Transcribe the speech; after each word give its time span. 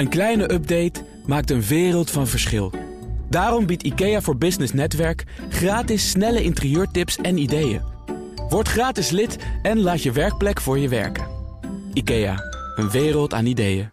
Een 0.00 0.08
kleine 0.08 0.52
update 0.52 1.04
maakt 1.26 1.50
een 1.50 1.62
wereld 1.62 2.10
van 2.10 2.26
verschil. 2.26 2.72
Daarom 3.28 3.66
biedt 3.66 3.82
IKEA 3.82 4.20
voor 4.20 4.36
Business 4.36 4.72
Netwerk 4.72 5.24
gratis 5.48 6.10
snelle 6.10 6.42
interieurtips 6.42 7.16
en 7.16 7.38
ideeën. 7.38 7.80
Word 8.48 8.68
gratis 8.68 9.10
lid 9.10 9.36
en 9.62 9.80
laat 9.80 10.02
je 10.02 10.12
werkplek 10.12 10.60
voor 10.60 10.78
je 10.78 10.88
werken. 10.88 11.26
IKEA, 11.92 12.36
een 12.76 12.90
wereld 12.90 13.34
aan 13.34 13.46
ideeën. 13.46 13.90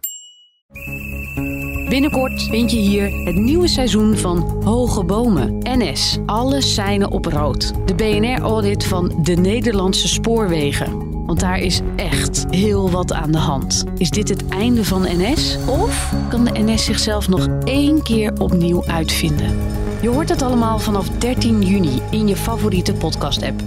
Binnenkort 1.88 2.42
vind 2.42 2.70
je 2.70 2.78
hier 2.78 3.24
het 3.24 3.36
nieuwe 3.36 3.68
seizoen 3.68 4.16
van 4.16 4.62
Hoge 4.64 5.04
Bomen. 5.04 5.58
NS. 5.62 6.18
Alle 6.26 6.60
seinen 6.60 7.10
op 7.10 7.24
rood. 7.24 7.72
De 7.86 7.94
BNR-audit 7.94 8.84
van 8.84 9.18
de 9.22 9.34
Nederlandse 9.34 10.08
spoorwegen. 10.08 11.07
Want 11.28 11.40
daar 11.40 11.58
is 11.58 11.80
echt 11.96 12.46
heel 12.50 12.90
wat 12.90 13.12
aan 13.12 13.32
de 13.32 13.38
hand. 13.38 13.84
Is 13.98 14.10
dit 14.10 14.28
het 14.28 14.48
einde 14.48 14.84
van 14.84 15.02
NS? 15.02 15.56
Of 15.66 16.14
kan 16.28 16.44
de 16.44 16.50
NS 16.54 16.84
zichzelf 16.84 17.28
nog 17.28 17.48
één 17.64 18.02
keer 18.02 18.32
opnieuw 18.38 18.86
uitvinden? 18.86 19.58
Je 20.02 20.08
hoort 20.08 20.28
het 20.28 20.42
allemaal 20.42 20.78
vanaf 20.78 21.08
13 21.08 21.62
juni 21.62 22.02
in 22.10 22.28
je 22.28 22.36
favoriete 22.36 22.94
podcast-app. 22.94 23.60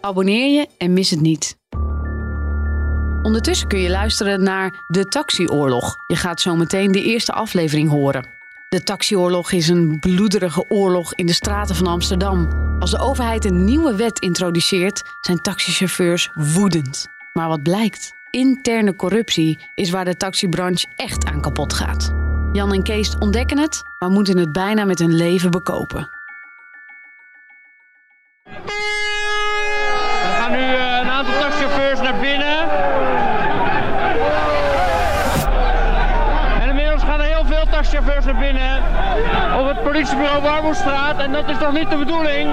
Abonneer 0.00 0.58
je 0.58 0.66
en 0.78 0.92
mis 0.92 1.10
het 1.10 1.20
niet. 1.20 1.56
Ondertussen 3.22 3.68
kun 3.68 3.80
je 3.80 3.90
luisteren 3.90 4.42
naar 4.42 4.84
De 4.88 5.04
Taxioorlog. 5.04 5.96
Je 6.06 6.16
gaat 6.16 6.40
zo 6.40 6.56
meteen 6.56 6.92
de 6.92 7.02
eerste 7.02 7.32
aflevering 7.32 7.90
horen. 7.90 8.37
De 8.68 8.82
taxioorlog 8.82 9.52
is 9.52 9.68
een 9.68 9.98
bloederige 9.98 10.64
oorlog 10.70 11.14
in 11.14 11.26
de 11.26 11.32
straten 11.32 11.74
van 11.74 11.86
Amsterdam. 11.86 12.48
Als 12.78 12.90
de 12.90 12.98
overheid 12.98 13.44
een 13.44 13.64
nieuwe 13.64 13.96
wet 13.96 14.18
introduceert, 14.18 15.02
zijn 15.20 15.40
taxichauffeurs 15.40 16.30
woedend. 16.34 17.06
Maar 17.32 17.48
wat 17.48 17.62
blijkt? 17.62 18.14
Interne 18.30 18.96
corruptie 18.96 19.58
is 19.74 19.90
waar 19.90 20.04
de 20.04 20.16
taxibranche 20.16 20.86
echt 20.96 21.24
aan 21.24 21.40
kapot 21.40 21.72
gaat. 21.72 22.12
Jan 22.52 22.72
en 22.72 22.82
Kees 22.82 23.18
ontdekken 23.18 23.58
het, 23.58 23.82
maar 23.98 24.10
moeten 24.10 24.38
het 24.38 24.52
bijna 24.52 24.84
met 24.84 24.98
hun 24.98 25.14
leven 25.14 25.50
bekopen. 25.50 26.17
Taxichauffeurs 37.90 38.24
naar 38.24 38.38
binnen. 38.38 38.76
Op 39.60 39.66
het 39.68 39.82
politiebureau 39.82 40.42
Warmoestraat. 40.42 41.18
En 41.18 41.32
dat 41.32 41.48
is 41.48 41.58
toch 41.58 41.72
niet 41.72 41.90
de 41.90 41.96
bedoeling? 41.96 42.48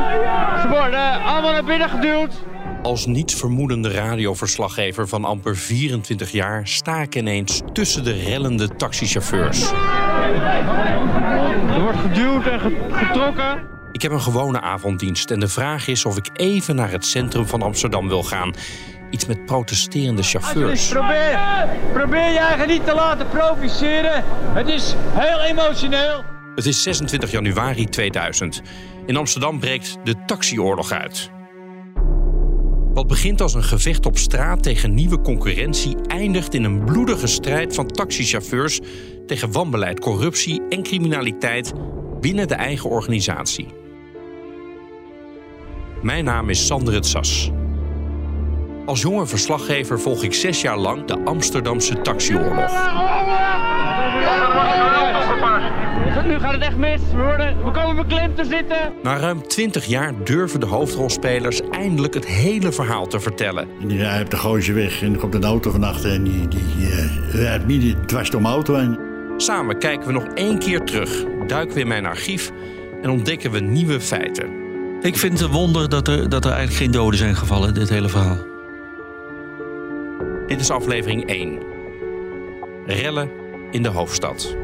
Ze 0.62 0.68
worden 0.70 1.24
allemaal 1.24 1.52
naar 1.52 1.64
binnen 1.64 1.90
geduwd. 1.90 2.32
Als 2.84 3.06
niets 3.06 3.34
vermoedende 3.34 3.92
radioverslaggever 3.92 5.08
van 5.08 5.26
amper 5.26 5.58
24 5.58 6.32
jaar 6.32 6.68
sta 6.68 7.02
ik 7.02 7.16
ineens 7.16 7.62
tussen 7.74 8.04
de 8.04 8.12
rellende 8.24 8.76
taxichauffeurs. 8.76 9.72
Er 11.74 11.82
wordt 11.82 11.98
geduwd 12.00 12.46
en 12.48 12.60
ge- 12.60 12.86
getrokken. 12.92 13.74
Ik 13.92 14.02
heb 14.02 14.12
een 14.12 14.22
gewone 14.22 14.62
avonddienst 14.62 15.32
en 15.32 15.40
de 15.40 15.48
vraag 15.48 15.88
is 15.88 16.06
of 16.06 16.18
ik 16.18 16.30
even 16.34 16.76
naar 16.76 16.92
het 16.92 17.06
centrum 17.06 17.46
van 17.48 17.62
Amsterdam 17.62 18.08
wil 18.08 18.24
gaan. 18.24 18.54
Iets 19.16 19.26
met 19.26 19.46
protesterende 19.46 20.24
chauffeurs. 20.24 20.88
Probeer, 20.88 21.40
probeer 21.94 22.32
je 22.32 22.38
eigen 22.38 22.68
niet 22.68 22.86
te 22.86 22.94
laten 22.94 23.28
provoceren. 23.28 24.24
Het 24.54 24.68
is 24.68 24.96
heel 24.98 25.40
emotioneel. 25.40 26.24
Het 26.56 26.66
is 26.66 26.82
26 26.82 27.32
januari 27.32 27.86
2000. 27.86 28.62
In 29.06 29.16
Amsterdam 29.16 29.60
breekt 29.60 29.98
de 30.04 30.16
taxioorlog 30.26 30.92
uit. 30.92 31.30
Wat 32.94 33.08
begint 33.08 33.42
als 33.42 33.54
een 33.54 33.64
gevecht 33.64 34.06
op 34.06 34.18
straat 34.18 34.64
tegen 34.64 34.94
nieuwe 34.94 35.22
concurrentie, 35.22 35.96
eindigt 36.08 36.54
in 36.54 36.64
een 36.64 36.84
bloedige 36.84 37.28
strijd 37.28 37.76
van 37.76 37.88
taxichauffeurs 37.88 38.80
tegen 39.28 39.52
wanbeleid, 39.52 40.00
corruptie 40.00 40.62
en 40.70 40.84
criminaliteit 40.84 41.74
binnen 42.22 42.48
de 42.48 42.56
eigen 42.56 42.90
organisatie. 42.90 43.68
Mijn 46.02 46.26
naam 46.26 46.50
is 46.50 46.66
Sander 46.66 46.94
het 46.94 47.06
Sas. 47.06 47.52
Als 48.86 49.02
jonge 49.02 49.28
verslaggever 49.28 50.00
volg 50.00 50.24
ik 50.24 50.34
zes 50.34 50.62
jaar 50.62 50.78
lang 50.78 51.06
de 51.06 51.20
Amsterdamse 51.24 52.02
taxioorlog. 52.02 52.72
Nu 56.26 56.40
gaat 56.40 56.54
het 56.54 56.62
echt 56.62 56.78
mis. 56.78 57.02
We, 57.12 57.22
worden, 57.22 57.64
we 57.64 57.72
komen 57.72 57.96
beklemd 57.96 58.36
te 58.36 58.44
zitten. 58.44 58.94
Na 59.04 59.18
ruim 59.18 59.48
20 59.48 59.86
jaar 59.86 60.14
durven 60.24 60.60
de 60.60 60.66
hoofdrolspelers 60.66 61.62
eindelijk 61.72 62.14
het 62.14 62.26
hele 62.26 62.72
verhaal 62.72 63.08
te 63.08 63.20
vertellen. 63.20 63.68
En 63.82 63.88
die 63.88 63.98
rijdt 63.98 64.24
op 64.24 64.30
de 64.30 64.38
goosje 64.38 64.74
weg 64.74 65.02
en 65.02 65.14
er 65.14 65.20
komt 65.20 65.34
een 65.34 65.44
auto 65.44 65.72
van 65.72 65.84
achter 65.84 66.12
en 66.12 66.24
die, 66.24 66.48
die 66.48 66.92
eh, 66.92 67.34
rijdt 67.34 67.68
midden 67.68 68.06
dwars 68.06 68.30
door 68.30 68.42
mijn 68.42 68.54
auto 68.54 68.76
heen. 68.76 69.00
Samen 69.38 69.80
kijken 69.80 70.08
we 70.08 70.14
nog 70.14 70.26
één 70.34 70.60
keer 70.60 70.84
terug, 70.84 71.24
duiken 71.48 71.76
we 71.76 71.82
in 71.82 71.88
mijn 71.88 72.06
archief 72.06 72.52
en 73.02 73.10
ontdekken 73.10 73.52
we 73.52 73.60
nieuwe 73.60 74.02
feiten. 74.02 74.50
Ik 75.02 75.18
vind 75.18 75.34
het 75.34 75.42
een 75.42 75.54
wonder 75.54 75.90
dat 75.90 76.08
er, 76.08 76.30
dat 76.30 76.46
er 76.46 76.52
eigenlijk 76.52 76.82
geen 76.82 76.92
doden 76.92 77.20
zijn 77.20 77.36
gevallen, 77.36 77.74
dit 77.74 77.90
hele 77.90 78.10
verhaal. 78.10 78.55
Dit 80.48 80.60
is 80.60 80.70
aflevering 80.70 81.28
1. 81.28 81.62
Rellen 82.86 83.32
in 83.72 83.84
de 83.84 83.90
hoofdstad. 83.90 84.56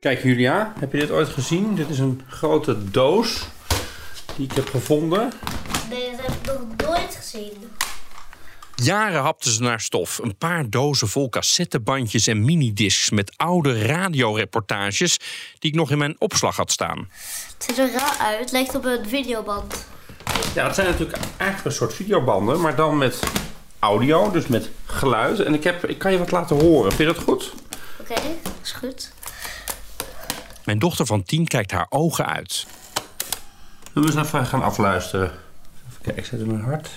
Kijk 0.00 0.22
Julia, 0.22 0.72
heb 0.78 0.92
je 0.92 0.98
dit 0.98 1.10
ooit 1.10 1.28
gezien? 1.28 1.74
Dit 1.74 1.88
is 1.88 1.98
een 1.98 2.22
grote 2.28 2.90
doos 2.90 3.46
die 4.36 4.46
ik 4.46 4.52
heb 4.52 4.68
gevonden. 4.68 5.32
Nee, 5.90 6.10
dat 6.10 6.20
heb 6.20 6.30
ik 6.30 6.46
nog 6.46 6.88
nooit 6.88 7.14
gezien. 7.14 7.52
Jaren 8.74 9.22
hapten 9.22 9.52
ze 9.52 9.62
naar 9.62 9.80
stof. 9.80 10.18
Een 10.18 10.36
paar 10.36 10.70
dozen 10.70 11.08
vol 11.08 11.28
cassettebandjes 11.28 12.26
en 12.26 12.44
minidiscs 12.44 13.10
met 13.10 13.32
oude 13.36 13.86
radioreportages 13.86 15.18
die 15.58 15.70
ik 15.70 15.76
nog 15.76 15.90
in 15.90 15.98
mijn 15.98 16.16
opslag 16.18 16.56
had 16.56 16.72
staan. 16.72 17.08
Het 17.52 17.64
ziet 17.66 17.78
er 17.78 17.92
raar 17.92 18.16
uit. 18.20 18.38
Het 18.38 18.52
lijkt 18.52 18.74
op 18.74 18.84
een 18.84 19.08
videoband. 19.08 19.93
Ja, 20.54 20.66
het 20.66 20.74
zijn 20.74 20.86
natuurlijk 20.86 21.18
eigenlijk 21.36 21.64
een 21.64 21.72
soort 21.72 21.94
videobanden, 21.94 22.60
maar 22.60 22.76
dan 22.76 22.98
met 22.98 23.18
audio, 23.78 24.30
dus 24.30 24.46
met 24.46 24.70
geluid. 24.86 25.40
En 25.40 25.54
ik, 25.54 25.64
heb, 25.64 25.84
ik 25.84 25.98
kan 25.98 26.12
je 26.12 26.18
wat 26.18 26.30
laten 26.30 26.60
horen. 26.60 26.92
Vind 26.92 27.08
je 27.08 27.14
dat 27.14 27.24
goed? 27.24 27.52
Oké, 28.00 28.20
is 28.62 28.72
goed. 28.72 29.12
Mijn 30.64 30.78
dochter 30.78 31.06
van 31.06 31.22
tien 31.22 31.46
kijkt 31.46 31.70
haar 31.70 31.86
ogen 31.88 32.26
uit. 32.26 32.66
Zullen 33.92 34.08
we 34.08 34.18
eens 34.18 34.26
even 34.26 34.46
gaan 34.46 34.62
afluisteren? 34.62 35.26
Even 35.88 36.02
kijken, 36.02 36.22
ik 36.22 36.28
zet 36.28 36.40
hem 36.40 36.50
in 36.50 36.60
hard. 36.60 36.88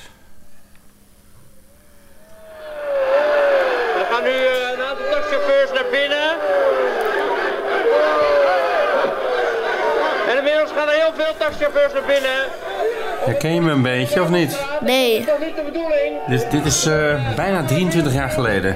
Er 3.99 4.05
gaan 4.11 4.23
nu 4.23 4.29
eh, 4.29 4.71
een 4.73 4.81
aantal 4.81 5.05
taxichauffeurs 5.11 5.71
naar 5.71 5.89
binnen. 5.91 6.29
En 10.29 10.37
inmiddels 10.37 10.71
gaan 10.71 10.87
er 10.87 10.93
heel 10.93 11.13
veel 11.15 11.37
taxichauffeurs 11.37 11.93
naar 11.93 12.05
binnen. 12.05 12.66
Herken 13.25 13.53
je 13.53 13.61
me 13.61 13.71
een 13.71 13.81
beetje 13.81 14.21
of 14.21 14.29
niet? 14.29 14.65
Nee. 14.81 15.25
Dat 15.25 15.39
is 15.39 15.45
niet 15.45 15.55
de 15.55 15.63
bedoeling. 15.63 16.25
Dit, 16.27 16.51
dit 16.51 16.65
is 16.65 16.85
eh, 16.85 17.35
bijna 17.35 17.65
23 17.65 18.13
jaar 18.13 18.29
geleden. 18.29 18.75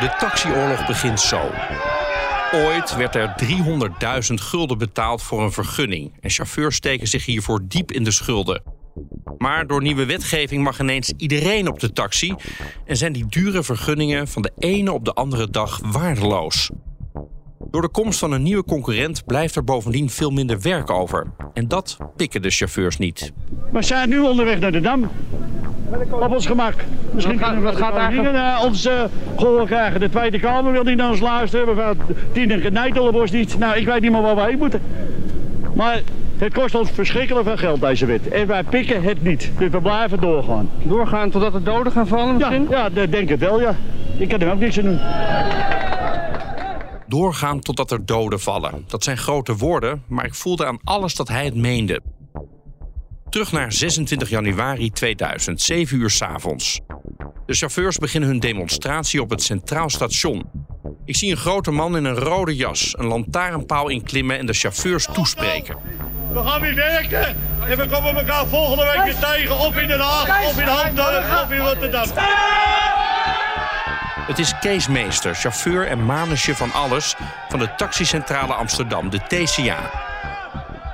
De 0.00 0.14
taxioorlog 0.18 0.86
begint 0.86 1.20
zo. 1.20 1.40
Ooit 2.52 2.96
werd 2.96 3.14
er 3.14 3.34
300.000 4.28 4.34
gulden 4.34 4.78
betaald 4.78 5.22
voor 5.22 5.42
een 5.42 5.52
vergunning. 5.52 6.12
En 6.20 6.30
chauffeurs 6.30 6.76
steken 6.76 7.06
zich 7.06 7.24
hiervoor 7.24 7.60
diep 7.68 7.92
in 7.92 8.04
de 8.04 8.10
schulden. 8.10 8.62
Maar 9.38 9.66
door 9.66 9.82
nieuwe 9.82 10.04
wetgeving 10.06 10.62
mag 10.62 10.80
ineens 10.80 11.12
iedereen 11.16 11.68
op 11.68 11.80
de 11.80 11.92
taxi. 11.92 12.34
En 12.84 12.96
zijn 12.96 13.12
die 13.12 13.26
dure 13.28 13.62
vergunningen 13.62 14.28
van 14.28 14.42
de 14.42 14.52
ene 14.58 14.92
op 14.92 15.04
de 15.04 15.12
andere 15.12 15.50
dag 15.50 15.80
waardeloos. 15.82 16.70
Door 17.70 17.82
de 17.82 17.88
komst 17.88 18.18
van 18.18 18.32
een 18.32 18.42
nieuwe 18.42 18.64
concurrent 18.64 19.22
blijft 19.26 19.56
er 19.56 19.64
bovendien 19.64 20.10
veel 20.10 20.30
minder 20.30 20.60
werk 20.60 20.90
over. 20.90 21.26
En 21.54 21.68
dat 21.68 21.96
pikken 22.16 22.42
de 22.42 22.50
chauffeurs 22.50 22.96
niet. 22.98 23.32
We 23.72 23.82
zijn 23.82 24.08
nu 24.08 24.18
onderweg 24.20 24.58
naar 24.60 24.72
de 24.72 24.80
Dam. 24.80 25.10
Op 26.10 26.30
ons 26.34 26.46
gemak. 26.46 26.74
Misschien 27.12 27.38
Wat 27.38 27.44
gaat- 27.44 27.54
kunnen 27.54 27.72
we 27.72 27.78
wat 27.78 27.86
gaat 27.88 27.94
daar 27.94 28.10
hier 28.12 28.34
uh, 28.34 28.62
ons 28.64 28.86
uh, 28.86 28.92
gehoor 29.36 29.66
krijgen. 29.66 30.00
De 30.00 30.08
Tweede 30.08 30.38
Kamer 30.40 30.72
wil 30.72 30.82
niet 30.82 30.96
naar 30.96 31.10
ons 31.10 31.20
luisteren. 31.20 31.66
Mevrouw 31.66 31.94
Tiener 32.32 32.58
Knijtelenbos 32.60 33.30
niet. 33.30 33.58
Nou, 33.58 33.76
ik 33.76 33.86
weet 33.86 34.00
niet 34.00 34.10
meer 34.12 34.22
waar 34.22 34.34
we 34.36 34.42
heen 34.42 34.58
moeten. 34.58 34.80
Maar 35.74 36.00
het 36.38 36.52
kost 36.52 36.74
ons 36.74 36.90
verschrikkelijk 36.90 37.46
veel 37.46 37.56
geld, 37.56 37.80
deze 37.80 38.06
wet. 38.06 38.28
En 38.28 38.46
wij 38.46 38.62
pikken 38.62 39.02
het 39.02 39.22
niet. 39.22 39.50
Dus 39.58 39.70
we 39.70 39.80
blijven 39.80 40.20
doorgaan. 40.20 40.70
Doorgaan 40.82 41.30
totdat 41.30 41.54
er 41.54 41.64
doden 41.64 41.92
gaan 41.92 42.06
vallen 42.06 42.38
Ja, 42.38 42.48
misschien? 42.48 42.66
ja 42.70 42.88
dat 42.88 43.10
denk 43.12 43.30
ik 43.30 43.38
wel, 43.38 43.60
ja. 43.60 43.74
Ik 44.18 44.28
kan 44.28 44.40
er 44.40 44.52
ook 44.52 44.58
niks 44.58 44.78
aan 44.78 44.84
doen. 44.84 44.98
Doorgaan 47.08 47.60
totdat 47.60 47.90
er 47.90 48.06
doden 48.06 48.40
vallen. 48.40 48.84
Dat 48.86 49.04
zijn 49.04 49.18
grote 49.18 49.56
woorden, 49.56 50.02
maar 50.08 50.24
ik 50.24 50.34
voelde 50.34 50.66
aan 50.66 50.78
alles 50.84 51.14
dat 51.14 51.28
hij 51.28 51.44
het 51.44 51.54
meende. 51.54 52.00
Terug 53.28 53.52
naar 53.52 53.72
26 53.72 54.28
januari 54.28 54.90
2000, 54.90 55.60
7 55.60 55.98
uur 55.98 56.10
's 56.10 56.22
avonds. 56.22 56.80
De 57.46 57.54
chauffeurs 57.54 57.98
beginnen 57.98 58.28
hun 58.28 58.40
demonstratie 58.40 59.22
op 59.22 59.30
het 59.30 59.42
Centraal 59.42 59.90
Station. 59.90 60.50
Ik 61.04 61.16
zie 61.16 61.30
een 61.30 61.36
grote 61.36 61.70
man 61.70 61.96
in 61.96 62.04
een 62.04 62.18
rode 62.18 62.56
jas 62.56 62.94
een 62.98 63.06
lantaarnpaal 63.06 63.88
inklimmen 63.88 64.38
en 64.38 64.46
de 64.46 64.52
chauffeurs 64.52 65.06
toespreken. 65.12 65.76
We 66.32 66.42
gaan 66.42 66.60
weer 66.60 66.74
werken. 66.74 67.36
En 67.68 67.78
we 67.78 67.88
komen 67.88 68.16
elkaar 68.16 68.46
volgende 68.46 68.84
week 68.84 69.04
weer 69.04 69.30
tegen. 69.30 69.58
Of 69.58 69.76
in 69.76 69.88
Den 69.88 70.00
Haag, 70.00 70.48
of 70.48 70.60
in 70.60 70.66
Hamdorp, 70.66 71.42
of 71.44 71.50
in 71.50 71.58
Rotterdam. 71.58 72.06
Het 74.26 74.38
is 74.38 74.58
Kees 74.58 74.88
Meester, 74.88 75.34
chauffeur 75.34 75.86
en 75.86 76.04
manusje 76.04 76.54
van 76.54 76.72
alles 76.72 77.16
van 77.48 77.58
de 77.58 77.74
taxicentrale 77.76 78.52
Amsterdam, 78.52 79.10
de 79.10 79.18
TCA. 79.18 79.90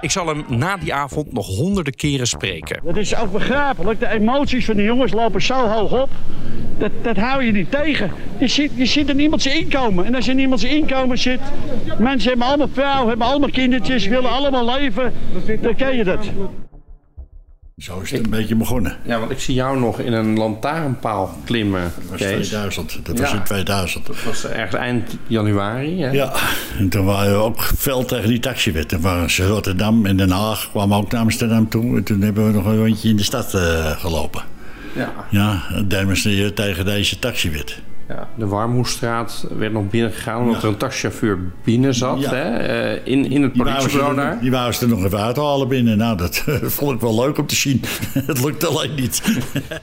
Ik 0.01 0.11
zal 0.11 0.27
hem 0.27 0.45
na 0.49 0.77
die 0.77 0.95
avond 0.95 1.33
nog 1.33 1.47
honderden 1.47 1.95
keren 1.95 2.27
spreken. 2.27 2.81
Dat 2.85 2.97
is 2.97 3.17
ook 3.17 3.33
begrijpelijk. 3.33 4.01
De 4.01 4.09
emoties 4.09 4.65
van 4.65 4.77
de 4.77 4.83
jongens 4.83 5.13
lopen 5.13 5.43
zo 5.43 5.69
hoog 5.69 6.03
op. 6.03 6.11
Dat, 6.79 6.91
dat 7.03 7.17
hou 7.17 7.45
je 7.45 7.53
niet 7.53 7.71
tegen. 7.71 8.11
Je 8.39 8.49
ziet, 8.49 8.73
je 8.75 8.87
ziet 8.87 9.09
in 9.09 9.21
iemands 9.21 9.47
inkomen. 9.47 10.05
En 10.05 10.15
als 10.15 10.25
je 10.25 10.31
in 10.31 10.39
iemands 10.39 10.65
inkomen 10.65 11.19
zit... 11.19 11.41
Mensen 11.99 12.29
hebben 12.29 12.47
allemaal 12.47 12.69
vrouw, 12.73 13.09
hebben 13.09 13.27
allemaal 13.27 13.51
kindertjes, 13.51 14.07
willen 14.07 14.31
allemaal 14.31 14.65
leven. 14.65 15.13
Dan 15.61 15.75
ken 15.75 15.97
je 15.97 16.05
dat. 16.05 16.27
Zo 17.83 18.01
is 18.01 18.11
het 18.11 18.25
een 18.25 18.31
beetje 18.31 18.55
begonnen. 18.55 18.97
Ja, 19.05 19.19
want 19.19 19.31
ik 19.31 19.41
zie 19.41 19.55
jou 19.55 19.79
nog 19.79 19.99
in 19.99 20.13
een 20.13 20.37
lantaarnpaal 20.37 21.39
klimmen, 21.45 21.83
Dat 21.83 22.11
was 22.11 22.19
Kees. 22.19 22.49
2000. 22.49 22.99
Dat 23.03 23.19
was 23.19 23.33
in 23.33 23.43
2000. 23.43 24.07
Dat 24.07 24.23
was 24.23 24.47
ergens 24.47 24.75
eind 24.75 25.17
januari. 25.27 26.03
Hè? 26.03 26.11
Ja, 26.11 26.33
en 26.79 26.89
toen 26.89 27.05
waren 27.05 27.33
we 27.33 27.39
ook 27.39 27.63
fel 27.63 28.05
tegen 28.05 28.29
die 28.29 28.39
taxiwet. 28.39 28.89
Toen 28.89 29.01
waren 29.01 29.31
ze 29.31 29.47
Rotterdam 29.47 30.07
en 30.07 30.17
Den 30.17 30.31
Haag 30.31 30.71
kwamen 30.71 30.97
ook 30.97 31.11
naar 31.11 31.21
Amsterdam 31.21 31.69
toe. 31.69 31.97
En 31.97 32.03
toen 32.03 32.21
hebben 32.21 32.47
we 32.47 32.53
nog 32.53 32.65
een 32.65 32.77
rondje 32.77 33.09
in 33.09 33.17
de 33.17 33.23
stad 33.23 33.55
eh, 33.55 33.91
gelopen. 33.91 34.43
Ja. 34.95 35.13
Ja, 35.31 35.63
demonstreren 35.85 36.55
tegen 36.55 36.85
deze 36.85 37.19
taxiwet. 37.19 37.81
Ja, 38.09 38.29
de 38.37 38.47
Warmoestraat 38.47 39.47
werd 39.51 39.73
nog 39.73 39.89
binnengegaan 39.89 40.41
omdat 40.41 40.55
Ja. 40.55 40.63
er 40.63 40.69
een 40.73 40.79
taxichauffeur 40.79 41.53
binnen 41.65 41.95
zat. 41.95 42.21
Ja. 42.21 42.31
Hè? 42.31 42.57
eh, 42.57 43.07
in, 43.13 43.25
in 43.31 43.43
het 43.43 43.53
politiebureau 43.53 44.15
daar. 44.15 44.41
die 44.41 44.51
wouden 44.51 44.75
ze 44.75 44.83
er 44.85 44.91
nog 44.91 45.05
even 45.05 45.19
uithalen 45.21 45.69
binnen. 45.69 45.97
Nou, 45.99 46.17
dat 46.17 46.37
vond 46.79 46.93
ik 46.95 47.01
wel 47.01 47.15
leuk 47.15 47.39
om 47.39 47.47
te 47.47 47.55
zien. 47.55 47.81
Het 48.27 48.45
lukt 48.45 48.65
alleen 48.67 48.95
niet. 48.95 49.23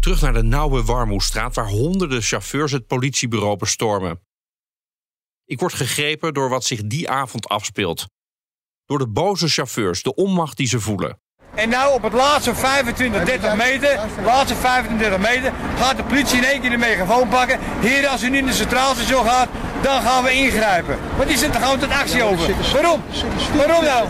Terug 0.00 0.20
naar 0.20 0.32
de 0.32 0.42
nauwe 0.42 0.82
Warmoestraat 0.84 1.54
waar 1.54 1.68
honderden 1.68 2.22
chauffeurs 2.22 2.72
het 2.72 2.86
politiebureau 2.86 3.56
bestormen. 3.56 4.20
Ik 5.44 5.60
word 5.60 5.72
gegrepen 5.74 6.34
door 6.34 6.48
wat 6.48 6.64
zich 6.64 6.82
die 6.86 7.10
avond 7.10 7.48
afspeelt. 7.48 8.06
Door 8.84 8.98
de 8.98 9.08
boze 9.08 9.48
chauffeurs, 9.48 10.02
de 10.02 10.14
onmacht 10.14 10.56
die 10.56 10.66
ze 10.66 10.80
voelen. 10.80 11.20
En 11.56 11.68
nou 11.68 11.94
op 11.94 12.02
het 12.02 12.12
laatste 12.12 12.54
25, 12.54 13.24
30 13.24 13.56
meter, 13.56 14.00
laatste 14.24 14.54
25, 14.54 15.08
30 15.08 15.34
meter, 15.34 15.52
gaat 15.78 15.96
de 15.96 16.02
politie 16.02 16.38
in 16.38 16.44
één 16.44 16.60
keer 16.60 16.70
de 16.70 16.76
megafoon 16.76 17.28
pakken. 17.28 17.58
Heren, 17.80 18.10
als 18.10 18.22
u 18.22 18.30
niet 18.30 18.40
in 18.40 18.46
de 18.46 18.52
centraal 18.52 18.94
station 18.94 19.24
gaat, 19.24 19.48
dan 19.82 20.02
gaan 20.02 20.24
we 20.24 20.32
ingrijpen. 20.32 20.98
Want 21.16 21.28
die 21.28 21.38
zit 21.38 21.54
er 21.54 21.60
gewoon 21.60 21.78
tot 21.78 21.90
actie 21.90 22.22
over. 22.22 22.54
Waarom? 22.72 23.02
Waarom 23.56 23.84
nou? 23.84 24.08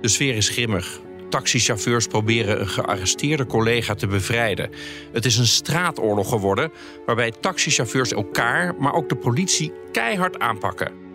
De 0.00 0.08
sfeer 0.08 0.36
is 0.36 0.48
grimmig. 0.48 1.00
Taxichauffeurs 1.28 2.06
proberen 2.06 2.60
een 2.60 2.68
gearresteerde 2.68 3.46
collega 3.46 3.94
te 3.94 4.06
bevrijden. 4.06 4.70
Het 5.12 5.24
is 5.24 5.36
een 5.36 5.46
straatoorlog 5.46 6.28
geworden 6.28 6.72
waarbij 7.06 7.32
taxichauffeurs 7.40 8.12
elkaar, 8.12 8.74
maar 8.78 8.92
ook 8.92 9.08
de 9.08 9.16
politie 9.16 9.72
keihard 9.92 10.38
aanpakken. 10.38 11.05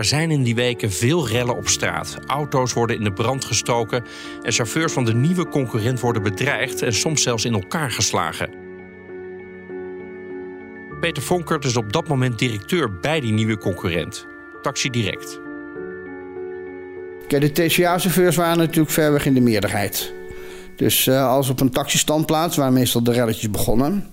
Er 0.00 0.06
zijn 0.06 0.30
in 0.30 0.42
die 0.42 0.54
weken 0.54 0.90
veel 0.90 1.28
rellen 1.28 1.56
op 1.56 1.68
straat. 1.68 2.18
Auto's 2.26 2.72
worden 2.72 2.96
in 2.96 3.04
de 3.04 3.12
brand 3.12 3.44
gestoken 3.44 4.04
en 4.42 4.52
chauffeurs 4.52 4.92
van 4.92 5.04
de 5.04 5.14
nieuwe 5.14 5.48
concurrent 5.48 6.00
worden 6.00 6.22
bedreigd 6.22 6.82
en 6.82 6.92
soms 6.92 7.22
zelfs 7.22 7.44
in 7.44 7.54
elkaar 7.54 7.90
geslagen. 7.90 8.50
Peter 11.00 11.22
Vonkert 11.22 11.64
is 11.64 11.76
op 11.76 11.92
dat 11.92 12.08
moment 12.08 12.38
directeur 12.38 12.98
bij 13.00 13.20
die 13.20 13.32
nieuwe 13.32 13.58
concurrent, 13.58 14.26
Taxi 14.62 14.90
Direct. 14.90 15.40
De 17.28 17.52
TCA-chauffeurs 17.52 18.36
waren 18.36 18.58
natuurlijk 18.58 18.90
ver 18.90 19.12
weg 19.12 19.26
in 19.26 19.34
de 19.34 19.40
meerderheid. 19.40 20.12
Dus 20.76 21.06
eh, 21.06 21.28
als 21.28 21.48
op 21.48 21.60
een 21.60 21.70
taxistandplaats, 21.70 22.56
waar 22.56 22.72
meestal 22.72 23.02
de 23.02 23.12
relletjes 23.12 23.50
begonnen... 23.50 24.10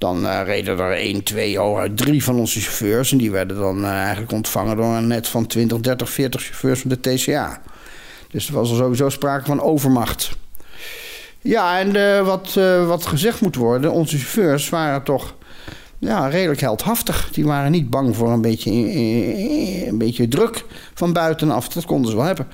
dan 0.00 0.26
eh, 0.26 0.40
reden 0.44 0.78
er 0.78 0.92
één, 0.92 1.22
twee, 1.22 1.58
hooguit 1.58 1.96
drie 1.96 2.24
van 2.24 2.36
onze 2.36 2.60
chauffeurs... 2.60 3.12
en 3.12 3.18
die 3.18 3.30
werden 3.30 3.56
dan 3.56 3.84
eh, 3.84 3.90
eigenlijk 3.90 4.32
ontvangen 4.32 4.76
door 4.76 4.94
een 4.94 5.06
net 5.06 5.28
van 5.28 5.46
20, 5.46 5.80
30, 5.80 6.10
40 6.10 6.42
chauffeurs 6.42 6.80
van 6.80 6.90
de 6.90 7.00
TCA. 7.00 7.60
Dus 8.30 8.48
er 8.48 8.54
was 8.54 8.70
er 8.70 8.76
sowieso 8.76 9.08
sprake 9.08 9.44
van 9.44 9.60
overmacht. 9.60 10.30
Ja, 11.42 11.78
en 11.78 11.96
eh, 11.96 12.26
wat, 12.26 12.54
eh, 12.56 12.86
wat 12.86 13.06
gezegd 13.06 13.40
moet 13.40 13.56
worden, 13.56 13.92
onze 13.92 14.16
chauffeurs 14.18 14.68
waren 14.68 15.02
toch 15.02 15.34
ja, 15.98 16.28
redelijk 16.28 16.60
heldhaftig. 16.60 17.28
Die 17.32 17.44
waren 17.44 17.70
niet 17.70 17.90
bang 17.90 18.16
voor 18.16 18.30
een 18.30 18.40
beetje, 18.40 18.70
eh, 18.70 19.86
een 19.86 19.98
beetje 19.98 20.28
druk 20.28 20.64
van 20.94 21.12
buitenaf. 21.12 21.68
Dat 21.68 21.84
konden 21.84 22.10
ze 22.10 22.16
wel 22.16 22.26
hebben. 22.26 22.46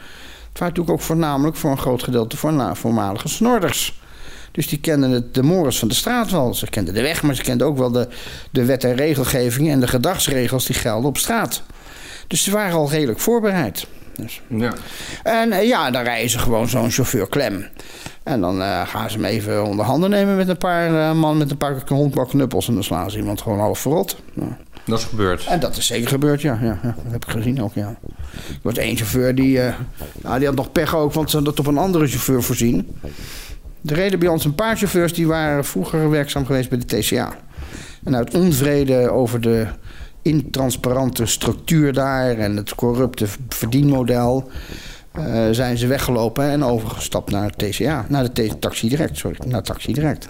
Het 0.49 0.59
waren 0.59 0.75
natuurlijk 0.75 0.91
ook 0.91 1.07
voornamelijk 1.07 1.57
voor 1.57 1.71
een 1.71 1.79
groot 1.79 2.03
gedeelte 2.03 2.37
voorna- 2.37 2.75
voormalige 2.75 3.29
snorders. 3.29 4.01
Dus 4.57 4.69
die 4.69 4.81
kenden 4.81 5.11
het, 5.11 5.35
de 5.35 5.43
mores 5.43 5.79
van 5.79 5.89
de 5.89 5.95
straat 5.95 6.31
wel. 6.31 6.55
Ze 6.55 6.67
kenden 6.67 6.95
de 6.95 7.03
weg, 7.03 7.23
maar 7.23 7.35
ze 7.35 7.43
kenden 7.43 7.67
ook 7.67 7.79
wel 7.79 7.91
de, 7.91 8.09
de 8.51 8.65
wet 8.65 8.85
en 8.85 8.95
regelgeving 8.95 9.71
en 9.71 9.81
de 9.81 9.89
gedragsregels 9.89 10.67
die 10.67 10.77
gelden 10.77 11.09
op 11.09 11.19
straat. 11.19 11.63
Dus 12.27 12.43
ze 12.43 12.51
waren 12.51 12.77
al 12.77 12.91
redelijk 12.91 13.21
voorbereid. 13.21 13.87
Dus. 14.15 14.41
Ja. 14.47 14.73
En 15.23 15.53
eh, 15.53 15.69
ja, 15.69 15.91
dan 15.91 16.03
rijden 16.03 16.31
ze 16.31 16.39
gewoon 16.39 16.69
zo'n 16.69 16.91
chauffeur 16.91 17.29
klem. 17.29 17.67
En 18.23 18.41
dan 18.41 18.63
eh, 18.63 18.87
gaan 18.87 19.11
ze 19.11 19.17
hem 19.17 19.25
even 19.25 19.65
onder 19.65 19.85
handen 19.85 20.11
nemen 20.11 20.37
met 20.37 20.49
een 20.49 20.59
paar 20.59 21.09
eh, 21.09 21.13
man 21.13 21.39
met 21.39 21.51
een 21.51 21.57
paar 21.57 21.83
honkbalknuppels. 21.87 22.69
En 22.69 22.75
dan 22.75 22.85
slaan 22.85 23.11
ze 23.11 23.19
iemand 23.19 23.41
gewoon 23.41 23.59
half 23.59 23.79
verrot. 23.79 24.17
Dat 24.85 24.99
is 24.99 25.05
gebeurd. 25.05 25.47
en 25.47 25.61
dat 25.61 25.77
is 25.77 25.87
zeker 25.87 26.09
gebeurd, 26.09 26.41
ja. 26.41 26.59
ja, 26.63 26.79
ja 26.83 26.95
dat 27.03 27.13
heb 27.13 27.25
ik 27.25 27.31
gezien 27.31 27.63
ook, 27.63 27.75
ja. 27.75 27.97
Er 28.33 28.59
was 28.63 28.77
één 28.77 28.97
chauffeur 28.97 29.35
die, 29.35 29.61
nou, 30.23 30.39
die 30.39 30.47
had 30.47 30.57
nog 30.57 30.73
pech 30.73 30.95
ook, 30.95 31.13
want 31.13 31.31
ze 31.31 31.37
hadden 31.37 31.55
het 31.55 31.67
op 31.67 31.73
een 31.73 31.79
andere 31.79 32.07
chauffeur 32.07 32.43
voorzien. 32.43 32.99
Er 33.87 33.95
reden 33.95 34.19
bij 34.19 34.29
ons 34.29 34.45
een 34.45 34.55
paar 34.55 34.77
chauffeurs 34.77 35.13
die 35.13 35.27
waren 35.27 35.65
vroeger 35.65 36.11
werkzaam 36.11 36.47
geweest 36.47 36.69
bij 36.69 36.79
de 36.79 36.99
TCA. 36.99 37.37
En 38.05 38.17
uit 38.17 38.35
onvrede 38.35 39.11
over 39.11 39.41
de 39.41 39.67
intransparante 40.23 41.27
structuur 41.27 41.93
daar 41.93 42.39
en 42.39 42.57
het 42.57 42.75
corrupte 42.75 43.27
verdienmodel... 43.49 44.51
eh, 45.13 45.25
zijn 45.51 45.79
ze 45.79 45.87
weggelopen 45.87 46.51
en 46.51 46.65
overgestapt 46.65 47.31
naar 47.31 47.51
het 47.57 47.59
TCA. 47.59 48.07
Naar 48.09 48.33
de 48.33 48.59
Taxi 48.59 48.89
Direct, 48.89 49.17
sorry. 49.17 49.37
Naar 49.47 49.63
Taxi 49.63 49.93
Direct. 49.93 50.29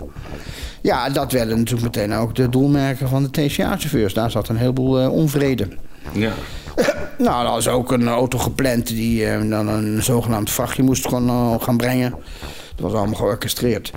Ja, 0.80 1.08
dat 1.08 1.32
werden 1.32 1.58
natuurlijk 1.58 1.96
meteen 1.96 2.12
ook 2.12 2.34
de 2.34 2.48
doelmerken 2.48 3.08
van 3.08 3.22
de 3.22 3.30
TCA-chauffeurs. 3.30 4.14
Daar 4.14 4.30
zat 4.30 4.48
een 4.48 4.56
heleboel 4.56 5.00
eh, 5.00 5.12
onvrede. 5.12 5.68
Ja. 6.12 6.32
Nou, 7.18 7.44
er 7.44 7.50
was 7.50 7.68
ook 7.68 7.92
een 7.92 8.08
auto 8.08 8.38
gepland 8.38 8.86
die 8.86 9.26
eh, 9.26 9.50
dan 9.50 9.68
een 9.68 10.02
zogenaamd 10.02 10.50
vrachtje 10.50 10.82
moest 10.82 11.08
gaan 11.08 11.76
brengen. 11.76 12.14
Dat 12.76 12.90
was 12.90 13.00
allemaal 13.00 13.18
georchestreerd. 13.18 13.92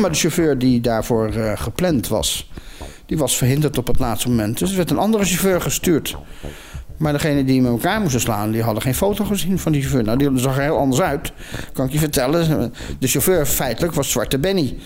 maar 0.00 0.10
de 0.10 0.16
chauffeur 0.16 0.58
die 0.58 0.80
daarvoor 0.80 1.28
eh, 1.28 1.52
gepland 1.56 2.08
was, 2.08 2.50
die 3.06 3.18
was 3.18 3.36
verhinderd 3.36 3.78
op 3.78 3.86
het 3.86 3.98
laatste 3.98 4.28
moment. 4.28 4.58
Dus 4.58 4.70
er 4.70 4.76
werd 4.76 4.90
een 4.90 4.98
andere 4.98 5.24
chauffeur 5.24 5.60
gestuurd. 5.60 6.16
Maar 6.98 7.12
degene 7.12 7.44
die 7.44 7.62
met 7.62 7.70
elkaar 7.70 8.00
moesten 8.00 8.20
slaan, 8.20 8.50
die 8.50 8.62
hadden 8.62 8.82
geen 8.82 8.94
foto 8.94 9.24
gezien 9.24 9.58
van 9.58 9.72
die 9.72 9.80
chauffeur. 9.80 10.04
Nou, 10.04 10.18
die 10.18 10.38
zag 10.38 10.56
er 10.56 10.62
heel 10.62 10.78
anders 10.78 11.00
uit, 11.00 11.32
kan 11.72 11.86
ik 11.86 11.92
je 11.92 11.98
vertellen. 11.98 12.72
De 12.98 13.06
chauffeur 13.06 13.46
feitelijk 13.46 13.94
was 13.94 14.10
Zwarte 14.10 14.38
Benny. 14.38 14.76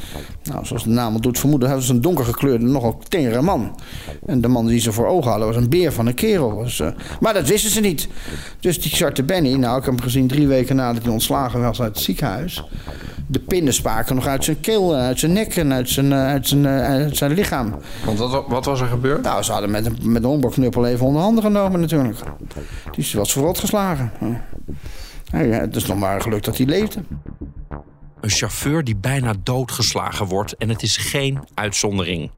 Nou, 0.44 0.66
zoals 0.66 0.84
de 0.84 0.90
naam 0.90 1.14
al 1.14 1.20
doet 1.20 1.38
vermoeden, 1.38 1.68
hij 1.68 1.76
was 1.76 1.88
een 1.88 2.00
donkergekleurde, 2.00 2.64
nogal 2.64 2.98
tengere 3.08 3.42
man. 3.42 3.78
En 4.26 4.40
de 4.40 4.48
man 4.48 4.66
die 4.66 4.80
ze 4.80 4.92
voor 4.92 5.06
ogen 5.06 5.30
hadden 5.30 5.48
was 5.48 5.56
een 5.56 5.68
beer 5.68 5.92
van 5.92 6.06
een 6.06 6.14
kerel. 6.14 6.62
Dus, 6.62 6.80
eh, 6.80 6.88
maar 7.20 7.34
dat 7.34 7.48
wisten 7.48 7.70
ze 7.70 7.80
niet. 7.80 8.08
Dus 8.60 8.80
die 8.80 8.96
Zwarte 8.96 9.22
Benny, 9.22 9.54
nou, 9.54 9.78
ik 9.78 9.84
heb 9.84 9.94
hem 9.94 10.02
gezien 10.02 10.26
drie 10.26 10.46
weken 10.46 10.76
nadat 10.76 11.02
hij 11.02 11.12
ontslagen 11.12 11.60
was 11.60 11.80
uit 11.80 11.94
het 11.94 12.04
ziekenhuis. 12.04 12.64
De 13.26 13.38
pinnen 13.38 13.74
spraken 13.74 14.14
nog 14.14 14.26
uit 14.26 14.44
zijn 14.44 14.60
keel, 14.60 14.94
en 14.94 15.00
uit 15.00 15.18
zijn 15.18 15.32
nek 15.32 15.56
en 15.56 15.72
uit 15.72 15.88
zijn, 15.88 16.12
eh, 16.12 16.26
uit 16.26 16.48
zijn, 16.48 16.66
eh, 16.66 16.84
uit 16.84 17.16
zijn 17.16 17.32
lichaam. 17.32 17.74
Want 18.04 18.18
wat, 18.18 18.44
wat 18.48 18.64
was 18.64 18.80
er 18.80 18.86
gebeurd? 18.86 19.22
Nou, 19.22 19.42
ze 19.42 19.52
hadden 19.52 19.70
met 19.70 19.86
een, 19.86 19.98
met 20.02 20.24
een 20.24 20.84
even 20.84 21.06
onder 21.06 21.22
handen 21.22 21.44
genomen 21.44 21.80
natuurlijk. 21.80 22.01
Die 22.90 23.08
was 23.12 23.32
verrot 23.32 23.58
geslagen. 23.58 24.12
Ja, 25.24 25.40
ja, 25.40 25.58
het 25.60 25.76
is 25.76 25.86
nog 25.86 25.98
maar 25.98 26.20
geluk 26.20 26.42
dat 26.42 26.56
hij 26.56 26.66
leefde. 26.66 27.02
Een 28.20 28.30
chauffeur 28.30 28.84
die 28.84 28.96
bijna 28.96 29.34
doodgeslagen 29.42 30.26
wordt 30.26 30.56
en 30.56 30.68
het 30.68 30.82
is 30.82 30.96
geen 30.96 31.38
uitzondering. 31.54 32.30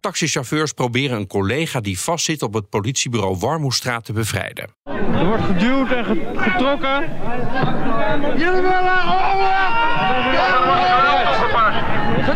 Taxichauffeurs 0.00 0.72
proberen 0.72 1.16
een 1.16 1.26
collega 1.26 1.80
die 1.80 2.00
vastzit 2.00 2.42
op 2.42 2.54
het 2.54 2.68
politiebureau 2.68 3.36
Warmoestraat 3.38 4.04
te 4.04 4.12
bevrijden. 4.12 4.68
Er 4.84 5.26
wordt 5.26 5.44
geduwd 5.44 5.90
en 5.90 6.04
ge- 6.04 6.32
getrokken. 6.36 7.00
Jullie 8.38 8.62
willen 8.62 9.02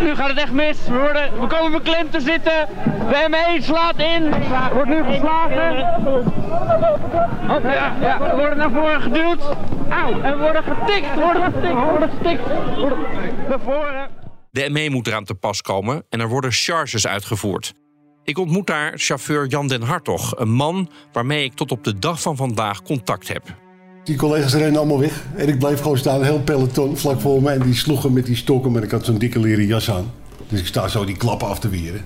Nu 0.00 0.14
gaat 0.14 0.28
het 0.28 0.38
echt 0.38 0.52
mis. 0.52 0.78
We, 0.86 0.98
worden, 0.98 1.40
we 1.40 1.46
komen 1.46 1.82
te 2.10 2.20
zitten. 2.20 2.68
De 2.84 3.26
ME 3.30 3.58
slaat 3.60 3.98
in. 3.98 4.34
Wordt 4.72 4.88
nu 4.88 5.02
geslagen. 5.04 5.74
Ja. 8.00 8.18
We 8.30 8.36
worden 8.36 8.56
naar 8.56 8.70
voren 8.70 9.02
geduwd. 9.02 9.42
Auw. 9.90 10.20
En 10.20 10.32
we 10.32 10.42
worden 10.42 10.62
getikt. 10.62 11.14
We 11.14 11.20
worden 11.20 11.42
getikt. 11.42 11.74
We 11.74 11.80
worden 11.90 12.10
getikt. 12.10 12.42
Worden 12.76 12.98
naar 13.48 13.60
voren. 13.60 14.08
De 14.50 14.70
ME 14.70 14.90
moet 14.90 15.06
eraan 15.06 15.24
te 15.24 15.34
pas 15.34 15.62
komen 15.62 16.04
en 16.08 16.20
er 16.20 16.28
worden 16.28 16.52
charges 16.52 17.06
uitgevoerd. 17.06 17.74
Ik 18.24 18.38
ontmoet 18.38 18.66
daar 18.66 18.92
chauffeur 18.94 19.46
Jan 19.46 19.68
den 19.68 19.82
Hartog, 19.82 20.38
een 20.38 20.52
man 20.52 20.90
waarmee 21.12 21.44
ik 21.44 21.52
tot 21.52 21.70
op 21.70 21.84
de 21.84 21.98
dag 21.98 22.20
van 22.20 22.36
vandaag 22.36 22.82
contact 22.82 23.28
heb. 23.28 23.42
Die 24.06 24.16
collega's 24.16 24.54
renden 24.54 24.76
allemaal 24.76 25.00
weg. 25.00 25.22
En 25.36 25.48
ik 25.48 25.58
bleef 25.58 25.80
gewoon 25.80 25.98
staan, 25.98 26.18
een 26.18 26.24
heel 26.24 26.40
peloton 26.40 26.96
vlak 26.96 27.20
voor 27.20 27.42
me. 27.42 27.50
En 27.50 27.60
die 27.60 27.74
sloegen 27.74 28.12
met 28.12 28.26
die 28.26 28.36
stokken, 28.36 28.72
maar 28.72 28.82
ik 28.82 28.90
had 28.90 29.04
zo'n 29.04 29.18
dikke 29.18 29.40
leren 29.40 29.66
jas 29.66 29.90
aan. 29.90 30.12
Dus 30.48 30.60
ik 30.60 30.66
sta 30.66 30.88
zo 30.88 31.04
die 31.04 31.16
klappen 31.16 31.48
af 31.48 31.58
te 31.58 31.68
weren. 31.68 32.04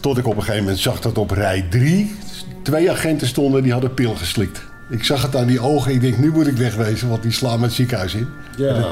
Tot 0.00 0.18
ik 0.18 0.26
op 0.26 0.36
een 0.36 0.42
gegeven 0.42 0.62
moment 0.62 0.80
zag 0.80 1.00
dat 1.00 1.18
op 1.18 1.30
rij 1.30 1.66
drie 1.70 2.14
twee 2.62 2.90
agenten 2.90 3.26
stonden 3.26 3.62
die 3.62 3.72
hadden 3.72 3.94
pil 3.94 4.14
geslikt. 4.14 4.62
Ik 4.90 5.04
zag 5.04 5.22
het 5.22 5.36
aan 5.36 5.46
die 5.46 5.60
ogen. 5.60 5.92
Ik 5.92 6.00
denk, 6.00 6.18
nu 6.18 6.30
moet 6.30 6.46
ik 6.46 6.56
wegwezen, 6.56 7.08
want 7.08 7.22
die 7.22 7.32
slaan 7.32 7.58
me 7.58 7.64
het 7.64 7.74
ziekenhuis 7.74 8.14
in. 8.14 8.28
Ja. 8.56 8.86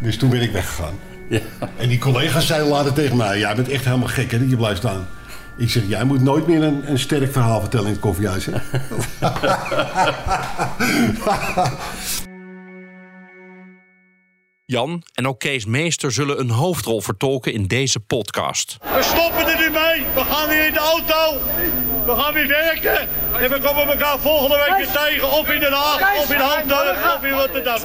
Dus 0.00 0.16
toen 0.16 0.30
ben 0.30 0.42
ik 0.42 0.52
weggegaan. 0.52 0.94
Ja. 1.28 1.40
En 1.76 1.88
die 1.88 1.98
collega's 1.98 2.46
zeiden 2.46 2.68
later 2.68 2.92
tegen 2.92 3.16
mij... 3.16 3.38
jij 3.38 3.54
bent 3.54 3.68
echt 3.68 3.84
helemaal 3.84 4.08
gek 4.08 4.30
hè, 4.30 4.38
dat 4.38 4.50
je 4.50 4.56
blijft 4.56 4.78
staan. 4.78 5.06
Ik 5.56 5.70
zeg, 5.70 5.82
jij 5.86 6.04
moet 6.04 6.20
nooit 6.20 6.46
meer 6.46 6.62
een, 6.62 6.90
een 6.90 6.98
sterk 6.98 7.32
verhaal 7.32 7.60
vertellen 7.60 7.86
in 7.86 7.92
het 7.92 8.00
koffiehuis. 8.00 8.46
Hè? 8.46 8.52
Jan 14.64 15.02
en 15.14 15.26
ook 15.26 15.38
Kees 15.38 15.66
Meester 15.66 16.12
zullen 16.12 16.40
een 16.40 16.50
hoofdrol 16.50 17.00
vertolken 17.00 17.52
in 17.52 17.66
deze 17.66 18.00
podcast. 18.00 18.76
We 18.80 19.02
stoppen 19.02 19.46
er 19.46 19.58
nu 19.58 19.70
mee. 19.70 20.06
We 20.14 20.20
gaan 20.20 20.48
weer 20.48 20.66
in 20.66 20.72
de 20.72 20.78
auto. 20.78 21.40
We 22.06 22.14
gaan 22.22 22.32
weer 22.32 22.48
werken. 22.48 23.08
En 23.40 23.50
we 23.50 23.58
komen 23.62 23.86
elkaar 23.88 24.18
volgende 24.18 24.56
week 24.56 24.76
weer 24.76 24.90
tegen. 25.02 25.30
Of 25.30 25.48
in 25.50 25.60
Den 25.60 25.72
Haag, 25.72 26.16
of 26.22 26.30
in 26.32 26.40
Hamburg, 26.40 27.16
of 27.16 27.24
in 27.24 27.32
Rotterdam. 27.32 27.80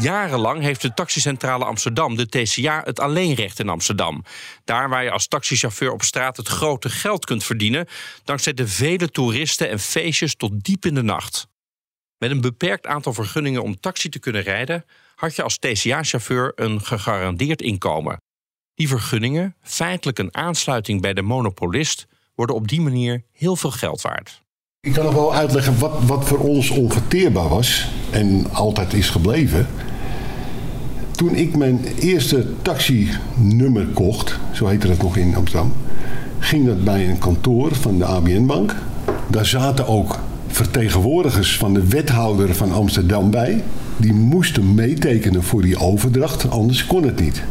Jarenlang 0.00 0.62
heeft 0.62 0.82
de 0.82 0.94
taxicentrale 0.94 1.64
Amsterdam, 1.64 2.16
de 2.16 2.28
TCA, 2.28 2.82
het 2.84 3.00
alleenrecht 3.00 3.58
in 3.58 3.68
Amsterdam. 3.68 4.24
Daar 4.64 4.88
waar 4.88 5.04
je 5.04 5.10
als 5.10 5.28
taxichauffeur 5.28 5.92
op 5.92 6.02
straat 6.02 6.36
het 6.36 6.48
grote 6.48 6.88
geld 6.88 7.24
kunt 7.24 7.44
verdienen, 7.44 7.86
dankzij 8.24 8.54
de 8.54 8.68
vele 8.68 9.10
toeristen 9.10 9.68
en 9.68 9.78
feestjes 9.78 10.34
tot 10.34 10.64
diep 10.64 10.84
in 10.84 10.94
de 10.94 11.02
nacht. 11.02 11.48
Met 12.18 12.30
een 12.30 12.40
beperkt 12.40 12.86
aantal 12.86 13.12
vergunningen 13.12 13.62
om 13.62 13.80
taxi 13.80 14.08
te 14.08 14.18
kunnen 14.18 14.42
rijden, 14.42 14.84
had 15.14 15.36
je 15.36 15.42
als 15.42 15.58
TCA-chauffeur 15.58 16.52
een 16.54 16.80
gegarandeerd 16.80 17.62
inkomen. 17.62 18.20
Die 18.74 18.88
vergunningen, 18.88 19.56
feitelijk 19.62 20.18
een 20.18 20.36
aansluiting 20.36 21.00
bij 21.00 21.14
de 21.14 21.22
monopolist, 21.22 22.06
worden 22.34 22.56
op 22.56 22.68
die 22.68 22.80
manier 22.80 23.22
heel 23.32 23.56
veel 23.56 23.70
geld 23.70 24.00
waard. 24.00 24.42
Ik 24.80 24.92
kan 24.92 25.04
nog 25.04 25.14
wel 25.14 25.34
uitleggen 25.34 25.78
wat, 25.78 26.04
wat 26.04 26.24
voor 26.24 26.38
ons 26.38 26.70
onverteerbaar 26.70 27.48
was 27.48 27.88
en 28.10 28.50
altijd 28.52 28.92
is 28.92 29.10
gebleven. 29.10 29.66
Toen 31.18 31.34
ik 31.34 31.56
mijn 31.56 31.80
eerste 32.00 32.46
taxinummer 32.62 33.86
kocht, 33.86 34.38
zo 34.52 34.66
heette 34.66 34.86
dat 34.86 35.02
nog 35.02 35.16
in 35.16 35.34
Amsterdam, 35.36 35.72
ging 36.38 36.66
dat 36.66 36.84
bij 36.84 37.08
een 37.08 37.18
kantoor 37.18 37.74
van 37.74 37.98
de 37.98 38.04
ABN-bank. 38.04 38.74
Daar 39.30 39.46
zaten 39.46 39.86
ook 39.86 40.18
vertegenwoordigers 40.46 41.56
van 41.56 41.74
de 41.74 41.86
wethouder 41.86 42.54
van 42.54 42.72
Amsterdam 42.72 43.30
bij. 43.30 43.62
Die 43.96 44.12
moesten 44.12 44.74
meetekenen 44.74 45.42
voor 45.42 45.62
die 45.62 45.78
overdracht, 45.78 46.50
anders 46.50 46.86
kon 46.86 47.02
het 47.02 47.20
niet. 47.20 47.42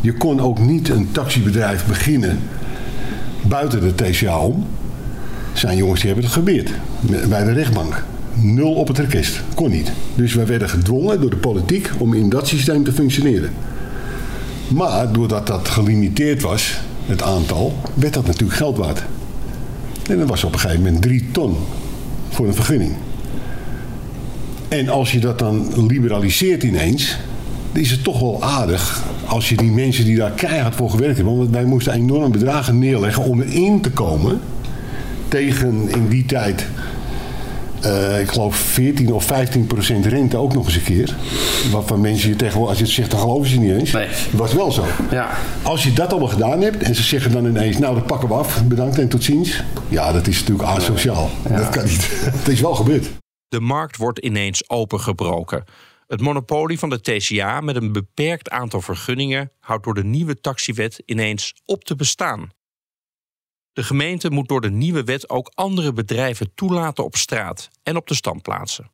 Je 0.00 0.12
kon 0.12 0.40
ook 0.40 0.58
niet 0.58 0.88
een 0.88 1.08
taxibedrijf 1.12 1.86
beginnen 1.86 2.38
buiten 3.42 3.80
de 3.80 3.94
TCA 3.94 4.38
om 4.38 4.66
zijn 5.52 5.76
jongens 5.76 6.00
die 6.00 6.10
hebben 6.10 6.24
het 6.24 6.34
gebeurd. 6.34 6.70
Bij 7.28 7.44
de 7.44 7.52
rechtbank. 7.52 8.04
Nul 8.34 8.74
op 8.74 8.88
het 8.88 8.98
rekest. 8.98 9.42
Kon 9.54 9.70
niet. 9.70 9.92
Dus 10.14 10.34
wij 10.34 10.46
werden 10.46 10.68
gedwongen 10.68 11.20
door 11.20 11.30
de 11.30 11.36
politiek 11.36 11.90
om 11.98 12.14
in 12.14 12.28
dat 12.28 12.48
systeem 12.48 12.84
te 12.84 12.92
functioneren. 12.92 13.50
Maar 14.68 15.12
doordat 15.12 15.46
dat 15.46 15.68
gelimiteerd 15.68 16.42
was, 16.42 16.80
het 17.06 17.22
aantal, 17.22 17.76
werd 17.94 18.14
dat 18.14 18.26
natuurlijk 18.26 18.58
geld 18.58 18.76
waard. 18.76 19.02
En 20.08 20.18
dat 20.18 20.28
was 20.28 20.44
op 20.44 20.52
een 20.52 20.58
gegeven 20.58 20.82
moment 20.82 21.02
drie 21.02 21.24
ton 21.32 21.56
voor 22.28 22.46
een 22.46 22.54
vergunning. 22.54 22.92
En 24.68 24.88
als 24.88 25.12
je 25.12 25.18
dat 25.18 25.38
dan 25.38 25.86
liberaliseert 25.86 26.62
ineens, 26.62 27.16
dan 27.72 27.82
is 27.82 27.90
het 27.90 28.04
toch 28.04 28.20
wel 28.20 28.42
aardig 28.42 29.02
als 29.26 29.48
je 29.48 29.56
die 29.56 29.70
mensen 29.70 30.04
die 30.04 30.16
daar 30.16 30.30
keihard 30.30 30.74
voor 30.74 30.90
gewerkt 30.90 31.16
hebben, 31.16 31.36
want 31.36 31.50
wij 31.50 31.64
moesten 31.64 31.92
enorme 31.92 32.28
bedragen 32.28 32.78
neerleggen 32.78 33.22
om 33.22 33.40
erin 33.40 33.80
te 33.80 33.90
komen 33.90 34.40
tegen 35.28 35.88
in 35.88 36.08
die 36.08 36.24
tijd, 36.24 36.66
uh, 37.86 38.20
ik 38.20 38.28
geloof 38.28 38.56
14 38.56 39.12
of 39.12 39.24
15 39.24 39.66
procent 39.66 40.06
rente 40.06 40.36
ook 40.36 40.54
nog 40.54 40.64
eens 40.64 40.74
een 40.74 40.82
keer. 40.82 41.16
Waarvan 41.72 42.00
mensen 42.00 42.28
je 42.28 42.36
tegenwoordig, 42.36 42.70
als 42.70 42.78
je 42.78 42.84
het 42.84 42.94
zegt, 42.94 43.10
dan 43.10 43.20
geloven 43.20 43.50
ze 43.50 43.58
niet 43.58 43.72
eens. 43.72 43.92
Nee. 43.92 44.08
Dat 44.08 44.40
was 44.40 44.52
wel 44.52 44.72
zo. 44.72 44.84
Ja. 45.10 45.30
Als 45.62 45.82
je 45.82 45.92
dat 45.92 46.10
allemaal 46.10 46.28
gedaan 46.28 46.60
hebt 46.60 46.82
en 46.82 46.94
ze 46.94 47.02
zeggen 47.02 47.32
dan 47.32 47.46
ineens, 47.46 47.78
nou 47.78 47.94
dat 47.94 48.06
pakken 48.06 48.28
we 48.28 48.34
af, 48.34 48.64
bedankt 48.64 48.98
en 48.98 49.08
tot 49.08 49.24
ziens. 49.24 49.62
Ja, 49.88 50.12
dat 50.12 50.26
is 50.26 50.38
natuurlijk 50.38 50.68
asociaal. 50.68 51.30
Ja. 51.48 51.56
Dat 51.56 51.68
kan 51.68 51.84
niet. 51.84 52.08
Het 52.38 52.48
is 52.48 52.60
wel 52.60 52.74
gebeurd. 52.74 53.10
De 53.48 53.60
markt 53.60 53.96
wordt 53.96 54.18
ineens 54.18 54.68
opengebroken. 54.68 55.64
Het 56.06 56.20
monopolie 56.20 56.78
van 56.78 56.90
de 56.90 57.00
TCA 57.00 57.60
met 57.60 57.76
een 57.76 57.92
beperkt 57.92 58.50
aantal 58.50 58.80
vergunningen 58.80 59.50
houdt 59.60 59.84
door 59.84 59.94
de 59.94 60.04
nieuwe 60.04 60.40
taxiwet 60.40 61.02
ineens 61.04 61.54
op 61.64 61.84
te 61.84 61.96
bestaan. 61.96 62.50
De 63.74 63.82
gemeente 63.82 64.30
moet 64.30 64.48
door 64.48 64.60
de 64.60 64.70
nieuwe 64.70 65.04
wet 65.04 65.30
ook 65.30 65.50
andere 65.54 65.92
bedrijven 65.92 66.54
toelaten 66.54 67.04
op 67.04 67.16
straat 67.16 67.70
en 67.82 67.96
op 67.96 68.06
de 68.06 68.14
standplaatsen. 68.14 68.90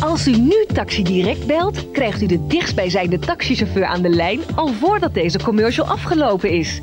Als 0.00 0.26
u 0.26 0.36
nu 0.36 0.66
Taxi 0.72 1.02
Direct 1.02 1.46
belt, 1.46 1.90
krijgt 1.90 2.22
u 2.22 2.26
de 2.26 2.46
dichtstbijzijnde 2.46 3.18
taxichauffeur 3.18 3.84
aan 3.84 4.02
de 4.02 4.08
lijn 4.08 4.40
al 4.54 4.72
voordat 4.72 5.14
deze 5.14 5.38
commercial 5.38 5.86
afgelopen 5.86 6.50
is. 6.50 6.80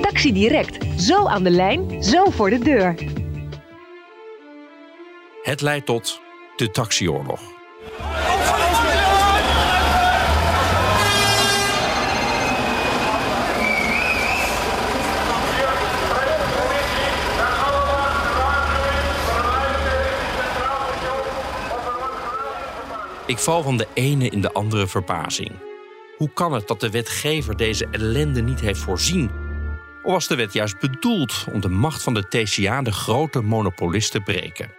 Taxi 0.00 0.32
Direct, 0.32 1.00
zo 1.00 1.26
aan 1.26 1.42
de 1.42 1.50
lijn, 1.50 2.02
zo 2.02 2.30
voor 2.30 2.50
de 2.50 2.58
deur. 2.58 2.94
Het 5.42 5.60
leidt 5.60 5.86
tot 5.86 6.20
de 6.56 6.70
taxioorlog. 6.70 7.40
Ik 23.32 23.38
val 23.38 23.62
van 23.62 23.76
de 23.76 23.86
ene 23.94 24.28
in 24.28 24.40
de 24.40 24.52
andere 24.52 24.86
verbazing. 24.86 25.50
Hoe 26.16 26.30
kan 26.32 26.52
het 26.52 26.68
dat 26.68 26.80
de 26.80 26.90
wetgever 26.90 27.56
deze 27.56 27.88
ellende 27.90 28.42
niet 28.42 28.60
heeft 28.60 28.80
voorzien? 28.80 29.30
Of 30.02 30.12
was 30.12 30.26
de 30.26 30.34
wet 30.34 30.52
juist 30.52 30.80
bedoeld 30.80 31.44
om 31.52 31.60
de 31.60 31.68
macht 31.68 32.02
van 32.02 32.14
de 32.14 32.28
TCA, 32.28 32.82
de 32.82 32.92
grote 32.92 33.40
monopolist, 33.40 34.10
te 34.10 34.20
breken? 34.20 34.70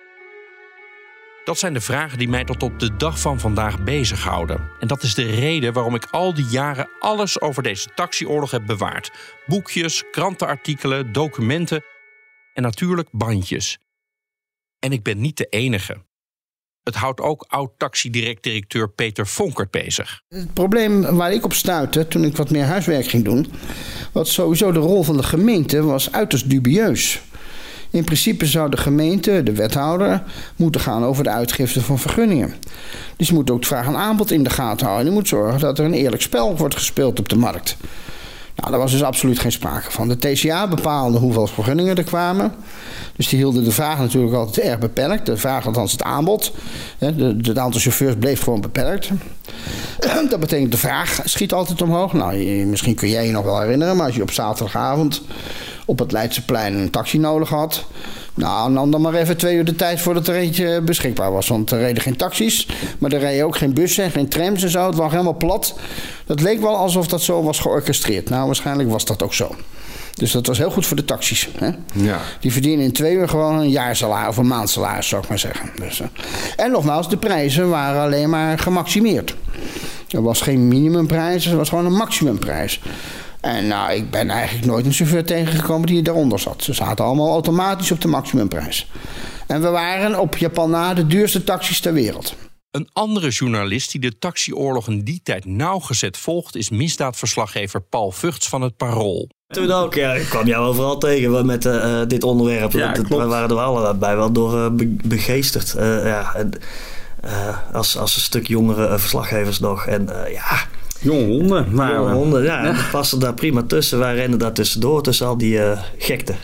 Dat 1.44 1.58
zijn 1.60 1.74
de 1.74 1.82
vragen 1.82 2.18
die 2.18 2.30
mij 2.30 2.44
tot 2.44 2.64
op 2.64 2.80
de 2.80 2.96
dag 2.96 3.20
van 3.20 3.40
vandaag 3.40 3.84
bezighouden. 3.84 4.70
En 4.80 4.88
dat 4.88 5.04
is 5.04 5.14
de 5.14 5.26
reden 5.26 5.74
waarom 5.74 5.96
ik 5.96 6.06
al 6.12 6.34
die 6.34 6.46
jaren 6.46 6.90
alles 7.00 7.42
over 7.42 7.64
deze 7.64 7.90
taxioorlog 7.96 8.52
heb 8.52 8.66
bewaard: 8.66 9.12
boekjes, 9.46 10.04
krantenartikelen, 10.12 11.12
documenten 11.12 11.84
en 12.54 12.64
natuurlijk 12.64 13.10
bandjes. 13.12 13.80
En 14.80 14.92
ik 14.92 15.04
ben 15.04 15.22
niet 15.22 15.38
de 15.38 15.46
enige. 15.46 16.12
Het 16.84 16.96
houdt 16.96 17.22
ook 17.22 17.46
oud-taxidirect-directeur 17.48 18.90
Peter 18.90 19.28
Vonkert 19.28 19.72
bezig. 19.72 20.22
Het 20.30 20.54
probleem 20.54 21.02
waar 21.02 21.34
ik 21.34 21.46
op 21.46 21.54
stuitte 21.54 22.08
toen 22.08 22.24
ik 22.24 22.38
wat 22.38 22.50
meer 22.50 22.64
huiswerk 22.64 23.08
ging 23.08 23.24
doen... 23.24 23.52
was 24.12 24.34
sowieso 24.34 24.72
de 24.72 24.80
rol 24.80 25.04
van 25.04 25.18
de 25.18 25.24
gemeente 25.24 25.84
was 25.84 26.12
uiterst 26.12 26.50
dubieus. 26.50 27.22
In 27.90 28.04
principe 28.04 28.46
zou 28.46 28.70
de 28.70 28.78
gemeente, 28.78 29.44
de 29.44 29.54
wethouder, 29.54 30.24
moeten 30.56 30.82
gaan 30.82 31.04
over 31.04 31.24
de 31.24 31.30
uitgifte 31.30 31.82
van 31.82 32.00
vergunningen. 32.00 32.54
Dus 33.18 33.28
je 33.28 33.34
moet 33.34 33.50
ook 33.50 33.62
de 33.62 33.68
vraag 33.68 33.88
en 33.88 33.96
aanbod 33.96 34.32
in 34.32 34.44
de 34.44 34.50
gaten 34.50 34.86
houden. 34.86 35.08
Je 35.08 35.14
moet 35.14 35.28
zorgen 35.28 35.60
dat 35.60 35.80
er 35.80 35.86
een 35.86 35.94
eerlijk 35.94 36.22
spel 36.22 36.58
wordt 36.58 36.76
gespeeld 36.76 37.20
op 37.20 37.30
de 37.30 37.36
markt. 37.36 37.78
Nou, 38.56 38.72
daar 38.72 38.80
was 38.80 38.92
dus 38.92 39.04
absoluut 39.04 39.40
geen 39.40 39.52
sprake 39.52 39.92
van. 39.92 40.08
De 40.08 40.18
TCA 40.18 40.68
bepaalde 40.68 41.18
hoeveel 41.18 41.48
vergunningen 41.48 41.96
er 41.96 42.04
kwamen. 42.04 42.54
Dus 43.16 43.28
die 43.28 43.38
hielden 43.38 43.64
de 43.64 43.72
vraag 43.72 43.98
natuurlijk 43.98 44.34
altijd 44.34 44.66
erg 44.66 44.80
beperkt. 44.80 45.26
De 45.26 45.38
vraag, 45.38 45.66
althans 45.66 45.92
het 45.92 46.04
aanbod. 46.04 46.52
Het 46.98 47.58
aantal 47.58 47.82
chauffeurs 47.82 48.16
bleef 48.20 48.42
gewoon 48.44 48.62
beperkt. 48.62 49.10
Dat 50.30 50.40
betekent 50.40 50.72
de 50.72 50.78
vraag 50.78 51.20
schiet 51.24 51.54
altijd 51.54 51.82
omhoog. 51.82 52.14
Nou, 52.14 52.66
misschien 52.66 52.96
kun 52.96 53.10
jij 53.10 53.26
je 53.26 53.32
nog 53.32 53.44
wel 53.44 53.60
herinneren, 53.60 53.96
maar 53.96 54.06
als 54.06 54.16
je 54.16 54.22
op 54.22 54.32
zaterdagavond 54.32 55.22
op 55.86 56.00
het 56.00 56.12
Leidseplein 56.12 56.74
een 56.74 56.90
taxi 56.90 57.18
nodig 57.18 57.50
had. 57.50 57.86
Nou, 58.36 58.72
nam 58.72 58.92
dan 58.92 59.02
maar 59.02 59.14
even 59.14 59.38
twee 59.38 59.56
uur 59.56 59.66
de 59.66 59.76
tijd 59.76 60.02
voordat 60.02 60.28
er 60.28 60.36
eentje 60.36 60.82
beschikbaar 60.82 61.32
was. 61.32 61.48
Want 61.48 61.72
er 61.72 61.80
reden 61.80 62.04
geen 62.04 62.16
taxis, 62.16 62.68
maar 62.98 63.12
er 63.12 63.20
reden 63.20 63.46
ook 63.46 63.56
geen 63.56 63.74
bussen, 63.74 64.12
geen 64.12 64.30
trams 64.30 64.64
en 64.64 64.70
zo. 64.70 64.86
Het 64.86 64.96
lag 64.96 65.12
helemaal 65.12 65.38
plat. 65.38 65.76
Het 66.26 66.42
leek 66.42 66.62
wel 66.62 66.76
alsof 66.76 67.08
dat 67.08 67.22
zo 67.22 67.44
was 67.44 67.60
georchestreerd. 67.60 68.30
Nou, 68.30 68.46
waarschijnlijk 68.46 68.90
was 68.90 69.06
dat 69.06 69.24
ook 69.24 69.34
zo. 69.34 69.56
Dus 70.14 70.32
dat 70.32 70.48
was 70.48 70.58
heel 70.58 70.72
goed 70.72 70.86
voor 70.86 70.96
de 70.96 71.06
taxis. 71.06 71.50
Hè? 71.58 71.70
Ja. 71.94 72.20
Die 72.40 72.52
verdienen 72.52 72.86
in 72.86 72.92
twee 72.92 73.16
uur 73.16 73.30
gewoon 73.30 73.60
een 73.60 73.70
jaarsalaris 73.70 74.30
of 74.30 74.38
een 74.38 74.48
maandsalaris, 74.48 75.08
zou 75.08 75.24
ik 75.24 75.30
maar 75.30 75.40
zeggen. 75.40 75.70
Dus, 75.76 76.00
eh, 76.00 76.08
en 76.56 76.72
nogmaals, 76.72 77.10
de 77.10 77.18
prijzen 77.18 77.70
waren 77.70 78.02
alleen 78.02 78.30
maar 78.30 78.60
gemaximeerd. 78.60 79.36
Er 80.10 80.22
was 80.22 80.42
geen 80.42 80.68
minimumprijs, 80.68 81.46
er 81.46 81.58
was 81.58 81.70
gewoon 81.70 81.86
een 81.86 81.96
maximumprijs. 81.96 82.82
En 83.44 83.68
nou, 83.68 83.94
ik 83.94 84.12
ben 84.12 84.30
eigenlijk 84.30 84.66
nooit 84.66 84.86
een 84.86 84.94
chauffeur 84.94 85.26
tegengekomen 85.26 85.88
die 85.88 86.02
daaronder 86.02 86.40
zat. 86.40 86.64
Ze 86.64 86.74
zaten 86.74 87.06
allemaal 87.06 87.32
automatisch 87.32 87.92
op 87.92 88.02
de 88.02 88.08
maximumprijs. 88.08 88.92
En 89.48 89.62
we 89.62 89.70
waren 89.70 90.20
op 90.20 90.38
Japan 90.38 90.70
na 90.70 90.94
de 90.94 91.08
duurste 91.08 91.44
taxis 91.44 91.80
ter 91.80 91.94
wereld. 91.94 92.36
Een 92.72 92.90
andere 92.94 93.30
journalist 93.30 93.92
die 93.92 94.02
de 94.02 94.18
taxioorlog 94.18 94.88
in 94.88 95.04
die 95.04 95.22
tijd 95.24 95.46
nauwgezet 95.46 96.18
volgt... 96.18 96.56
is 96.56 96.70
misdaadverslaggever 96.70 97.82
Paul 97.82 98.12
Vugts 98.12 98.50
van 98.50 98.62
het 98.62 98.78
Parool. 98.78 99.30
Toen 99.48 99.72
ook, 99.72 99.94
ja. 99.94 100.14
Ik 100.14 100.26
kwam 100.26 100.48
jou 100.48 100.66
overal 100.66 100.98
tegen 100.98 101.46
met 101.46 101.66
uh, 101.66 102.02
dit 102.08 102.24
onderwerp. 102.24 102.72
Ja, 102.72 102.92
klopt. 102.92 103.10
we 103.10 103.26
waren 103.26 103.50
er 103.50 103.60
allebei 103.60 104.16
wel 104.16 104.32
door 104.32 104.54
uh, 104.54 104.70
be 104.70 104.96
begeesterd. 105.04 105.76
Uh, 105.78 106.06
ja, 106.06 106.36
en, 106.36 106.52
als, 107.74 107.98
als 107.98 108.16
een 108.16 108.22
stuk 108.22 108.48
jongere 108.48 109.00
verslaggevers 109.00 109.60
nog. 109.60 109.86
En 109.86 110.10
ja... 110.32 110.66
Jonge 111.04 111.26
honden 111.26 111.76
waren 111.76 111.96
Jonge 111.96 112.14
honden, 112.14 112.44
ja. 112.44 112.64
ja. 112.66 112.90
passen 112.92 113.20
daar 113.20 113.34
prima 113.34 113.64
tussen. 113.64 114.00
Wij 114.00 114.16
rennen 114.16 114.40
daar 114.40 114.54
tussendoor, 114.54 115.04
tussen 115.04 115.28
al 115.28 115.38
die 115.38 115.60
gekte. 115.98 116.36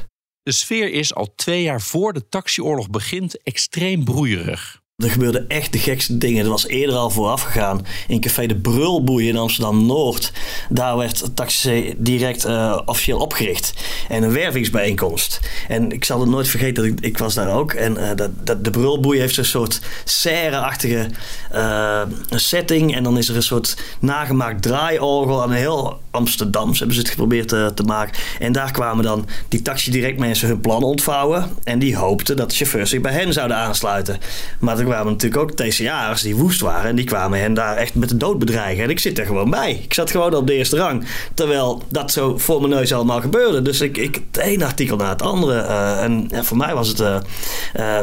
De 0.43 0.51
sfeer 0.51 0.91
is 0.91 1.15
al 1.15 1.33
twee 1.35 1.63
jaar 1.63 1.81
voor 1.81 2.13
de 2.13 2.29
taxioorlog 2.29 2.89
begint 2.89 3.43
extreem 3.43 4.03
broeierig. 4.03 4.78
Er 4.99 5.09
gebeurden 5.09 5.47
echt 5.47 5.71
de 5.71 5.77
gekste 5.77 6.17
dingen. 6.17 6.43
Er 6.43 6.49
was 6.49 6.67
eerder 6.67 6.95
al 6.95 7.09
vooraf 7.09 7.41
gegaan. 7.41 7.85
In 8.07 8.21
café 8.21 8.45
De 8.45 8.55
Brulboei 8.55 9.27
in 9.27 9.37
Amsterdam-Noord. 9.37 10.31
Daar 10.69 10.97
werd 10.97 11.29
Taxi 11.33 11.93
direct 11.97 12.45
uh, 12.45 12.79
officieel 12.85 13.19
opgericht. 13.19 13.73
En 14.09 14.23
een 14.23 14.31
wervingsbijeenkomst. 14.31 15.39
En 15.67 15.91
ik 15.91 16.05
zal 16.05 16.19
het 16.19 16.29
nooit 16.29 16.47
vergeten, 16.47 16.85
ik, 16.85 16.99
ik 16.99 17.17
was 17.17 17.33
daar 17.33 17.53
ook. 17.53 17.73
En 17.73 17.93
uh, 17.93 18.09
dat, 18.15 18.29
dat, 18.43 18.63
De 18.63 18.69
Brulboei 18.69 19.19
heeft 19.19 19.37
een 19.37 19.45
soort 19.45 19.81
serre-achtige 20.03 21.09
uh, 21.53 22.01
setting. 22.29 22.95
En 22.95 23.03
dan 23.03 23.17
is 23.17 23.29
er 23.29 23.35
een 23.35 23.43
soort 23.43 23.77
nagemaakt 23.99 24.61
draaiorgel 24.61 25.41
aan 25.41 25.51
heel 25.51 25.99
Amsterdams 26.11 26.77
hebben 26.77 26.95
ze 26.95 27.01
het 27.01 27.11
geprobeerd 27.11 27.47
te, 27.47 27.83
maken. 27.85 28.21
En 28.39 28.51
daar 28.51 28.71
kwamen 28.71 29.03
dan 29.03 29.27
die 29.47 29.61
Taxi 29.61 29.91
Direct 29.91 30.19
mensen 30.19 30.47
hun 30.47 30.61
plan 30.61 30.83
ontvouwen. 30.83 31.49
En 31.63 31.79
die 31.79 31.95
hoopten 31.95 32.37
dat 32.37 32.49
de 32.49 32.55
chauffeurs 32.55 32.89
zich 32.89 33.01
bij 33.01 33.11
hen 33.11 33.33
zouden 33.33 33.57
aansluiten. 33.57 34.17
Maar 34.59 34.77
kwamen 34.89 35.11
natuurlijk 35.11 35.41
ook 35.41 35.51
TCA'ers 35.51 36.21
die 36.21 36.35
woest 36.35 36.61
waren. 36.61 36.89
En 36.89 36.95
die 36.95 37.05
kwamen 37.05 37.39
hen 37.39 37.53
daar 37.53 37.75
echt 37.75 37.95
met 37.95 38.09
de 38.09 38.17
dood 38.17 38.39
bedreigen. 38.39 38.83
En 38.83 38.89
ik 38.89 38.99
zit 38.99 39.19
er 39.19 39.25
gewoon 39.25 39.49
bij. 39.49 39.79
Ik 39.83 39.93
zat 39.93 40.11
gewoon 40.11 40.35
op 40.35 40.47
de 40.47 40.53
eerste 40.53 40.77
rang. 40.77 41.05
Terwijl 41.33 41.83
dat 41.89 42.11
zo 42.11 42.37
voor 42.37 42.59
mijn 42.59 42.73
neus 42.73 42.93
allemaal 42.93 43.21
gebeurde. 43.21 43.61
Dus 43.61 43.81
ik, 43.81 43.97
ik 43.97 44.21
het 44.31 44.41
ene 44.41 44.65
artikel 44.65 44.97
na 44.97 45.09
het 45.09 45.21
andere. 45.21 45.61
Uh, 45.61 46.03
en 46.03 46.27
ja, 46.31 46.43
voor 46.43 46.57
mij 46.57 46.73
was 46.73 46.87
het, 46.87 46.99
uh, 46.99 47.17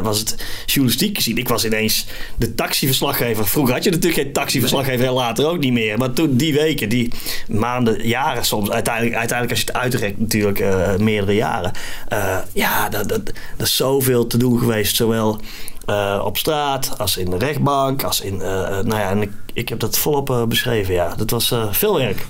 was 0.01 0.19
het 0.19 0.35
journalistiek 0.65 1.15
gezien. 1.15 1.37
Ik 1.37 1.47
was 1.47 1.65
ineens 1.65 2.07
de 2.37 2.55
taxiverslaggever. 2.55 3.47
Vroeger 3.47 3.73
had 3.73 3.83
je 3.83 3.89
natuurlijk 3.89 4.21
geen 4.21 4.33
taxiverslaggever. 4.33 5.05
En 5.05 5.13
later 5.13 5.47
ook 5.47 5.59
niet 5.59 5.73
meer. 5.73 5.97
Maar 5.97 6.13
toen 6.13 6.35
die 6.35 6.53
weken, 6.53 6.89
die 6.89 7.11
maanden, 7.47 8.07
jaren 8.07 8.45
soms. 8.45 8.69
Uiteindelijk, 8.69 9.15
uiteindelijk 9.15 9.57
als 9.57 9.65
je 9.65 9.73
het 9.73 9.83
uitrekt 9.83 10.19
natuurlijk 10.19 10.63
meerdere 10.99 11.35
jaren. 11.35 11.71
ja, 12.53 12.89
dat, 12.89 13.09
dat, 13.09 13.25
dat 13.57 13.67
is 13.67 13.75
zoveel 13.75 14.27
te 14.27 14.37
doen 14.37 14.59
geweest. 14.59 14.95
Zowel... 14.95 15.39
Uh, 15.89 16.21
op 16.25 16.37
straat, 16.37 16.97
als 16.97 17.17
in 17.17 17.29
de 17.29 17.37
rechtbank, 17.37 18.03
als 18.03 18.21
in. 18.21 18.33
Uh, 18.33 18.41
nou 18.69 18.89
ja, 18.89 19.09
en 19.09 19.21
ik, 19.21 19.31
ik 19.53 19.69
heb 19.69 19.79
dat 19.79 19.97
volop 19.97 20.29
uh, 20.29 20.43
beschreven. 20.43 20.93
Ja, 20.93 21.15
dat 21.15 21.29
was 21.29 21.53
veel 21.71 21.97
werk. 21.97 22.25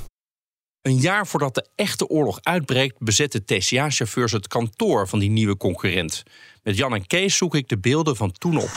Een 0.81 0.97
jaar 0.97 1.27
voordat 1.27 1.55
de 1.55 1.67
echte 1.75 2.07
oorlog 2.07 2.39
uitbreekt, 2.41 2.95
bezetten 2.99 3.45
TCA-chauffeurs 3.45 4.31
het 4.31 4.47
kantoor 4.47 5.07
van 5.07 5.19
die 5.19 5.29
nieuwe 5.29 5.57
concurrent. 5.57 6.23
Met 6.63 6.77
Jan 6.77 6.93
en 6.93 7.07
Kees 7.07 7.37
zoek 7.37 7.55
ik 7.55 7.67
de 7.69 7.77
beelden 7.77 8.15
van 8.15 8.31
toen 8.31 8.57
op. 8.57 8.69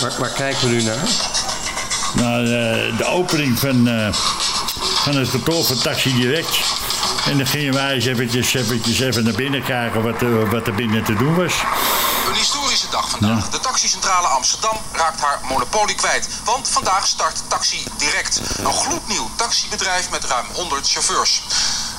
Waar, 0.00 0.16
waar 0.18 0.32
kijken 0.32 0.68
we 0.68 0.74
nu 0.74 0.82
naar? 0.82 1.08
Nou, 2.16 2.46
de 2.96 3.04
opening 3.04 3.58
van, 3.58 3.88
van 5.04 5.16
het 5.16 5.30
kantoor 5.30 5.62
van 5.62 5.78
Taxi 5.78 6.14
Direct. 6.14 6.60
En 7.26 7.36
dan 7.36 7.46
gingen 7.46 7.72
wij 7.74 7.94
eens 7.94 8.06
eventjes, 8.06 8.54
eventjes 8.54 9.00
even 9.00 9.24
naar 9.24 9.34
binnen 9.34 9.62
kijken 9.62 10.02
wat, 10.02 10.20
wat 10.50 10.66
er 10.66 10.74
binnen 10.74 11.04
te 11.04 11.14
doen 11.14 11.34
was. 11.34 11.54
Ja. 13.20 13.40
De 13.50 13.60
taxicentrale 13.60 14.26
Amsterdam 14.26 14.76
raakt 14.92 15.20
haar 15.20 15.40
monopolie 15.48 15.94
kwijt. 15.94 16.28
Want 16.44 16.68
vandaag 16.68 17.06
start 17.06 17.42
Taxi 17.48 17.84
Direct. 17.96 18.40
Een 18.56 18.72
gloednieuw 18.72 19.30
taxibedrijf 19.36 20.10
met 20.10 20.24
ruim 20.24 20.46
100 20.52 20.90
chauffeurs. 20.90 21.42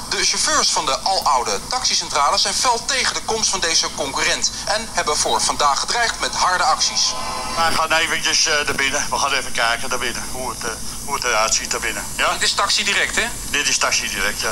De 0.09 0.23
chauffeurs 0.23 0.71
van 0.71 0.85
de 0.85 0.99
aloude 0.99 1.59
taxicentrale 1.67 2.37
zijn 2.37 2.53
fel 2.53 2.85
tegen 2.85 3.13
de 3.13 3.21
komst 3.21 3.49
van 3.49 3.59
deze 3.59 3.87
concurrent. 3.95 4.51
En 4.65 4.89
hebben 4.91 5.17
voor 5.17 5.41
vandaag 5.41 5.79
gedreigd 5.79 6.19
met 6.19 6.35
harde 6.35 6.63
acties. 6.63 7.13
We 7.55 7.75
gaan 7.75 7.91
eventjes 7.91 8.47
uh, 8.47 8.53
naar 8.53 8.75
binnen. 8.75 9.05
We 9.09 9.17
gaan 9.17 9.33
even 9.33 9.51
kijken 9.51 9.89
naar 9.89 9.99
binnen. 9.99 10.23
Hoe 10.31 10.49
het, 10.49 10.63
uh, 10.63 10.69
hoe 11.05 11.15
het 11.15 11.23
eruit 11.23 11.55
ziet 11.55 11.71
naar 11.71 11.79
binnen. 11.81 12.03
Ja? 12.15 12.31
Dit 12.33 12.41
is 12.41 12.53
Taxi 12.53 12.83
Direct, 12.83 13.15
hè? 13.15 13.25
Dit 13.49 13.67
is 13.67 13.77
Taxi 13.77 14.09
Direct, 14.09 14.41
ja. 14.41 14.51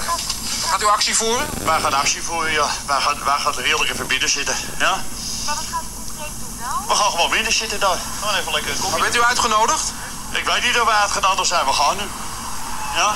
Gaat 0.70 0.82
u 0.82 0.86
actie 0.86 1.16
voeren? 1.16 1.48
Wij 1.64 1.80
gaan 1.82 1.94
actie 1.94 2.24
voeren, 2.24 2.52
ja. 2.52 2.70
Wij 2.86 3.02
gaan, 3.02 3.24
wij 3.24 3.38
gaan 3.38 3.58
er 3.58 3.64
heerlijk 3.64 3.92
even 3.92 4.08
binnen 4.08 4.30
zitten. 4.30 4.56
Ja? 4.80 5.04
Maar 5.46 5.56
wat 5.56 5.66
gaat 5.72 5.84
u 5.84 6.06
concreet 6.06 6.32
doen 6.40 6.58
dan? 6.60 6.63
We 6.88 6.96
gaan 6.96 7.12
gewoon 7.12 7.30
binnen 7.30 7.54
zitten 7.54 7.80
daar. 7.80 7.98
Gewoon 8.20 8.36
even 8.36 8.54
lekker 8.54 8.72
koffie. 8.72 8.90
Maar 8.92 9.00
bent 9.00 9.16
u 9.16 9.22
uitgenodigd? 9.22 9.94
Ik 10.32 10.46
weet 10.46 10.64
niet 10.64 10.80
of 10.80 10.86
we 10.86 10.92
uitgenodigd 10.92 11.48
zijn. 11.48 11.66
We 11.66 11.74
gaan 11.74 11.96
nu. 11.98 12.04
Ja? 12.96 13.16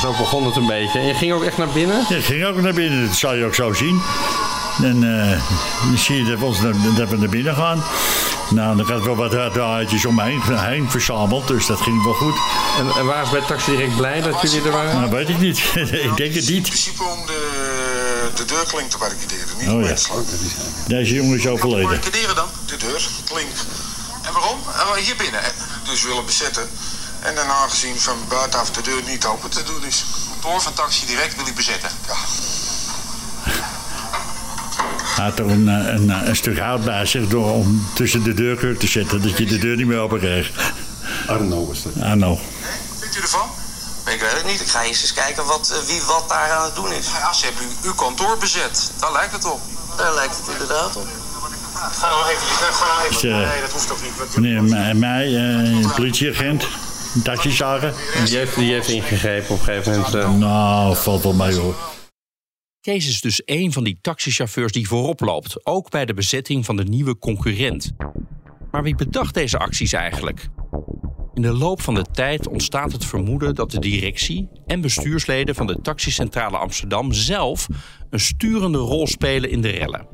Zo 0.00 0.12
begon 0.12 0.46
het 0.46 0.56
een 0.56 0.66
beetje. 0.66 0.98
En 0.98 1.06
je 1.06 1.14
ging 1.14 1.32
ook 1.32 1.42
echt 1.42 1.58
naar 1.58 1.68
binnen? 1.68 2.06
Ja, 2.08 2.16
ik 2.16 2.24
ging 2.24 2.44
ook 2.44 2.56
naar 2.56 2.72
binnen. 2.72 3.06
Dat 3.08 3.16
zal 3.16 3.34
je 3.34 3.44
ook 3.44 3.54
zo 3.54 3.72
zien. 3.72 4.02
En 4.82 5.02
uh, 5.02 5.30
dan 5.88 5.98
zie 5.98 6.16
je 6.16 6.30
dat 6.30 6.38
we, 6.38 6.44
ons 6.44 6.60
naar, 6.60 6.74
dat 6.96 7.08
we 7.08 7.16
naar 7.16 7.28
binnen 7.28 7.54
gaan. 7.54 7.82
Nou, 8.48 8.76
dan 8.76 8.86
gaat 8.86 9.04
wel 9.04 9.16
wat 9.16 9.32
raadjes 9.32 10.06
om 10.06 10.14
me 10.14 10.22
heen, 10.22 10.42
heen 10.58 10.90
verzameld, 10.90 11.48
dus 11.48 11.66
dat 11.66 11.80
ging 11.80 12.04
wel 12.04 12.12
goed. 12.12 12.34
En, 12.78 12.90
en 12.98 13.06
waar 13.06 13.22
is 13.22 13.30
bij 13.30 13.40
Taxi 13.40 13.70
Direct 13.70 13.96
blij 13.96 14.20
dat 14.20 14.40
jullie 14.40 14.62
er 14.62 14.70
waren? 14.72 15.00
Nou, 15.00 15.10
weet 15.10 15.28
ik 15.28 15.38
niet. 15.38 15.58
ik 16.08 16.16
denk 16.16 16.34
het 16.34 16.48
niet. 16.48 16.50
In 16.50 16.62
principe 16.62 17.02
om 17.02 17.26
de, 17.26 17.61
de 18.46 18.54
deurklink 18.54 18.90
te 18.90 18.98
barricaderen, 18.98 19.56
niet 19.58 19.68
oh, 19.68 19.82
ja. 19.82 19.94
Deze 20.86 21.14
jongen 21.14 21.38
is 21.38 21.46
overleden. 21.46 21.84
Barricaderen 21.84 22.34
dan, 22.34 22.48
de 22.66 22.76
deurklink. 22.76 23.54
En 24.22 24.32
waarom? 24.32 24.58
Uh, 24.66 24.92
hier 24.92 25.16
binnen. 25.16 25.40
Dus 25.84 26.02
willen 26.02 26.26
bezetten. 26.26 26.68
En 27.20 27.34
dan 27.34 27.46
aangezien 27.46 27.96
van 28.00 28.16
buitenaf 28.28 28.70
de 28.70 28.82
deur 28.82 29.02
niet 29.06 29.24
open 29.24 29.50
te 29.50 29.62
doen 29.62 29.84
is. 29.84 29.98
Het 29.98 30.30
kantoor 30.30 30.60
van 30.60 30.72
Taxi 30.72 31.06
Direct 31.06 31.36
wil 31.36 31.46
ik 31.46 31.54
bezetten. 31.54 31.90
Ja. 32.06 32.14
Hij 35.16 35.24
had 35.24 35.38
er 35.38 35.50
een, 35.50 35.66
een, 35.66 36.28
een, 36.28 36.36
stuk 36.36 36.58
hout 36.58 36.84
bij 36.84 37.06
zich 37.06 37.28
door 37.28 37.50
om 37.50 37.86
tussen 37.94 38.22
de 38.22 38.34
deurkruk 38.34 38.78
te 38.78 38.86
zetten, 38.86 39.22
dat 39.22 39.38
je 39.38 39.46
de 39.46 39.58
deur 39.58 39.76
niet 39.76 39.86
meer 39.86 39.98
open 39.98 40.18
kreeg. 40.18 40.50
Arno 41.26 41.66
was 41.66 41.82
dat. 41.82 41.92
Arno. 42.02 42.40
Vindt 43.00 43.16
u 43.16 43.20
ervan? 43.20 43.50
Ik 44.06 44.20
weet 44.20 44.32
het 44.32 44.44
niet. 44.44 44.60
Ik 44.60 44.66
ga 44.66 44.84
eerst 44.84 45.02
eens 45.02 45.12
kijken 45.12 45.46
wat, 45.46 45.70
uh, 45.72 45.88
wie 45.88 46.02
wat 46.02 46.28
daar 46.28 46.50
aan 46.50 46.64
het 46.64 46.74
doen 46.74 46.92
is. 46.92 47.06
Ja, 47.06 47.32
ze 47.32 47.44
hebben 47.44 47.64
u, 47.64 47.86
uw 47.86 47.94
kantoor 47.94 48.38
bezet. 48.38 48.92
Daar 49.00 49.12
lijkt 49.12 49.32
het 49.32 49.44
op. 49.44 49.60
Daar 49.96 50.14
lijkt 50.14 50.36
het 50.36 50.48
inderdaad 50.48 50.96
op. 50.96 51.06
Ga 51.74 52.08
nou 52.08 52.30
even, 52.30 52.46
ga 52.46 52.86
nou 52.86 53.00
even. 53.00 53.12
Dus, 53.12 53.24
uh, 53.24 53.50
nee, 53.50 53.60
dat 53.60 53.70
hoeft 53.70 53.88
toch 53.88 54.02
niet. 54.02 54.36
Meneer 54.36 54.78
en 54.78 54.98
mij, 54.98 55.28
uh, 55.28 55.94
politieagent, 55.94 56.66
een 57.14 57.22
taxizager. 57.22 57.94
Die 58.24 58.36
heeft, 58.36 58.54
die 58.54 58.72
heeft 58.72 58.88
ingegrepen 58.88 59.54
op 59.54 59.58
een 59.58 59.64
gegeven 59.64 59.92
moment. 59.92 60.14
Uh... 60.14 60.32
Nou, 60.32 60.96
valt 60.96 61.22
wel 61.22 61.32
mee 61.32 61.54
hoor. 61.54 61.74
Kees 62.80 63.08
is 63.08 63.20
dus 63.20 63.42
een 63.44 63.72
van 63.72 63.84
die 63.84 63.98
taxichauffeurs 64.00 64.72
die 64.72 64.88
voorop 64.88 65.20
loopt, 65.20 65.66
ook 65.66 65.90
bij 65.90 66.04
de 66.04 66.14
bezetting 66.14 66.64
van 66.64 66.76
de 66.76 66.84
nieuwe 66.84 67.18
concurrent. 67.18 67.90
Maar 68.70 68.82
wie 68.82 68.94
bedacht 68.94 69.34
deze 69.34 69.58
acties 69.58 69.92
eigenlijk? 69.92 70.48
In 71.34 71.42
de 71.42 71.52
loop 71.52 71.80
van 71.80 71.94
de 71.94 72.04
tijd 72.12 72.48
ontstaat 72.48 72.92
het 72.92 73.04
vermoeden 73.04 73.54
dat 73.54 73.70
de 73.70 73.78
directie 73.78 74.48
en 74.66 74.80
bestuursleden 74.80 75.54
van 75.54 75.66
de 75.66 75.80
taxicentrale 75.82 76.56
Amsterdam 76.56 77.12
zelf 77.12 77.66
een 78.10 78.20
sturende 78.20 78.78
rol 78.78 79.06
spelen 79.06 79.50
in 79.50 79.60
de 79.60 79.70
rellen. 79.70 80.06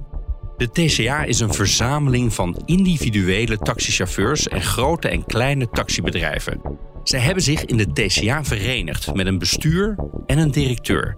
De 0.57 0.71
TCA 0.71 1.25
is 1.25 1.41
een 1.41 1.53
verzameling 1.53 2.35
van 2.35 2.63
individuele 2.65 3.59
taxichauffeurs 3.59 4.49
en 4.49 4.63
grote 4.63 5.09
en 5.09 5.25
kleine 5.25 5.71
taxibedrijven. 5.71 6.61
Zij 7.03 7.21
hebben 7.21 7.43
zich 7.43 7.65
in 7.65 7.77
de 7.77 7.93
TCA 7.93 8.45
verenigd 8.45 9.15
met 9.15 9.27
een 9.27 9.39
bestuur 9.39 9.97
en 10.27 10.39
een 10.39 10.51
directeur. 10.51 11.17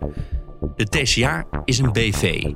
De 0.77 0.85
TCA 0.85 1.45
is 1.65 1.79
een 1.79 1.93
BV. 1.93 2.53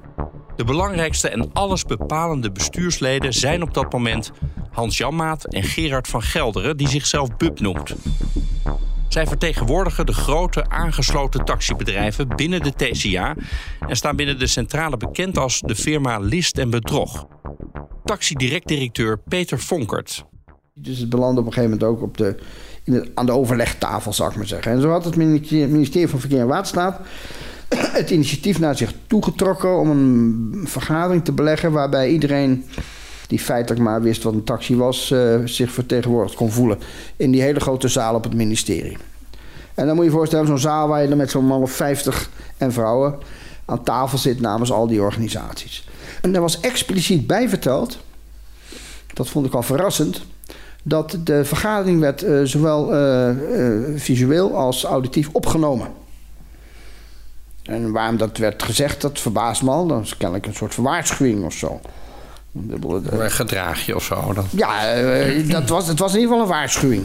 De 0.56 0.64
belangrijkste 0.64 1.28
en 1.28 1.52
allesbepalende 1.52 2.52
bestuursleden 2.52 3.32
zijn 3.32 3.62
op 3.62 3.74
dat 3.74 3.92
moment 3.92 4.30
Hans 4.70 4.96
Janmaat 4.96 5.44
en 5.44 5.62
Gerard 5.62 6.08
van 6.08 6.22
Gelderen, 6.22 6.76
die 6.76 6.88
zichzelf 6.88 7.36
Bub 7.36 7.60
noemt. 7.60 7.94
Zij 9.08 9.26
vertegenwoordigen 9.26 10.06
de 10.06 10.12
grote 10.12 10.68
aangesloten 10.68 11.44
taxibedrijven 11.44 12.28
binnen 12.28 12.62
de 12.62 12.72
TCA 12.72 13.34
en 13.88 13.96
staan 13.96 14.16
binnen 14.16 14.38
de 14.38 14.46
centrale 14.46 14.96
bekend 14.96 15.38
als 15.38 15.60
de 15.60 15.74
firma 15.74 16.18
List 16.18 16.58
en 16.58 16.70
Bedrog. 16.70 17.26
Taxidirect-directeur 18.04 19.18
Peter 19.18 19.58
Vonkert. 19.58 20.24
Dus 20.74 20.98
het 20.98 21.08
belandde 21.08 21.40
op 21.40 21.46
een 21.46 21.52
gegeven 21.52 21.78
moment 21.78 21.96
ook 21.96 22.02
op 22.02 22.16
de, 22.16 22.36
in 22.84 23.10
aan 23.14 23.26
de 23.26 23.32
overlegtafel, 23.32 24.12
zou 24.12 24.30
ik 24.30 24.36
maar 24.36 24.46
zeggen. 24.46 24.72
En 24.72 24.80
zo 24.80 24.90
had 24.90 25.04
het 25.04 25.16
ministerie 25.16 26.08
van 26.08 26.20
Verkeer 26.20 26.40
en 26.40 26.46
Waterstaat 26.46 27.00
het 28.00 28.10
initiatief 28.10 28.58
naar 28.58 28.76
zich 28.76 28.92
toegetrokken 29.06 29.78
om 29.78 29.90
een 29.90 30.64
vergadering 30.64 31.24
te 31.24 31.32
beleggen 31.32 31.72
waarbij 31.72 32.10
iedereen 32.10 32.64
die 33.26 33.38
feitelijk 33.38 33.82
maar 33.82 34.02
wist 34.02 34.22
wat 34.22 34.32
een 34.32 34.44
taxi 34.44 34.76
was, 34.76 35.10
uh, 35.10 35.40
zich 35.44 35.70
vertegenwoordigd 35.70 36.36
kon 36.36 36.50
voelen 36.50 36.78
in 37.16 37.30
die 37.30 37.42
hele 37.42 37.60
grote 37.60 37.88
zaal 37.88 38.14
op 38.14 38.24
het 38.24 38.34
ministerie. 38.34 38.96
En 39.74 39.86
dan 39.86 39.94
moet 39.94 40.04
je 40.04 40.10
je 40.10 40.16
voorstellen, 40.16 40.46
zo'n 40.46 40.58
zaal 40.58 40.88
waar 40.88 41.02
je 41.02 41.08
dan 41.08 41.16
met 41.16 41.30
zo'n 41.30 41.46
man 41.46 41.62
of 41.62 41.72
50 41.72 42.30
en 42.56 42.72
vrouwen 42.72 43.14
aan 43.64 43.82
tafel 43.82 44.18
zit 44.18 44.40
namens 44.40 44.72
al 44.72 44.86
die 44.86 45.02
organisaties. 45.02 45.88
En 46.22 46.32
daar 46.32 46.42
was 46.42 46.60
expliciet 46.60 47.26
bij 47.26 47.48
verteld, 47.48 47.98
dat 49.14 49.28
vond 49.28 49.46
ik 49.46 49.54
al 49.54 49.62
verrassend, 49.62 50.22
dat 50.82 51.18
de 51.24 51.44
vergadering 51.44 52.00
werd 52.00 52.24
uh, 52.24 52.40
zowel 52.42 52.94
uh, 52.94 53.30
visueel 53.96 54.56
als 54.56 54.84
auditief 54.84 55.28
opgenomen. 55.32 55.88
En 57.64 57.92
waarom 57.92 58.16
dat 58.16 58.36
werd 58.36 58.62
gezegd, 58.62 59.00
dat 59.00 59.20
verbaast 59.20 59.62
me 59.62 59.70
al. 59.70 59.86
Dat 59.86 60.02
is 60.02 60.16
kennelijk 60.16 60.46
een 60.46 60.54
soort 60.54 60.76
waarschuwing 60.76 61.44
of 61.44 61.52
zo. 61.52 61.80
Een 62.70 63.30
gedraagje 63.30 63.94
of 63.94 64.04
zo 64.04 64.32
dan? 64.34 64.44
Ja, 64.50 65.00
uh, 65.02 65.50
dat 65.50 65.68
was, 65.68 65.88
het 65.88 65.98
was 65.98 66.14
in 66.14 66.20
ieder 66.20 66.32
geval 66.32 66.46
een 66.46 66.54
waarschuwing. 66.56 67.04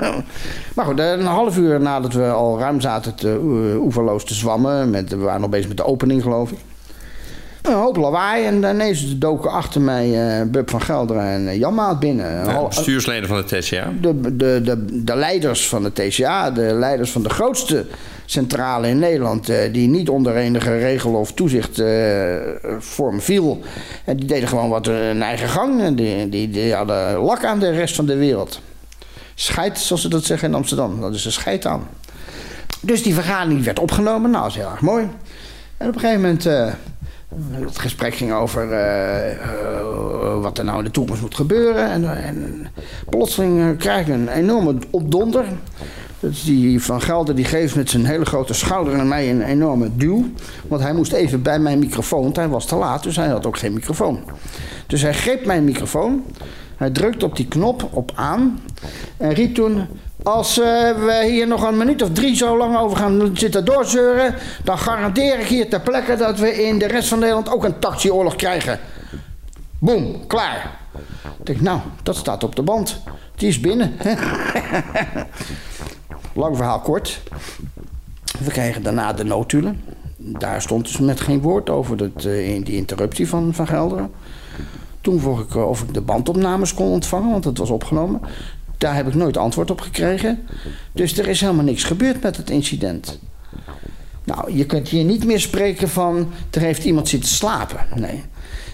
maar 0.74 0.84
goed, 0.84 0.98
een 0.98 1.26
half 1.26 1.56
uur 1.56 1.80
nadat 1.80 2.12
we 2.12 2.30
al 2.30 2.58
ruim 2.58 2.80
zaten 2.80 3.14
te 3.14 3.38
oeverloos 3.76 4.24
te 4.24 4.34
zwammen... 4.34 4.90
Met, 4.90 5.10
we 5.10 5.16
waren 5.16 5.40
nog 5.40 5.50
bezig 5.50 5.68
met 5.68 5.76
de 5.76 5.84
opening, 5.84 6.22
geloof 6.22 6.50
ik. 6.50 6.58
Een 7.62 7.74
hoop 7.74 7.96
lawaai 7.96 8.44
en 8.44 8.56
ineens 8.56 9.18
doken 9.18 9.50
achter 9.50 9.80
mij 9.80 10.40
uh, 10.40 10.50
Bub 10.50 10.70
van 10.70 10.80
Gelderen 10.80 11.22
en 11.22 11.58
Jan 11.58 11.74
Maat 11.74 12.00
binnen. 12.00 12.44
Ja, 12.44 12.66
bestuursleden 12.66 13.28
van 13.28 13.36
de 13.36 13.44
TCA? 13.44 13.92
De, 14.00 14.36
de, 14.36 14.60
de, 14.64 15.04
de 15.04 15.16
leiders 15.16 15.68
van 15.68 15.82
de 15.82 15.92
TCA, 15.92 16.50
de 16.50 16.62
leiders 16.62 17.10
van 17.10 17.22
de 17.22 17.28
grootste 17.30 17.86
centrale 18.24 18.88
in 18.88 18.98
Nederland... 18.98 19.50
Uh, 19.50 19.56
die 19.72 19.88
niet 19.88 20.08
onder 20.08 20.36
enige 20.36 20.78
regel 20.78 21.12
of 21.12 21.32
toezicht 21.32 21.78
uh, 21.78 22.36
vorm 22.78 23.20
viel. 23.20 23.60
En 24.04 24.16
die 24.16 24.26
deden 24.26 24.48
gewoon 24.48 24.68
wat 24.68 24.86
hun 24.86 25.22
eigen 25.22 25.48
gang. 25.48 25.96
Die, 25.96 26.28
die, 26.28 26.50
die 26.50 26.74
hadden 26.74 27.18
lak 27.18 27.44
aan 27.44 27.58
de 27.58 27.70
rest 27.70 27.94
van 27.94 28.06
de 28.06 28.16
wereld. 28.16 28.60
Scheid, 29.34 29.78
zoals 29.78 30.02
ze 30.02 30.08
dat 30.08 30.24
zeggen 30.24 30.48
in 30.48 30.54
Amsterdam. 30.54 31.00
Dat 31.00 31.14
is 31.14 31.24
een 31.24 31.32
scheid 31.32 31.66
aan. 31.66 31.88
Dus 32.80 33.02
die 33.02 33.14
vergadering 33.14 33.64
werd 33.64 33.78
opgenomen. 33.78 34.30
Nou, 34.30 34.42
dat 34.42 34.52
is 34.52 34.58
heel 34.58 34.70
erg 34.70 34.80
mooi. 34.80 35.08
En 35.76 35.88
op 35.88 35.94
een 35.94 36.00
gegeven 36.00 36.22
moment... 36.22 36.46
Uh, 36.46 36.72
het 37.50 37.78
gesprek 37.78 38.14
ging 38.14 38.32
over 38.32 38.68
wat 40.40 40.58
er 40.58 40.64
nou 40.64 40.78
in 40.78 40.84
de 40.84 40.90
toekomst 40.90 41.22
moet 41.22 41.34
gebeuren. 41.34 41.90
En, 41.90 42.24
en 42.24 42.66
plotseling 43.08 43.78
krijg 43.78 44.06
ik 44.06 44.14
een 44.14 44.28
enorme 44.28 44.74
opdonder. 44.90 45.44
Die 46.30 46.82
Van 46.82 47.00
Gelder 47.00 47.34
die 47.34 47.44
geeft 47.44 47.74
met 47.74 47.90
zijn 47.90 48.04
hele 48.04 48.24
grote 48.24 48.54
schouder 48.54 48.98
aan 48.98 49.08
mij 49.08 49.30
een 49.30 49.42
enorme 49.42 49.90
duw. 49.96 50.24
Want 50.68 50.82
hij 50.82 50.92
moest 50.92 51.12
even 51.12 51.42
bij 51.42 51.58
mijn 51.58 51.78
microfoon, 51.78 52.22
want 52.22 52.36
hij 52.36 52.48
was 52.48 52.66
te 52.66 52.76
laat, 52.76 53.02
dus 53.02 53.16
hij 53.16 53.28
had 53.28 53.46
ook 53.46 53.58
geen 53.58 53.72
microfoon. 53.72 54.20
Dus 54.86 55.02
hij 55.02 55.14
greep 55.14 55.46
mijn 55.46 55.64
microfoon, 55.64 56.24
hij 56.76 56.90
drukte 56.90 57.24
op 57.24 57.36
die 57.36 57.48
knop 57.48 57.88
op 57.90 58.12
aan 58.14 58.60
en 59.16 59.32
riep 59.32 59.54
toen... 59.54 59.86
Als 60.22 60.58
uh, 60.58 60.64
we 60.90 61.26
hier 61.30 61.46
nog 61.46 61.62
een 61.62 61.76
minuut 61.76 62.02
of 62.02 62.10
drie 62.12 62.36
zo 62.36 62.56
lang 62.56 62.76
over 62.76 62.96
gaan 62.96 63.30
zitten 63.34 63.64
doorzeuren... 63.64 64.34
dan 64.64 64.78
garandeer 64.78 65.38
ik 65.38 65.46
hier 65.46 65.68
ter 65.68 65.80
plekke 65.80 66.16
dat 66.16 66.38
we 66.38 66.64
in 66.64 66.78
de 66.78 66.86
rest 66.86 67.08
van 67.08 67.18
Nederland 67.18 67.50
ook 67.50 67.64
een 67.64 67.78
taxioorlog 67.78 68.36
krijgen. 68.36 68.78
Boom, 69.78 70.26
klaar. 70.26 70.78
Ik 71.38 71.46
denk, 71.46 71.60
nou, 71.60 71.80
dat 72.02 72.16
staat 72.16 72.44
op 72.44 72.56
de 72.56 72.62
band. 72.62 73.00
Die 73.34 73.48
is 73.48 73.60
binnen. 73.60 73.96
Lang 76.34 76.56
verhaal 76.56 76.80
kort. 76.80 77.20
We 78.38 78.50
kregen 78.50 78.82
daarna 78.82 79.12
de 79.12 79.24
notulen. 79.24 79.80
Daar 80.16 80.62
stond 80.62 80.84
dus 80.84 80.98
met 80.98 81.20
geen 81.20 81.40
woord 81.40 81.70
over 81.70 81.96
dat, 81.96 82.24
uh, 82.24 82.64
die 82.64 82.76
interruptie 82.76 83.28
van 83.28 83.54
Van 83.54 83.66
Gelderen. 83.66 84.10
Toen 85.00 85.20
vroeg 85.20 85.40
ik 85.40 85.54
uh, 85.54 85.68
of 85.68 85.82
ik 85.82 85.94
de 85.94 86.00
bandopnames 86.00 86.74
kon 86.74 86.90
ontvangen, 86.90 87.30
want 87.30 87.44
het 87.44 87.58
was 87.58 87.70
opgenomen. 87.70 88.20
Daar 88.78 88.94
heb 88.94 89.06
ik 89.06 89.14
nooit 89.14 89.36
antwoord 89.36 89.70
op 89.70 89.80
gekregen. 89.80 90.46
Dus 90.92 91.18
er 91.18 91.28
is 91.28 91.40
helemaal 91.40 91.64
niks 91.64 91.84
gebeurd 91.84 92.22
met 92.22 92.36
het 92.36 92.50
incident. 92.50 93.18
Nou, 94.24 94.56
je 94.56 94.66
kunt 94.66 94.88
hier 94.88 95.04
niet 95.04 95.24
meer 95.24 95.40
spreken 95.40 95.88
van... 95.88 96.32
er 96.50 96.60
heeft 96.60 96.84
iemand 96.84 97.08
zitten 97.08 97.28
slapen. 97.28 97.86
Nee. 97.94 98.22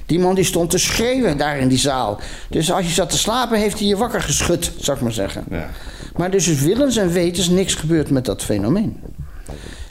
Die 0.07 0.19
man 0.19 0.35
die 0.35 0.45
stond 0.45 0.71
te 0.71 0.79
schreeuwen 0.79 1.37
daar 1.37 1.59
in 1.59 1.69
die 1.69 1.79
zaal. 1.79 2.21
Dus 2.49 2.73
als 2.73 2.87
je 2.87 2.93
zat 2.93 3.11
te 3.11 3.19
slapen, 3.19 3.59
heeft 3.59 3.79
hij 3.79 3.89
je 3.89 3.97
wakker 3.97 4.23
geschud, 4.23 4.73
zou 4.79 4.97
ik 4.97 5.03
maar 5.03 5.13
zeggen. 5.13 5.45
Ja. 5.51 5.69
Maar 6.19 6.31
dus 6.31 6.49
is 6.49 6.61
willens 6.61 6.97
en 6.97 7.13
wetens 7.13 7.49
niks 7.49 7.75
gebeurd 7.75 8.11
met 8.11 8.25
dat 8.25 8.45
fenomeen. 8.45 9.01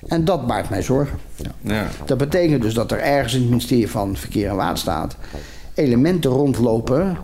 En 0.07 0.25
dat 0.25 0.47
baart 0.47 0.69
mij 0.69 0.81
zorgen. 0.81 1.19
Ja. 1.35 1.51
Ja. 1.61 1.87
Dat 2.05 2.17
betekent 2.17 2.61
dus 2.61 2.73
dat 2.73 2.91
er 2.91 2.99
ergens 2.99 3.33
in 3.33 3.39
het 3.39 3.49
ministerie 3.49 3.89
van 3.89 4.17
Verkeer 4.17 4.49
en 4.49 4.55
Waterstaat... 4.55 5.15
elementen 5.73 6.31
rondlopen 6.31 7.17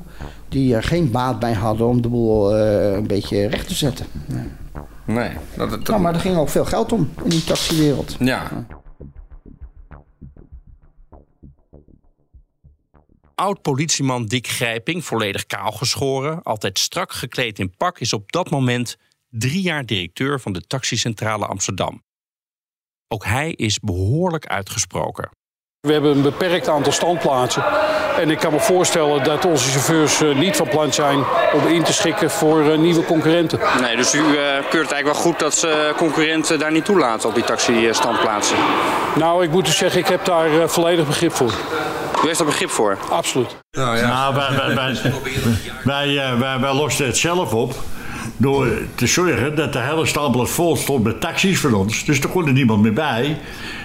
die 0.50 0.76
er 0.76 0.84
geen 0.84 1.12
baat 1.12 1.39
bij 1.39 1.54
hadden 1.54 1.88
om 1.88 2.02
de 2.02 2.08
boel 2.08 2.58
uh, 2.58 2.94
een 2.94 3.08
beetje 3.08 3.48
recht 3.48 3.68
te 3.68 3.76
zetten. 3.76 4.06
Nee. 4.26 4.48
nee 5.06 5.30
dat, 5.58 5.70
dat... 5.70 5.88
Nou, 5.88 6.02
maar 6.02 6.13
er 6.13 6.20
ging 6.20 6.38
ook 6.38 6.50
veel 6.50 6.66
geld 6.66 6.92
om 6.92 7.10
in 7.24 7.30
die 7.30 7.44
taxiwereld. 7.44 8.16
Ja. 8.20 8.26
ja. 8.26 8.66
Oud-politieman 13.44 14.26
Dick 14.26 14.48
Grijping, 14.48 15.06
volledig 15.06 15.46
kaal 15.46 15.72
geschoren, 15.72 16.44
altijd 16.44 16.80
strak 16.80 17.14
gekleed 17.14 17.60
in 17.60 17.76
pak, 17.78 18.00
is 18.00 18.14
op 18.14 18.32
dat 18.32 18.50
moment 18.50 18.98
drie 19.30 19.62
jaar 19.62 19.86
directeur 19.86 20.40
van 20.40 20.54
de 20.54 20.62
Taxicentrale 20.68 21.46
Amsterdam. 21.46 22.04
Ook 23.08 23.26
hij 23.26 23.52
is 23.52 23.80
behoorlijk 23.80 24.46
uitgesproken. 24.46 25.30
We 25.80 25.92
hebben 25.92 26.12
een 26.12 26.22
beperkt 26.22 26.68
aantal 26.68 26.92
standplaatsen. 26.92 27.64
En 28.18 28.30
ik 28.30 28.38
kan 28.40 28.54
me 28.54 28.60
voorstellen 28.60 29.24
dat 29.24 29.46
onze 29.46 29.70
chauffeurs 29.70 30.22
uh, 30.22 30.40
niet 30.40 30.56
van 30.56 30.70
plan 30.70 30.94
zijn 30.94 31.24
om 31.54 31.68
in 31.68 31.84
te 31.84 31.94
schikken 31.94 32.32
voor 32.32 32.66
uh, 32.66 32.78
nieuwe 32.78 33.06
concurrenten. 33.06 33.60
Nee, 33.82 33.96
dus 33.96 34.14
u 34.14 34.20
uh, 34.20 34.34
keurt 34.70 34.92
eigenlijk 34.92 35.06
wel 35.06 35.14
goed 35.14 35.40
dat 35.40 35.54
ze 35.54 35.94
concurrenten 35.98 36.60
daar 36.60 36.72
niet 36.72 36.86
toelaten 36.86 37.30
op 37.30 37.36
die 37.36 37.44
taxi-standplaatsen? 37.44 38.58
Nou, 39.16 39.44
ik 39.44 39.52
moet 39.52 39.66
dus 39.66 39.78
zeggen, 39.78 40.00
ik 40.00 40.08
heb 40.08 40.26
daar 40.26 40.70
volledig 40.70 41.06
begrip 41.06 41.34
voor. 41.34 41.54
U 42.24 42.28
heeft 42.28 42.40
er 42.40 42.46
begrip 42.46 42.70
voor? 42.70 42.98
Absoluut. 43.10 43.58
Nou, 43.72 43.98
ja. 43.98 44.08
nou 44.08 44.36
wij, 44.36 44.76
wij, 44.76 44.98
wij, 45.84 46.38
wij, 46.38 46.60
wij 46.60 46.74
losten 46.74 47.06
het 47.06 47.18
zelf 47.18 47.54
op 47.54 47.76
door 48.38 48.68
te 48.96 49.08
zorgen 49.08 49.56
dat 49.56 49.74
de 49.74 49.80
hele 49.80 50.06
standplaats 50.06 50.52
vol 50.52 50.76
stond 50.76 51.04
met 51.04 51.22
taxis 51.22 51.60
van 51.60 51.74
ons. 51.74 52.06
Dus 52.06 52.20
er 52.20 52.30
kon 52.30 52.48
er 52.48 52.54
niemand 52.54 52.82
meer 52.82 52.94
bij. 52.94 53.38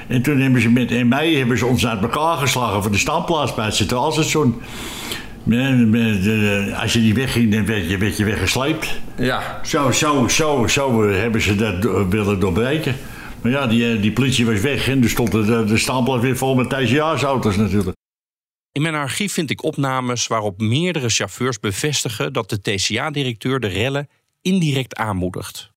En 0.07 0.23
toen 0.23 0.41
hebben 0.41 0.61
ze 0.61 0.71
met 0.71 0.91
in 0.91 1.09
mei 1.09 1.39
hebben 1.39 1.59
ze 1.59 1.67
ons 1.67 1.87
uit 1.87 2.03
elkaar 2.03 2.37
geslagen 2.37 2.83
voor 2.83 2.93
de 2.93 2.99
standplaats 2.99 3.55
bij 3.55 3.65
het 3.65 3.75
Centraalstation. 3.75 4.63
Als 6.81 6.93
je 6.93 7.01
niet 7.01 7.17
wegging, 7.17 7.53
dan 7.53 7.67
werd 7.67 7.91
je, 7.91 7.99
werd 7.99 8.17
je 8.17 8.25
weggesleept. 8.25 9.01
Ja. 9.17 9.61
Zo, 9.63 9.91
zo, 9.91 10.29
zo, 10.29 10.67
zo 10.67 11.09
hebben 11.09 11.41
ze 11.41 11.55
dat 11.57 12.07
willen 12.09 12.41
doorbreken. 12.41 12.97
Maar 13.43 13.53
ja, 13.53 13.67
die, 13.67 14.01
die 14.01 14.13
politie 14.13 14.47
was 14.47 14.61
weg 14.61 14.89
en 14.89 15.03
er 15.03 15.09
stond 15.09 15.33
de, 15.33 15.65
de 15.65 15.79
standplaats 15.79 16.23
weer 16.23 16.37
vol 16.37 16.55
met 16.55 16.71
TCA's-auto's 16.71 17.57
natuurlijk. 17.57 17.97
In 18.79 18.85
mijn 18.85 18.95
archief 18.95 19.33
vind 19.33 19.51
ik 19.51 19.63
opnames 19.63 20.27
waarop 20.27 20.61
meerdere 20.61 21.09
chauffeurs 21.09 21.61
bevestigen 21.61 22.33
dat 22.33 22.51
de 22.51 22.61
TCA-directeur 22.61 23.61
de 23.61 23.67
rellen 23.67 24.09
indirect 24.43 24.97
aanmoedigt. 24.97 25.71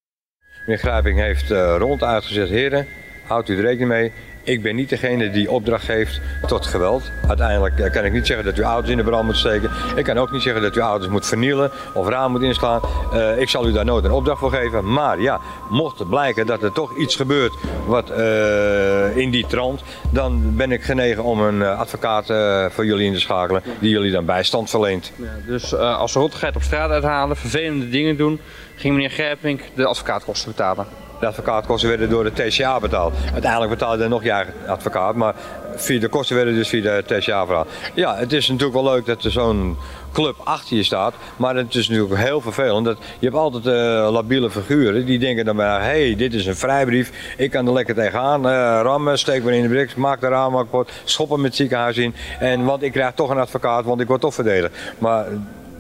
Meneer 0.65 0.77
Grijping 0.77 1.19
heeft 1.19 1.51
uh, 1.51 1.75
rond 1.77 2.03
uitgezet, 2.03 2.49
heren, 2.49 2.87
houdt 3.27 3.49
u 3.49 3.55
er 3.55 3.61
rekening 3.61 3.89
mee. 3.89 4.11
Ik 4.43 4.62
ben 4.62 4.75
niet 4.75 4.89
degene 4.89 5.30
die 5.30 5.51
opdracht 5.51 5.86
geeft 5.86 6.21
tot 6.47 6.65
geweld. 6.65 7.12
Uiteindelijk 7.27 7.91
kan 7.91 8.06
ik 8.06 8.13
niet 8.13 8.27
zeggen 8.27 8.45
dat 8.45 8.58
u 8.58 8.62
auto's 8.62 8.89
in 8.89 8.97
de 8.97 9.04
brand 9.04 9.25
moet 9.25 9.38
steken. 9.38 9.69
Ik 9.95 10.04
kan 10.04 10.17
ook 10.17 10.32
niet 10.32 10.41
zeggen 10.41 10.62
dat 10.62 10.75
u 10.75 10.80
auto's 10.80 11.08
moet 11.08 11.25
vernielen 11.25 11.71
of 11.93 12.08
raam 12.08 12.32
moet 12.32 12.41
inslaan. 12.41 12.82
Uh, 13.13 13.39
ik 13.39 13.49
zal 13.49 13.67
u 13.67 13.71
daar 13.71 13.86
nooit 13.86 14.06
een 14.06 14.12
opdracht 14.12 14.39
voor 14.39 14.51
geven. 14.51 14.93
Maar 14.93 15.19
ja, 15.19 15.39
mocht 15.69 15.99
het 15.99 16.10
blijken 16.10 16.45
dat 16.45 16.63
er 16.63 16.71
toch 16.71 16.97
iets 16.97 17.15
gebeurt 17.15 17.54
wat 17.86 18.12
uh, 18.12 19.17
in 19.17 19.32
die 19.32 19.45
trant, 19.47 19.82
dan 20.10 20.56
ben 20.56 20.71
ik 20.71 20.84
genegen 20.84 21.23
om 21.23 21.41
een 21.41 21.63
advocaat 21.63 22.25
voor 22.73 22.86
jullie 22.86 23.06
in 23.06 23.13
te 23.13 23.19
schakelen 23.19 23.62
die 23.80 23.89
jullie 23.89 24.12
dan 24.12 24.25
bijstand 24.25 24.69
verleent. 24.69 25.12
Ja, 25.15 25.25
dus 25.45 25.75
als 25.75 26.12
ze 26.12 26.19
rottigheid 26.19 26.56
op 26.56 26.62
straat 26.62 26.91
uithalen, 26.91 27.38
vervelende 27.38 27.89
dingen 27.89 28.17
doen, 28.17 28.39
ging 28.75 28.93
meneer 28.93 29.12
Gerpink 29.12 29.62
de 29.75 29.86
advocaatkosten 29.86 30.51
betalen. 30.51 30.86
De 31.21 31.27
advocaatkosten 31.27 31.89
werden 31.89 32.10
door 32.10 32.23
de 32.23 32.31
TCA 32.31 32.79
betaald. 32.79 33.13
Uiteindelijk 33.34 33.71
betaalde 33.71 34.03
er 34.03 34.10
nog 34.10 34.23
je 34.23 34.31
eigen 34.31 34.53
advocaat, 34.67 35.15
maar 35.15 35.36
via 35.75 35.99
de 35.99 36.07
kosten 36.07 36.36
werden 36.36 36.53
dus 36.53 36.69
via 36.69 36.81
de 36.81 37.03
TCA 37.05 37.45
verhaald. 37.45 37.69
Ja, 37.93 38.15
het 38.15 38.34
is 38.34 38.47
natuurlijk 38.47 38.81
wel 38.81 38.93
leuk 38.93 39.05
dat 39.05 39.23
er 39.23 39.31
zo'n 39.31 39.77
club 40.12 40.36
achter 40.43 40.77
je 40.77 40.84
staat, 40.84 41.13
maar 41.36 41.55
het 41.55 41.75
is 41.75 41.89
natuurlijk 41.89 42.21
heel 42.21 42.41
vervelend. 42.41 42.86
Dat 42.86 42.97
je 43.19 43.25
hebt 43.25 43.38
altijd 43.38 43.65
uh, 43.65 44.12
labiele 44.12 44.49
figuren 44.49 45.05
die 45.05 45.19
denken 45.19 45.45
dan 45.45 45.55
maar, 45.55 45.81
hé, 45.81 46.05
hey, 46.07 46.15
dit 46.15 46.34
is 46.34 46.45
een 46.45 46.55
vrijbrief, 46.55 47.36
ik 47.38 47.51
kan 47.51 47.67
er 47.67 47.73
lekker 47.73 47.95
tegenaan, 47.95 48.45
uh, 48.45 48.79
rammen, 48.84 49.19
steek 49.19 49.43
me 49.43 49.55
in 49.55 49.62
de 49.62 49.69
brik, 49.69 49.95
maak 49.95 50.21
de 50.21 50.27
raam 50.27 50.55
kapot, 50.55 50.91
schoppen 51.03 51.38
met 51.38 51.47
het 51.47 51.55
ziekenhuis 51.55 51.97
in. 51.97 52.15
En, 52.39 52.63
want 52.63 52.84
ik 52.84 52.91
krijg 52.91 53.13
toch 53.13 53.29
een 53.29 53.39
advocaat, 53.39 53.86
want 53.86 54.01
ik 54.01 54.07
word 54.07 54.21
toch 54.21 54.34
verdedigd. 54.34 54.73
Maar, 54.97 55.25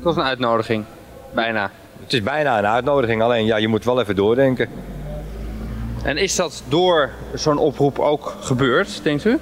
Toch 0.03 0.15
een 0.15 0.23
uitnodiging, 0.23 0.85
bijna. 1.33 1.71
Het 2.03 2.13
is 2.13 2.23
bijna 2.23 2.57
een 2.57 2.67
uitnodiging, 2.67 3.21
alleen 3.21 3.45
ja, 3.45 3.57
je 3.57 3.67
moet 3.67 3.85
wel 3.85 3.99
even 3.99 4.15
doordenken. 4.15 4.69
En 6.03 6.17
is 6.17 6.35
dat 6.35 6.63
door 6.67 7.09
zo'n 7.33 7.57
oproep 7.57 7.99
ook 7.99 8.35
gebeurd, 8.41 9.03
denkt 9.03 9.25
u? 9.25 9.39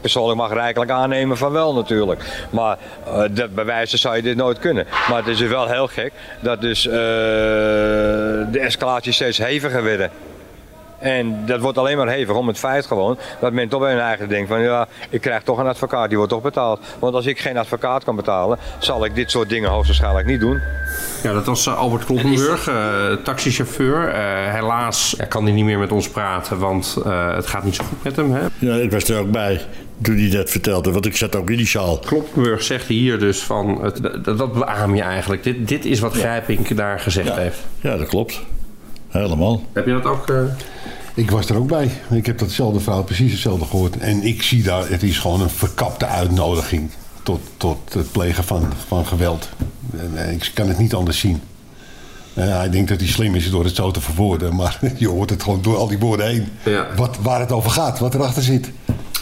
Persoonlijk 0.00 0.38
mag 0.38 0.52
rijkelijk 0.52 0.90
aannemen 0.90 1.36
van 1.36 1.52
wel 1.52 1.74
natuurlijk. 1.74 2.46
Maar 2.50 2.78
uh, 3.06 3.22
dat 3.30 3.54
bewijzen 3.54 3.98
zou 3.98 4.16
je 4.16 4.22
dit 4.22 4.36
nooit 4.36 4.58
kunnen. 4.58 4.86
Maar 5.08 5.18
het 5.18 5.26
is 5.26 5.38
dus 5.38 5.48
wel 5.48 5.66
heel 5.66 5.86
gek 5.86 6.12
dat 6.40 6.60
dus 6.60 6.86
uh, 6.86 6.92
de 6.92 8.58
escalatie 8.60 9.12
steeds 9.12 9.38
heviger 9.38 9.82
werden. 9.82 10.10
En 10.98 11.46
dat 11.46 11.60
wordt 11.60 11.78
alleen 11.78 11.96
maar 11.96 12.08
hevig 12.08 12.36
om 12.36 12.48
het 12.48 12.58
feit 12.58 12.86
gewoon 12.86 13.18
dat 13.40 13.52
men 13.52 13.68
toch 13.68 13.80
bij 13.80 13.92
hun 13.92 14.00
eigen 14.00 14.28
denkt 14.28 14.48
van 14.48 14.60
ja, 14.60 14.88
ik 15.10 15.20
krijg 15.20 15.42
toch 15.42 15.58
een 15.58 15.66
advocaat, 15.66 16.08
die 16.08 16.16
wordt 16.16 16.32
toch 16.32 16.42
betaald. 16.42 16.80
Want 16.98 17.14
als 17.14 17.26
ik 17.26 17.38
geen 17.38 17.56
advocaat 17.56 18.04
kan 18.04 18.16
betalen, 18.16 18.58
zal 18.78 19.04
ik 19.04 19.14
dit 19.14 19.30
soort 19.30 19.48
dingen 19.48 19.70
hoogstwaarschijnlijk 19.70 20.26
niet 20.26 20.40
doen. 20.40 20.60
Ja, 21.22 21.32
dat 21.32 21.46
was 21.46 21.66
uh, 21.66 21.78
Albert 21.78 22.04
Kloppenburg, 22.04 22.68
uh, 22.68 23.12
taxichauffeur. 23.24 24.08
Uh, 24.08 24.14
helaas 24.52 25.16
kan 25.28 25.44
hij 25.44 25.52
niet 25.52 25.64
meer 25.64 25.78
met 25.78 25.92
ons 25.92 26.08
praten, 26.08 26.58
want 26.58 26.96
het 27.04 27.46
gaat 27.46 27.64
niet 27.64 27.74
zo 27.74 27.84
goed 27.84 28.04
met 28.04 28.16
hem. 28.16 28.32
Hè? 28.32 28.46
Ja, 28.58 28.74
ik 28.74 28.90
was 28.90 29.08
er 29.08 29.18
ook 29.18 29.30
bij 29.30 29.60
toen 30.02 30.16
hij 30.16 30.30
dat 30.30 30.50
vertelde, 30.50 30.92
want 30.92 31.06
ik 31.06 31.16
zat 31.16 31.36
ook 31.36 31.50
in 31.50 31.56
die 31.56 31.66
zaal. 31.66 31.98
Kloppenburg 31.98 32.62
zegt 32.62 32.86
hier 32.86 33.18
dus 33.18 33.42
van, 33.42 33.84
het, 33.84 34.24
dat, 34.24 34.38
dat 34.38 34.52
beaam 34.52 34.94
je 34.94 35.02
eigenlijk. 35.02 35.42
Dit, 35.42 35.68
dit 35.68 35.84
is 35.84 36.00
wat 36.00 36.14
ja. 36.14 36.18
Grijpink 36.18 36.76
daar 36.76 37.00
gezegd 37.00 37.28
ja. 37.28 37.34
heeft. 37.34 37.58
Ja, 37.80 37.96
dat 37.96 38.08
klopt. 38.08 38.40
Helemaal. 39.08 39.62
Heb 39.72 39.86
je 39.86 39.92
dat 39.92 40.04
ook... 40.04 40.32
Ik 41.14 41.30
was 41.30 41.48
er 41.48 41.56
ook 41.56 41.68
bij. 41.68 41.90
Ik 42.10 42.26
heb 42.26 42.38
datzelfde 42.38 42.80
verhaal 42.80 43.04
precies 43.04 43.32
hetzelfde 43.32 43.64
gehoord. 43.64 43.98
En 43.98 44.22
ik 44.22 44.42
zie 44.42 44.62
daar, 44.62 44.88
het 44.88 45.02
is 45.02 45.18
gewoon 45.18 45.40
een 45.40 45.50
verkapte 45.50 46.06
uitnodiging 46.06 46.90
tot, 47.22 47.40
tot 47.56 47.92
het 47.92 48.12
plegen 48.12 48.44
van, 48.44 48.72
van 48.86 49.06
geweld. 49.06 49.48
En 50.14 50.32
ik 50.32 50.50
kan 50.54 50.68
het 50.68 50.78
niet 50.78 50.94
anders 50.94 51.18
zien. 51.18 51.40
Uh, 52.34 52.56
hij 52.56 52.70
denkt 52.70 52.88
dat 52.88 53.00
hij 53.00 53.08
slim 53.08 53.34
is 53.34 53.50
door 53.50 53.64
het 53.64 53.74
zo 53.74 53.90
te 53.90 54.00
verwoorden. 54.00 54.56
Maar 54.56 54.80
je 54.96 55.08
hoort 55.08 55.30
het 55.30 55.42
gewoon 55.42 55.62
door 55.62 55.76
al 55.76 55.88
die 55.88 55.98
woorden 55.98 56.26
heen. 56.26 56.48
Ja. 56.64 56.86
Wat, 56.96 57.16
waar 57.20 57.40
het 57.40 57.52
over 57.52 57.70
gaat, 57.70 57.98
wat 57.98 58.14
erachter 58.14 58.42
zit. 58.42 58.70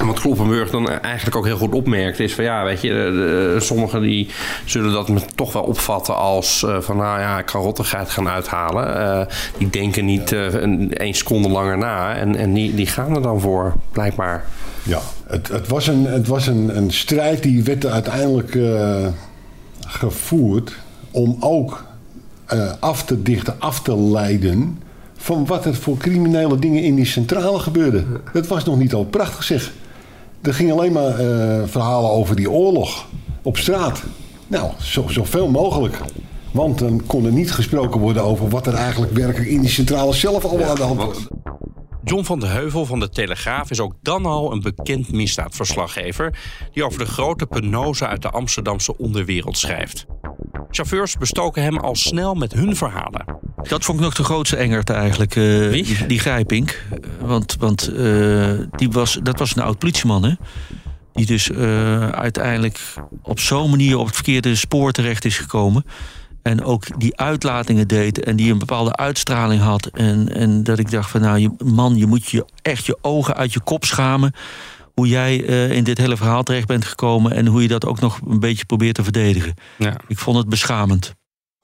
En 0.05 0.11
wat 0.11 0.21
Kloppenburg 0.21 0.71
dan 0.71 0.89
eigenlijk 0.89 1.37
ook 1.37 1.45
heel 1.45 1.57
goed 1.57 1.75
opmerkt 1.75 2.21
is 2.21 2.35
van 2.35 2.45
ja, 2.45 2.65
weet 2.65 2.81
je, 2.81 2.89
de, 2.89 3.53
de, 3.55 3.61
sommigen 3.61 4.03
die 4.03 4.29
zullen 4.65 4.93
dat 4.93 5.37
toch 5.37 5.53
wel 5.53 5.63
opvatten 5.63 6.17
als 6.17 6.63
uh, 6.63 6.81
van 6.81 6.97
nou 6.97 7.21
ja, 7.21 7.39
ik 7.39 7.47
kan 7.47 7.63
rottigheid 7.63 8.11
gaan 8.11 8.29
uithalen. 8.29 8.97
Uh, 8.97 9.35
die 9.59 9.71
denken 9.71 10.05
niet 10.05 10.33
uh, 10.33 10.53
een, 10.53 10.95
seconde 11.11 11.49
langer 11.49 11.79
na 11.79 12.15
en, 12.15 12.37
en 12.37 12.53
die, 12.53 12.75
die 12.75 12.87
gaan 12.87 13.15
er 13.15 13.23
dan 13.23 13.41
voor, 13.41 13.75
blijkbaar. 13.93 14.45
Ja, 14.83 15.01
het, 15.27 15.49
het 15.49 15.69
was, 15.69 15.87
een, 15.87 16.05
het 16.05 16.27
was 16.27 16.47
een, 16.47 16.77
een 16.77 16.91
strijd 16.91 17.43
die 17.43 17.63
werd 17.63 17.87
uiteindelijk 17.87 18.59
gevoerd 19.87 20.77
om 21.11 21.37
ook 21.41 21.85
af 22.81 23.05
te 23.05 23.23
dichten, 23.23 23.55
af 23.59 23.83
te 23.83 23.97
leiden 23.97 24.79
van 25.17 25.47
wat 25.47 25.65
er 25.65 25.75
voor 25.75 25.97
criminele 25.97 26.59
dingen 26.59 26.83
in 26.83 26.95
die 26.95 27.05
centrale 27.05 27.59
gebeurde. 27.59 28.05
Dat 28.33 28.47
was 28.47 28.65
nog 28.65 28.79
niet 28.79 28.95
al 28.95 29.05
prachtig 29.05 29.43
zeg. 29.43 29.73
Er 30.45 30.55
gingen 30.55 30.75
alleen 30.75 30.93
maar 30.93 31.21
uh, 31.21 31.63
verhalen 31.67 32.11
over 32.11 32.37
die 32.37 32.51
oorlog 32.51 33.07
op 33.43 33.57
straat. 33.57 34.03
Nou, 34.47 34.71
zo, 34.81 35.09
zoveel 35.09 35.49
mogelijk. 35.49 35.99
Want 36.51 36.79
dan 36.79 37.07
kon 37.07 37.25
er 37.25 37.33
niet 37.33 37.53
gesproken 37.53 38.01
worden 38.01 38.23
over 38.23 38.49
wat 38.49 38.67
er 38.67 38.75
eigenlijk 38.75 39.13
werkelijk 39.13 39.51
in 39.51 39.61
die 39.61 39.71
centrale 39.71 40.13
zelf 40.13 40.45
allemaal 40.45 40.69
aan 40.69 40.75
de 40.75 40.83
hand 40.83 41.05
was. 41.05 41.27
John 42.05 42.25
van 42.25 42.41
de 42.41 42.47
Heuvel 42.47 42.85
van 42.85 43.01
de 43.01 43.09
Telegraaf 43.09 43.71
is 43.71 43.81
ook 43.81 43.95
dan 44.03 44.27
al 44.27 44.53
een 44.53 44.61
bekend 44.61 45.13
misdaadverslaggever... 45.13 46.39
die 46.73 46.85
over 46.85 46.99
de 46.99 47.07
grote 47.07 47.47
penose 47.47 48.07
uit 48.07 48.23
de 48.23 48.31
Amsterdamse 48.31 48.99
onderwereld 48.99 49.59
schrijft. 49.59 50.07
Chauffeurs 50.71 51.17
bestoken 51.17 51.63
hem 51.63 51.79
al 51.79 51.95
snel 51.95 52.35
met 52.35 52.53
hun 52.53 52.77
verhalen. 52.77 53.25
Dat 53.69 53.85
vond 53.85 53.99
ik 53.99 54.05
nog 54.05 54.15
de 54.15 54.25
grootste 54.25 54.57
engert 54.57 54.91
eigenlijk. 54.91 55.37
Uh, 55.37 55.71
Wie? 55.71 55.85
Die, 55.85 56.07
die 56.07 56.19
Grijpink. 56.19 56.83
Want, 57.21 57.57
want 57.59 57.91
uh, 57.93 58.51
die 58.71 58.91
was, 58.91 59.19
dat 59.23 59.39
was 59.39 59.57
een 59.57 59.63
oud 59.63 59.79
politieman, 59.79 60.25
hè? 60.25 60.33
Die 61.13 61.27
dus 61.27 61.49
uh, 61.49 62.09
uiteindelijk 62.09 62.81
op 63.23 63.41
zo'n 63.41 63.71
manier 63.71 63.99
op 63.99 64.07
het 64.07 64.15
verkeerde 64.15 64.55
spoor 64.55 64.93
terecht 64.93 65.25
is 65.25 65.39
gekomen. 65.39 65.85
En 66.43 66.65
ook 66.65 67.01
die 67.01 67.17
uitlatingen 67.17 67.89
deed 67.89 68.21
en 68.21 68.37
die 68.37 68.53
een 68.53 68.59
bepaalde 68.59 68.97
uitstraling 68.97 69.63
had. 69.63 69.87
En, 69.87 70.35
en 70.35 70.63
dat 70.63 70.79
ik 70.79 70.91
dacht 70.91 71.11
van 71.11 71.21
nou, 71.21 71.39
je, 71.39 71.51
man, 71.65 71.97
je 71.97 72.07
moet 72.07 72.31
je 72.31 72.45
echt 72.63 72.87
je 72.87 72.99
ogen 73.01 73.35
uit 73.37 73.53
je 73.53 73.61
kop 73.61 73.85
schamen. 73.85 74.33
Hoe 74.95 75.09
jij 75.09 75.49
uh, 75.49 75.71
in 75.71 75.85
dit 75.85 75.99
hele 75.99 76.17
verhaal 76.17 76.43
terecht 76.43 76.67
bent 76.67 76.85
gekomen. 76.85 77.33
En 77.33 77.47
hoe 77.47 77.63
je 77.63 77.69
dat 77.69 77.87
ook 77.87 78.01
nog 78.01 78.21
een 78.27 78.41
beetje 78.41 78.65
probeert 78.65 78.95
te 78.95 79.03
verdedigen. 79.03 79.55
Ja. 79.79 79.97
Ik 80.09 80.19
vond 80.19 80.37
het 80.37 80.49
beschamend. 80.49 81.15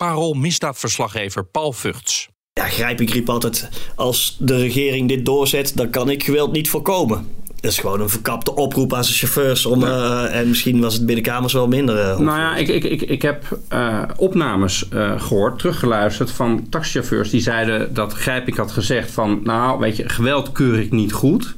Parool 0.00 0.34
misdaadverslaggever 0.34 1.44
Paul 1.44 1.72
Vugts. 1.72 2.28
Ja, 2.52 2.64
grijp 2.64 3.00
ik 3.00 3.10
riep 3.10 3.28
altijd: 3.28 3.68
als 3.94 4.36
de 4.38 4.56
regering 4.56 5.08
dit 5.08 5.24
doorzet, 5.26 5.76
dan 5.76 5.90
kan 5.90 6.10
ik 6.10 6.24
geweld 6.24 6.52
niet 6.52 6.70
voorkomen. 6.70 7.28
Dat 7.60 7.70
is 7.70 7.78
gewoon 7.78 8.00
een 8.00 8.08
verkapte 8.08 8.54
oproep 8.54 8.94
aan 8.94 9.04
zijn 9.04 9.16
chauffeurs. 9.16 9.66
Om, 9.66 9.80
ja. 9.80 9.86
uh, 9.86 10.38
en 10.38 10.48
misschien 10.48 10.80
was 10.80 10.94
het 10.94 11.06
binnenkamers 11.06 11.52
wel 11.52 11.68
minder. 11.68 11.96
Uh, 11.96 12.18
nou 12.18 12.38
ja, 12.38 12.56
ik, 12.56 12.68
ik, 12.68 12.84
ik, 12.84 13.02
ik 13.02 13.22
heb 13.22 13.58
uh, 13.72 14.02
opnames 14.16 14.88
gehoord, 15.16 15.58
teruggeluisterd 15.58 16.30
van 16.30 16.66
taxichauffeurs 16.70 17.30
die 17.30 17.40
zeiden 17.40 17.94
dat 17.94 18.12
Grijpink 18.12 18.56
had 18.56 18.72
gezegd 18.72 19.10
van 19.10 19.40
nou 19.42 19.78
weet 19.78 19.96
je, 19.96 20.08
geweld 20.08 20.52
keur 20.52 20.78
ik 20.78 20.90
niet 20.90 21.12
goed. 21.12 21.56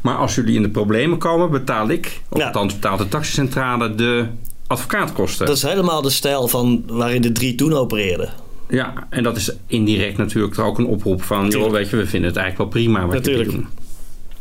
Maar 0.00 0.16
als 0.16 0.34
jullie 0.34 0.56
in 0.56 0.62
de 0.62 0.70
problemen 0.70 1.18
komen, 1.18 1.50
betaal 1.50 1.88
ik, 1.88 2.20
of 2.28 2.38
ja. 2.38 2.46
althans 2.46 2.74
betaalt 2.74 2.98
de 2.98 3.08
taxicentrale 3.08 3.94
de 3.94 4.26
advocaatkosten. 4.74 5.46
Dat 5.46 5.56
is 5.56 5.62
helemaal 5.62 6.02
de 6.02 6.10
stijl 6.10 6.48
van 6.48 6.82
waarin 6.86 7.22
de 7.22 7.32
drie 7.32 7.54
toen 7.54 7.72
opereerden. 7.72 8.32
Ja, 8.68 9.06
en 9.10 9.22
dat 9.22 9.36
is 9.36 9.50
indirect 9.66 10.16
natuurlijk 10.16 10.58
ook 10.58 10.78
een 10.78 10.86
oproep 10.86 11.22
van... 11.22 11.48
joh, 11.48 11.70
weet 11.70 11.90
je, 11.90 11.96
we 11.96 12.06
vinden 12.06 12.28
het 12.28 12.38
eigenlijk 12.38 12.72
wel 12.72 12.82
prima 12.82 13.06
wat 13.06 13.14
natuurlijk. 13.14 13.50
doen. 13.50 13.66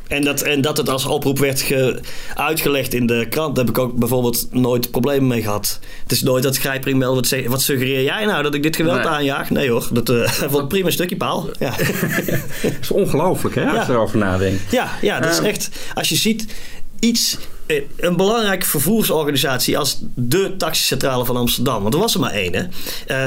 En 0.08 0.24
dat, 0.24 0.42
en 0.42 0.62
dat 0.62 0.78
het 0.78 0.90
als 0.90 1.06
oproep 1.06 1.40
werd 1.40 1.62
ge, 1.62 2.00
uitgelegd 2.36 2.94
in 2.94 3.06
de 3.06 3.28
krant, 3.30 3.56
daar 3.56 3.66
heb 3.66 3.76
ik 3.76 3.82
ook 3.82 3.96
bijvoorbeeld 3.96 4.48
nooit 4.52 4.92
problemen 4.92 5.28
mee 5.28 5.42
gehad. 5.42 5.80
Het 6.04 6.12
is 6.12 6.22
nooit 6.22 6.44
dat 6.44 6.58
Grijpring 6.58 6.98
meldt, 6.98 7.30
wat, 7.30 7.46
wat 7.46 7.62
suggereer 7.62 8.04
jij 8.04 8.26
nou, 8.26 8.44
dat 8.44 8.54
ik 8.54 8.64
dit 8.64 8.76
geweld 8.76 8.98
nee. 8.98 9.08
aanjaag? 9.08 9.50
Nee 9.50 9.70
hoor, 9.70 9.88
dat 9.92 10.10
uh, 10.12 10.30
vond 10.30 10.56
een 10.56 10.68
prima 10.68 10.90
stukje 10.90 11.18
paal. 11.18 11.50
Ja. 11.60 11.74
dat 12.64 12.74
is 12.82 12.92
ongelooflijk 12.92 13.56
hè, 13.56 13.66
als 13.66 13.76
ja. 13.76 13.86
je 13.86 13.92
erover 13.92 14.18
nadenkt. 14.18 14.72
Ja, 14.72 14.92
ja 15.02 15.20
dat 15.20 15.32
is 15.32 15.40
uh, 15.40 15.48
echt, 15.48 15.70
als 15.94 16.10
je 16.10 16.16
ziet, 16.16 16.46
iets 17.00 17.38
een 17.96 18.16
belangrijke 18.16 18.66
vervoersorganisatie 18.66 19.78
als 19.78 20.00
de 20.16 20.54
taxicentrale 20.58 21.26
van 21.26 21.38
Amsterdam. 21.38 21.82
Want 21.82 21.94
er 21.94 22.00
was 22.00 22.14
er 22.14 22.20
maar 22.20 22.32
één. 22.32 22.54
Hè? 22.54 22.64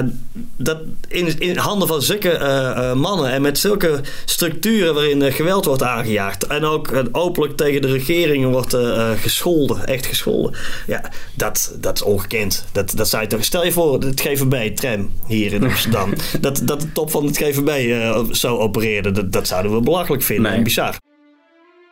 Uh, 0.00 0.08
dat 0.56 0.78
in, 1.08 1.38
in 1.38 1.56
handen 1.56 1.88
van 1.88 2.02
zulke 2.02 2.32
uh, 2.32 2.40
uh, 2.40 2.92
mannen 2.92 3.30
en 3.30 3.42
met 3.42 3.58
zulke 3.58 4.00
structuren 4.24 4.94
waarin 4.94 5.32
geweld 5.32 5.64
wordt 5.64 5.82
aangejaagd. 5.82 6.46
En 6.46 6.64
ook 6.64 6.92
openlijk 7.12 7.56
tegen 7.56 7.82
de 7.82 7.92
regeringen 7.92 8.50
wordt 8.50 8.76
gescholden. 9.20 9.86
Echt 9.86 10.06
gescholden. 10.06 10.54
Ja, 10.86 11.10
dat, 11.34 11.76
dat 11.80 11.94
is 11.94 12.02
ongekend. 12.02 12.64
Dat, 12.72 12.92
dat 12.96 13.08
zou 13.08 13.22
je 13.22 13.28
toch, 13.28 13.44
stel 13.44 13.64
je 13.64 13.72
voor, 13.72 14.00
het 14.00 14.20
GVB-tram 14.20 15.10
hier 15.26 15.52
in 15.52 15.64
Amsterdam. 15.64 16.12
dat, 16.40 16.60
dat 16.64 16.80
de 16.80 16.92
top 16.92 17.10
van 17.10 17.26
het 17.26 17.36
GVB 17.36 17.94
zo 18.34 18.56
opereerde. 18.56 19.10
Dat, 19.10 19.32
dat 19.32 19.46
zouden 19.46 19.74
we 19.74 19.80
belachelijk 19.80 20.22
vinden. 20.22 20.50
Nee. 20.50 20.58
En 20.58 20.64
bizar. 20.64 21.05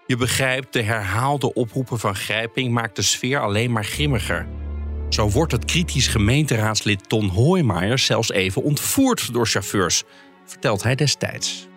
Je 0.07 0.17
begrijpt, 0.17 0.73
de 0.73 0.83
herhaalde 0.83 1.55
oproepen 1.55 1.99
van 1.99 2.15
Grijping 2.15 2.73
maakt 2.73 2.97
de 2.97 3.03
sfeer 3.03 3.41
alleen 3.41 3.73
maar 3.73 3.85
grimmiger. 3.85 4.47
Zo 5.09 5.31
wordt 5.31 5.53
het 5.53 5.65
kritisch 5.65 6.09
gemeenteraadslid 6.09 7.09
Ton 7.09 7.29
Hoijmaier 7.29 7.99
zelfs 7.99 8.31
even 8.31 8.63
ontvoerd 8.63 9.33
door 9.33 9.47
chauffeurs, 9.47 10.03
vertelt 10.45 10.83
hij 10.83 10.95
destijds. 10.95 11.69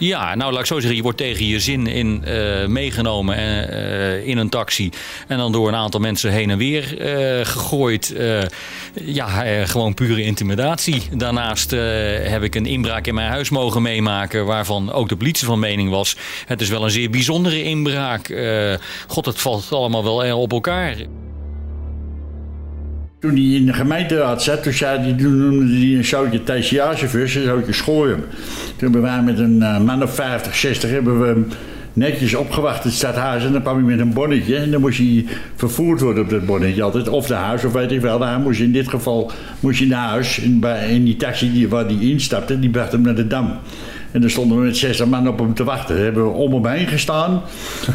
Ja, 0.00 0.34
nou 0.34 0.52
laat 0.52 0.60
ik 0.60 0.66
zo 0.66 0.78
zeggen, 0.78 0.96
je 0.96 1.02
wordt 1.02 1.18
tegen 1.18 1.46
je 1.46 1.60
zin 1.60 1.86
in 1.86 2.24
uh, 2.26 2.66
meegenomen 2.66 3.38
uh, 3.38 4.26
in 4.26 4.38
een 4.38 4.48
taxi. 4.48 4.90
En 5.26 5.38
dan 5.38 5.52
door 5.52 5.68
een 5.68 5.74
aantal 5.74 6.00
mensen 6.00 6.32
heen 6.32 6.50
en 6.50 6.58
weer 6.58 6.82
gegooid. 7.46 8.14
ja, 8.94 9.26
gewoon 9.66 9.94
pure 9.94 10.22
intimidatie. 10.22 11.02
Daarnaast 11.12 11.70
heb 12.22 12.42
ik 12.42 12.54
een 12.54 12.66
inbraak 12.66 13.06
in 13.06 13.14
mijn 13.14 13.30
huis 13.30 13.50
mogen 13.50 13.82
meemaken. 13.82 14.46
Waarvan 14.46 14.92
ook 14.92 15.08
de 15.08 15.16
politie 15.16 15.46
van 15.46 15.58
mening 15.58 15.90
was. 15.90 16.16
Het 16.46 16.60
is 16.60 16.68
wel 16.68 16.84
een 16.84 16.90
zeer 16.90 17.10
bijzondere 17.10 17.62
inbraak. 17.62 18.34
God, 19.06 19.26
het 19.26 19.40
valt 19.40 19.72
allemaal 19.72 20.04
wel 20.04 20.38
op 20.38 20.52
elkaar. 20.52 20.96
Toen 23.20 23.34
hij 23.34 23.42
in 23.42 23.66
de 23.66 23.72
gemeenteraad 23.72 24.42
zat, 24.42 24.62
toen, 24.62 24.72
zei 24.72 25.02
die, 25.02 25.14
toen 25.14 25.38
noemde 25.38 25.72
hij 25.72 25.96
een 25.96 26.04
zoutje 26.04 26.42
TCA-chauffeurs, 26.42 27.34
een 27.34 27.42
zoutje 27.42 27.72
schooien. 27.72 28.16
Toen 28.16 28.92
hebben 28.92 29.02
wij 29.02 29.22
met 29.22 29.38
een 29.38 29.56
uh, 29.56 29.80
man 29.80 30.02
of 30.02 30.14
50, 30.14 30.56
60 30.56 30.90
hebben 30.90 31.20
we 31.20 31.44
netjes 31.92 32.34
opgewacht 32.34 32.84
in 32.84 32.90
het 32.90 32.98
stadhuis. 32.98 33.44
En 33.44 33.52
dan 33.52 33.62
kwam 33.62 33.74
hij 33.74 33.84
met 33.84 33.98
een 33.98 34.12
bonnetje 34.12 34.56
en 34.56 34.70
dan 34.70 34.80
moest 34.80 34.98
hij 34.98 35.26
vervoerd 35.54 36.00
worden 36.00 36.22
op 36.22 36.30
dat 36.30 36.46
bonnetje 36.46 36.82
altijd. 36.82 37.08
Of 37.08 37.28
naar 37.28 37.44
huis, 37.44 37.64
of 37.64 37.72
weet 37.72 37.92
ik 37.92 38.00
wel. 38.00 38.20
Hij 38.20 38.38
moest 38.38 38.60
in 38.60 38.72
dit 38.72 38.88
geval 38.88 39.30
moest 39.60 39.78
hij 39.78 39.88
naar 39.88 40.08
huis. 40.08 40.38
In, 40.38 40.60
bij, 40.60 40.94
in 40.94 41.04
die 41.04 41.16
taxi 41.16 41.52
die, 41.52 41.68
waar 41.68 41.84
hij 41.84 41.98
instapte, 42.00 42.58
die 42.58 42.70
bracht 42.70 42.92
hem 42.92 43.02
naar 43.02 43.14
de 43.14 43.26
Dam. 43.26 43.58
En 44.12 44.20
dan 44.20 44.30
stonden 44.30 44.58
we 44.58 44.64
met 44.64 44.76
60 44.76 45.06
man 45.06 45.28
op 45.28 45.38
hem 45.38 45.54
te 45.54 45.64
wachten. 45.64 45.94
Daar 45.94 46.04
hebben 46.04 46.24
we 46.24 46.30
om 46.30 46.52
hem 46.52 46.66
heen 46.66 46.86
gestaan. 46.86 47.42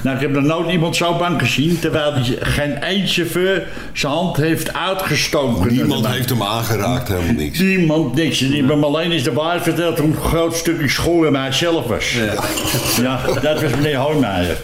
Nou, 0.03 0.15
ik 0.15 0.21
heb 0.21 0.31
nog 0.31 0.43
nooit 0.43 0.71
iemand 0.71 0.95
zo 0.95 1.17
bang 1.17 1.41
gezien. 1.41 1.79
Terwijl 1.79 2.13
die, 2.13 2.37
geen 2.39 2.81
één 2.81 3.07
chauffeur 3.07 3.67
zijn 3.93 4.13
hand 4.13 4.37
heeft 4.37 4.73
uitgestoken. 4.73 5.73
Niemand 5.73 6.07
heeft 6.07 6.29
hem 6.29 6.43
aangeraakt, 6.43 7.07
helemaal 7.07 7.33
niks. 7.33 7.59
Niemand 7.59 8.15
niks. 8.15 8.41
En 8.41 8.51
hebben 8.51 8.79
me 8.79 8.85
alleen 8.85 9.11
eens 9.11 9.23
de 9.23 9.33
waarheid 9.33 9.63
verteld 9.63 9.99
hoe 9.99 10.07
een 10.07 10.15
groot 10.15 10.55
stukje 10.55 10.89
school 10.89 11.31
mij 11.31 11.51
zelf 11.51 11.85
was. 11.85 12.13
Ja. 13.01 13.19
dat 13.41 13.61
was 13.61 13.71
meneer 13.71 13.97
Hoijmeijer. 13.97 14.57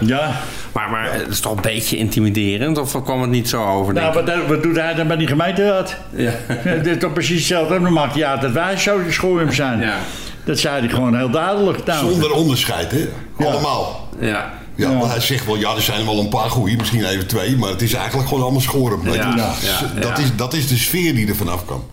Ja. 0.00 0.40
Maar, 0.72 0.90
maar 0.90 1.12
het 1.12 1.28
is 1.28 1.40
toch 1.40 1.56
een 1.56 1.62
beetje 1.62 1.96
intimiderend? 1.96 2.78
Of 2.78 3.02
kwam 3.02 3.20
het 3.20 3.30
niet 3.30 3.48
zo 3.48 3.64
over? 3.64 3.94
Nou, 3.94 4.14
wat, 4.14 4.46
wat 4.48 4.62
doet 4.62 4.76
hij 4.76 4.94
dan 4.94 5.06
bij 5.06 5.16
die 5.16 5.26
gemeenteraad? 5.26 5.96
Ja. 6.10 6.32
Dit 6.82 6.86
is 6.86 6.98
toch 6.98 7.12
precies 7.12 7.36
hetzelfde. 7.36 7.80
Dan 7.80 7.92
maakt 7.92 8.14
hij 8.14 8.26
uit 8.26 8.40
dat 8.40 8.52
wij 8.52 8.76
zo 8.76 9.00
school 9.08 9.40
zijn. 9.50 9.80
Ja. 9.80 9.98
Dat 10.46 10.58
zei 10.58 10.80
hij 10.80 10.88
gewoon 10.88 11.16
heel 11.16 11.30
duidelijk. 11.30 11.84
Nou, 11.84 12.10
Zonder 12.10 12.32
onderscheid, 12.32 12.90
hè? 12.90 13.08
Allemaal. 13.36 14.08
Ja. 14.20 14.64
Ja, 14.74 14.92
maar 14.92 15.08
hij 15.08 15.20
zegt 15.20 15.46
wel, 15.46 15.56
ja, 15.56 15.74
er 15.74 15.82
zijn 15.82 16.04
wel 16.04 16.18
een 16.18 16.28
paar 16.28 16.50
goeie, 16.50 16.76
misschien 16.76 17.04
even 17.04 17.26
twee, 17.26 17.56
maar 17.56 17.70
het 17.70 17.82
is 17.82 17.92
eigenlijk 17.92 18.28
gewoon 18.28 18.42
allemaal 18.42 18.60
schoren. 18.60 19.12
Ja, 19.12 19.12
ja, 19.60 20.00
dat. 20.00 20.18
Is, 20.18 20.36
dat 20.36 20.54
is 20.54 20.68
de 20.68 20.76
sfeer 20.76 21.14
die 21.14 21.28
er 21.28 21.36
vanaf 21.36 21.64
kwam. 21.64 21.84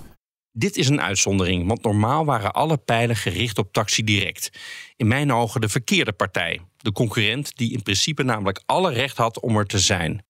Dit 0.52 0.78
is 0.78 0.89
een 0.89 1.02
uitzondering, 1.02 1.68
want 1.68 1.84
normaal 1.84 2.26
waren 2.26 2.54
alle 2.54 2.78
pijlen 2.78 3.16
gericht 3.16 3.58
op 3.58 3.74
Taxi 3.74 4.04
Direct. 4.04 4.50
In 4.96 5.08
mijn 5.08 5.34
ogen 5.34 5.62
de 5.62 5.70
verkeerde 5.70 6.12
partij. 6.12 6.60
De 6.78 6.92
concurrent 6.92 7.58
die 7.58 7.72
in 7.72 7.84
principe 7.84 8.24
namelijk 8.24 8.62
alle 8.66 8.92
recht 8.92 9.18
had 9.18 9.39
om 9.39 9.58
er 9.58 9.66
te 9.66 9.80
zijn. 9.80 10.26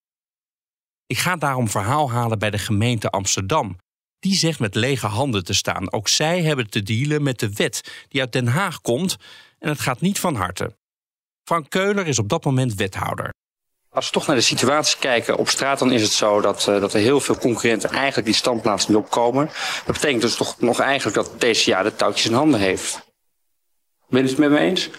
Ik 1.06 1.18
ga 1.18 1.36
daarom 1.36 1.70
verhaal 1.70 2.12
halen 2.12 2.40
bij 2.40 2.50
de 2.50 2.58
gemeente 2.58 3.10
Amsterdam. 3.10 3.76
Die 4.24 4.36
zegt 4.36 4.60
met 4.60 4.76
lege 4.76 5.08
handen 5.08 5.44
te 5.44 5.54
staan. 5.54 5.92
Ook 5.92 6.08
zij 6.08 6.42
hebben 6.42 6.70
te 6.70 6.84
dealen 6.84 7.24
met 7.24 7.40
de 7.40 7.54
wet 7.54 8.06
die 8.08 8.22
uit 8.22 8.32
Den 8.32 8.48
Haag 8.48 8.82
komt 8.82 9.16
en 9.60 9.70
het 9.70 9.80
gaat 9.80 10.02
niet 10.02 10.20
van 10.20 10.36
harte. 10.36 10.76
Frank 11.44 11.70
Keuler 11.70 12.08
is 12.08 12.20
op 12.20 12.30
dat 12.30 12.44
moment 12.44 12.74
wethouder. 12.74 13.34
Als 13.90 14.06
we 14.06 14.12
toch 14.12 14.28
naar 14.28 14.36
de 14.36 14.42
situatie 14.42 15.00
kijken 15.00 15.38
op 15.38 15.50
straat, 15.50 15.80
dan 15.80 15.92
is 15.92 16.02
het 16.02 16.12
zo 16.12 16.42
dat, 16.42 16.68
eh, 16.68 16.80
dat 16.80 16.94
er 16.94 17.00
heel 17.00 17.20
veel 17.20 17.38
concurrenten 17.38 17.90
eigenlijk 17.90 18.26
die 18.26 18.36
standplaats 18.36 18.88
niet 18.88 18.98
opkomen. 18.98 19.50
Dat 19.86 19.96
betekent 19.96 20.22
dus 20.22 20.36
toch 20.36 20.60
nog 20.60 20.80
eigenlijk 20.80 21.16
dat 21.16 21.40
TCA 21.40 21.84
de 21.84 21.96
touwtjes 21.96 22.26
in 22.26 22.34
handen 22.34 22.60
heeft. 22.60 23.00
Ben 24.10 24.24
je 24.24 24.30
het 24.30 24.38
met 24.38 24.50
me 24.50 24.60
eens? 24.60 24.90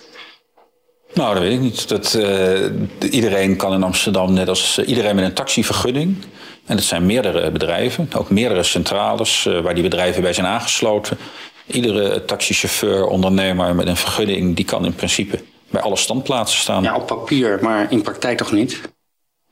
Nou, 1.15 1.35
dat 1.35 1.43
weet 1.43 1.53
ik 1.53 1.61
niet. 1.61 1.89
Dat, 1.89 2.15
eh, 2.15 3.13
iedereen 3.13 3.57
kan 3.57 3.73
in 3.73 3.83
Amsterdam, 3.83 4.33
net 4.33 4.49
als 4.49 4.79
eh, 4.79 4.89
iedereen 4.89 5.15
met 5.15 5.25
een 5.25 5.35
taxivergunning. 5.35 6.17
En 6.67 6.77
het 6.77 6.85
zijn 6.85 7.07
meerdere 7.07 7.51
bedrijven, 7.51 8.09
ook 8.17 8.31
meerdere 8.31 8.63
centrales 8.63 9.47
eh, 9.47 9.61
waar 9.61 9.75
die 9.75 9.83
bedrijven 9.83 10.23
bij 10.23 10.33
zijn 10.33 10.47
aangesloten. 10.47 11.19
Iedere 11.67 12.25
taxichauffeur, 12.25 13.07
ondernemer 13.07 13.75
met 13.75 13.87
een 13.87 13.97
vergunning, 13.97 14.57
die 14.57 14.65
kan 14.65 14.85
in 14.85 14.95
principe 14.95 15.41
bij 15.71 15.83
alle 15.83 15.97
standplaatsen 15.97 16.61
staan. 16.61 16.83
Ja, 16.83 16.97
op 16.97 17.07
papier, 17.07 17.59
maar 17.63 17.93
in 17.93 18.03
praktijk 18.03 18.39
toch 18.39 18.53
niet? 18.53 18.81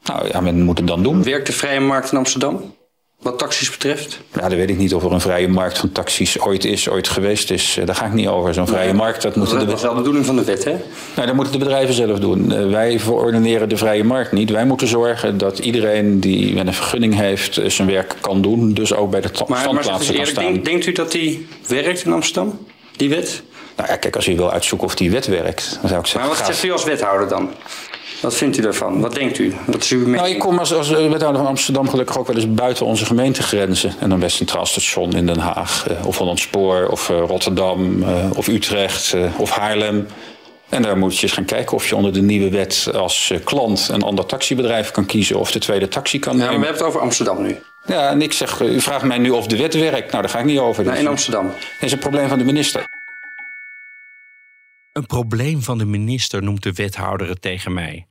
Nou 0.05 0.29
ja, 0.29 0.41
men 0.41 0.63
moet 0.63 0.79
het 0.79 0.87
dan 0.87 1.03
doen. 1.03 1.23
Werkt 1.23 1.47
de 1.47 1.53
vrije 1.53 1.81
markt 1.81 2.13
in 2.13 2.19
Amsterdam? 2.19 2.75
Wat 3.23 3.39
taxis 3.39 3.71
betreft? 3.71 4.19
Ja, 4.33 4.49
dan 4.49 4.59
weet 4.59 4.71
ik 4.71 4.77
niet 4.79 4.95
of 4.95 5.05
er 5.05 5.13
een 5.13 5.21
vrije 5.21 5.49
markt 5.49 5.79
van 5.79 5.93
taxis 5.93 6.41
ooit 6.41 6.65
is, 6.65 6.89
ooit 6.89 7.09
geweest 7.09 7.51
is. 7.51 7.77
Eh, 7.79 7.87
Daar 7.87 7.95
ga 7.95 8.07
ik 8.07 8.13
niet 8.13 8.29
over. 8.29 8.55
Zo'n 8.55 8.67
vrije 8.67 8.93
markt, 8.93 9.23
dat 9.23 9.37
moeten 9.37 9.57
Dat 9.57 9.67
de 9.67 9.73
was 9.73 9.83
wel 9.83 9.91
de 9.91 9.97
bedoeling 9.99 10.27
van 10.27 10.37
de 10.37 10.45
wet, 10.45 10.65
hè? 10.65 10.71
Nou, 11.15 11.27
dat 11.27 11.35
moeten 11.35 11.53
de 11.53 11.59
bedrijven 11.59 11.95
zelf 11.95 12.19
doen. 12.19 12.53
Eh, 12.53 12.67
wij 12.71 12.99
verordineren 13.01 13.69
de 13.69 13.77
vrije 13.77 14.05
markt 14.05 14.33
niet. 14.33 14.51
Wij 14.51 14.65
moeten 14.67 14.87
zorgen 14.87 15.39
dat 15.39 15.59
iedereen 15.59 16.21
die 16.21 16.55
met 16.55 16.67
een 16.67 16.75
vergunning 16.75 17.15
heeft 17.15 17.57
eh, 17.57 17.69
zijn 17.71 17.89
werk 17.89 18.15
kan 18.21 18.43
doen. 18.43 18.75
Dus 18.75 18.95
ook 18.95 19.11
bij 19.11 19.21
de 19.21 19.29
Maar, 19.33 19.45
maar 19.49 19.59
standplaatsen 19.61 20.07
kan 20.07 20.15
eerlijk, 20.15 20.31
staan. 20.31 20.45
denk- 20.53 20.65
denkt 20.65 20.87
u 20.87 20.93
dat 20.93 21.13
die 21.13 21.47
werkt 21.67 22.05
in 22.05 22.13
Amsterdam? 22.13 22.59
Die 22.97 23.09
wet? 23.09 23.43
Nou 23.77 23.89
ja, 23.89 23.97
kijk, 23.97 24.17
als 24.17 24.27
u 24.29 24.37
wil 24.37 24.51
uitzoeken 24.53 24.87
of 24.87 24.95
die 24.95 25.11
wet 25.11 25.27
werkt, 25.27 25.79
dan 25.81 25.89
zou 25.89 26.01
ik 26.01 26.07
zeggen... 26.07 26.29
Maar 26.31 26.39
wat 26.39 26.47
zegt 26.47 26.63
u 26.65 26.73
als 26.73 26.85
wethouder 26.85 27.29
dan? 27.29 27.51
Wat 28.23 28.35
vindt 28.35 28.59
u 28.59 28.63
daarvan? 28.63 29.01
Wat 29.01 29.15
denkt 29.15 29.39
u? 29.39 29.55
Wat 29.67 29.83
is 29.83 29.91
uw 29.91 29.99
mening? 29.99 30.17
Nou, 30.17 30.29
ik 30.29 30.39
kom 30.39 30.59
als, 30.59 30.75
als 30.75 30.89
wethouder 30.91 31.37
van 31.41 31.47
Amsterdam 31.47 31.89
gelukkig 31.89 32.19
ook 32.19 32.27
wel 32.27 32.37
eens 32.37 32.55
buiten 32.55 32.87
onze 32.87 33.05
gemeentegrenzen. 33.05 33.95
En 34.01 34.09
dan 34.09 34.19
bij 34.19 34.27
het 34.29 34.37
Centraal 34.37 34.67
Station 34.67 35.13
in 35.13 35.27
Den 35.27 35.39
Haag, 35.39 35.89
eh, 35.89 36.07
of 36.07 36.19
Holland 36.19 36.39
Spoor, 36.41 36.89
of 36.89 37.11
eh, 37.11 37.23
Rotterdam, 37.27 38.03
eh, 38.03 38.31
of 38.37 38.49
Utrecht, 38.49 39.13
eh, 39.13 39.41
of 39.41 39.51
Haarlem. 39.51 40.07
En 40.69 40.83
daar 40.83 40.99
moet 40.99 41.17
je 41.17 41.23
eens 41.23 41.33
gaan 41.33 41.45
kijken 41.45 41.75
of 41.77 41.89
je 41.89 41.97
onder 41.97 42.13
de 42.13 42.23
nieuwe 42.23 42.51
wet 42.51 42.89
als 42.95 43.33
klant 43.45 43.89
een 43.93 44.03
ander 44.03 44.27
taxibedrijf 44.27 44.91
kan 44.91 45.07
kiezen 45.07 45.39
of 45.39 45.51
de 45.53 45.59
tweede 45.59 45.89
taxi 45.89 46.19
kan 46.19 46.33
Ja, 46.33 46.39
nemen. 46.39 46.53
maar 46.53 46.61
we 46.61 46.67
hebben 46.67 46.85
het 46.87 46.95
over 46.95 47.07
Amsterdam 47.07 47.43
nu. 47.43 47.57
Ja, 47.87 48.11
en 48.11 48.23
ik 48.23 48.33
zeg, 48.33 48.61
u 48.61 48.81
vraagt 48.81 49.05
mij 49.05 49.19
nu 49.19 49.31
of 49.31 49.47
de 49.47 49.57
wet 49.57 49.75
werkt. 49.75 50.11
Nou, 50.11 50.23
daar 50.23 50.33
ga 50.33 50.39
ik 50.39 50.45
niet 50.45 50.59
over. 50.59 50.85
Nou, 50.85 50.97
in 50.97 51.07
Amsterdam. 51.07 51.47
Dat 51.47 51.57
is 51.81 51.93
een 51.93 51.99
probleem 51.99 52.29
van 52.29 52.39
de 52.39 52.45
minister. 52.45 52.85
Een 54.93 55.07
probleem 55.07 55.63
van 55.63 55.79
de 55.79 55.85
minister 55.85 56.43
noemt 56.43 56.63
de 56.63 56.73
wethouder 56.73 57.29
het 57.29 57.43
tegen 57.43 57.73
mij. 57.75 58.07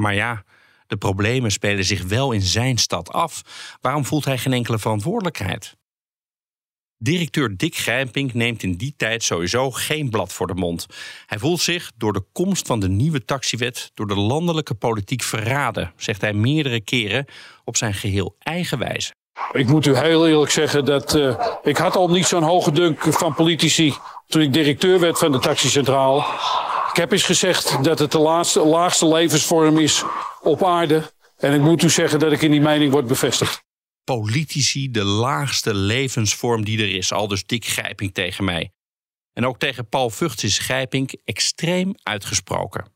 Maar 0.00 0.14
ja, 0.14 0.44
de 0.86 0.96
problemen 0.96 1.50
spelen 1.50 1.84
zich 1.84 2.02
wel 2.02 2.32
in 2.32 2.40
zijn 2.40 2.78
stad 2.78 3.12
af. 3.12 3.42
Waarom 3.80 4.04
voelt 4.04 4.24
hij 4.24 4.38
geen 4.38 4.52
enkele 4.52 4.78
verantwoordelijkheid? 4.78 5.76
Directeur 6.98 7.56
Dick 7.56 7.76
Grijpink 7.76 8.34
neemt 8.34 8.62
in 8.62 8.76
die 8.76 8.94
tijd 8.96 9.22
sowieso 9.22 9.70
geen 9.70 10.10
blad 10.10 10.32
voor 10.32 10.46
de 10.46 10.54
mond. 10.54 10.86
Hij 11.26 11.38
voelt 11.38 11.60
zich 11.60 11.92
door 11.96 12.12
de 12.12 12.24
komst 12.32 12.66
van 12.66 12.80
de 12.80 12.88
nieuwe 12.88 13.24
taxiwet 13.24 13.90
door 13.94 14.06
de 14.06 14.16
landelijke 14.16 14.74
politiek 14.74 15.22
verraden, 15.22 15.92
zegt 15.96 16.20
hij 16.20 16.32
meerdere 16.32 16.80
keren 16.80 17.26
op 17.64 17.76
zijn 17.76 17.94
geheel 17.94 18.36
eigen 18.38 18.78
wijze. 18.78 19.14
Ik 19.52 19.66
moet 19.66 19.86
u 19.86 19.96
heel 19.96 20.28
eerlijk 20.28 20.50
zeggen 20.50 20.84
dat 20.84 21.14
eh, 21.14 21.46
ik 21.62 21.76
had 21.76 21.96
al 21.96 22.08
niet 22.08 22.26
zo'n 22.26 22.42
hoge 22.42 22.72
dunk 22.72 23.00
van 23.00 23.34
politici 23.34 23.94
toen 24.26 24.42
ik 24.42 24.52
directeur 24.52 25.00
werd 25.00 25.18
van 25.18 25.32
de 25.32 25.38
taxicentrale. 25.38 26.24
Ik 26.96 27.02
heb 27.02 27.12
eens 27.12 27.22
gezegd 27.22 27.84
dat 27.84 27.98
het 27.98 28.12
de 28.12 28.18
laatste, 28.18 28.64
laagste 28.64 29.08
levensvorm 29.08 29.78
is 29.78 30.04
op 30.42 30.64
aarde. 30.64 31.12
En 31.36 31.54
ik 31.54 31.60
moet 31.60 31.82
u 31.82 31.90
zeggen 31.90 32.18
dat 32.18 32.32
ik 32.32 32.42
in 32.42 32.50
die 32.50 32.60
mening 32.60 32.92
word 32.92 33.06
bevestigd. 33.06 33.62
Politici 34.04 34.90
de 34.90 35.04
laagste 35.04 35.74
levensvorm 35.74 36.64
die 36.64 36.78
er 36.78 36.94
is, 36.94 37.12
al 37.12 37.28
dus 37.28 37.44
Dick 37.46 37.64
Grijping 37.64 38.14
tegen 38.14 38.44
mij. 38.44 38.70
En 39.32 39.46
ook 39.46 39.58
tegen 39.58 39.88
Paul 39.88 40.10
Vugts 40.10 40.44
is 40.44 40.58
Grijping 40.58 41.20
extreem 41.24 41.94
uitgesproken. 42.02 42.95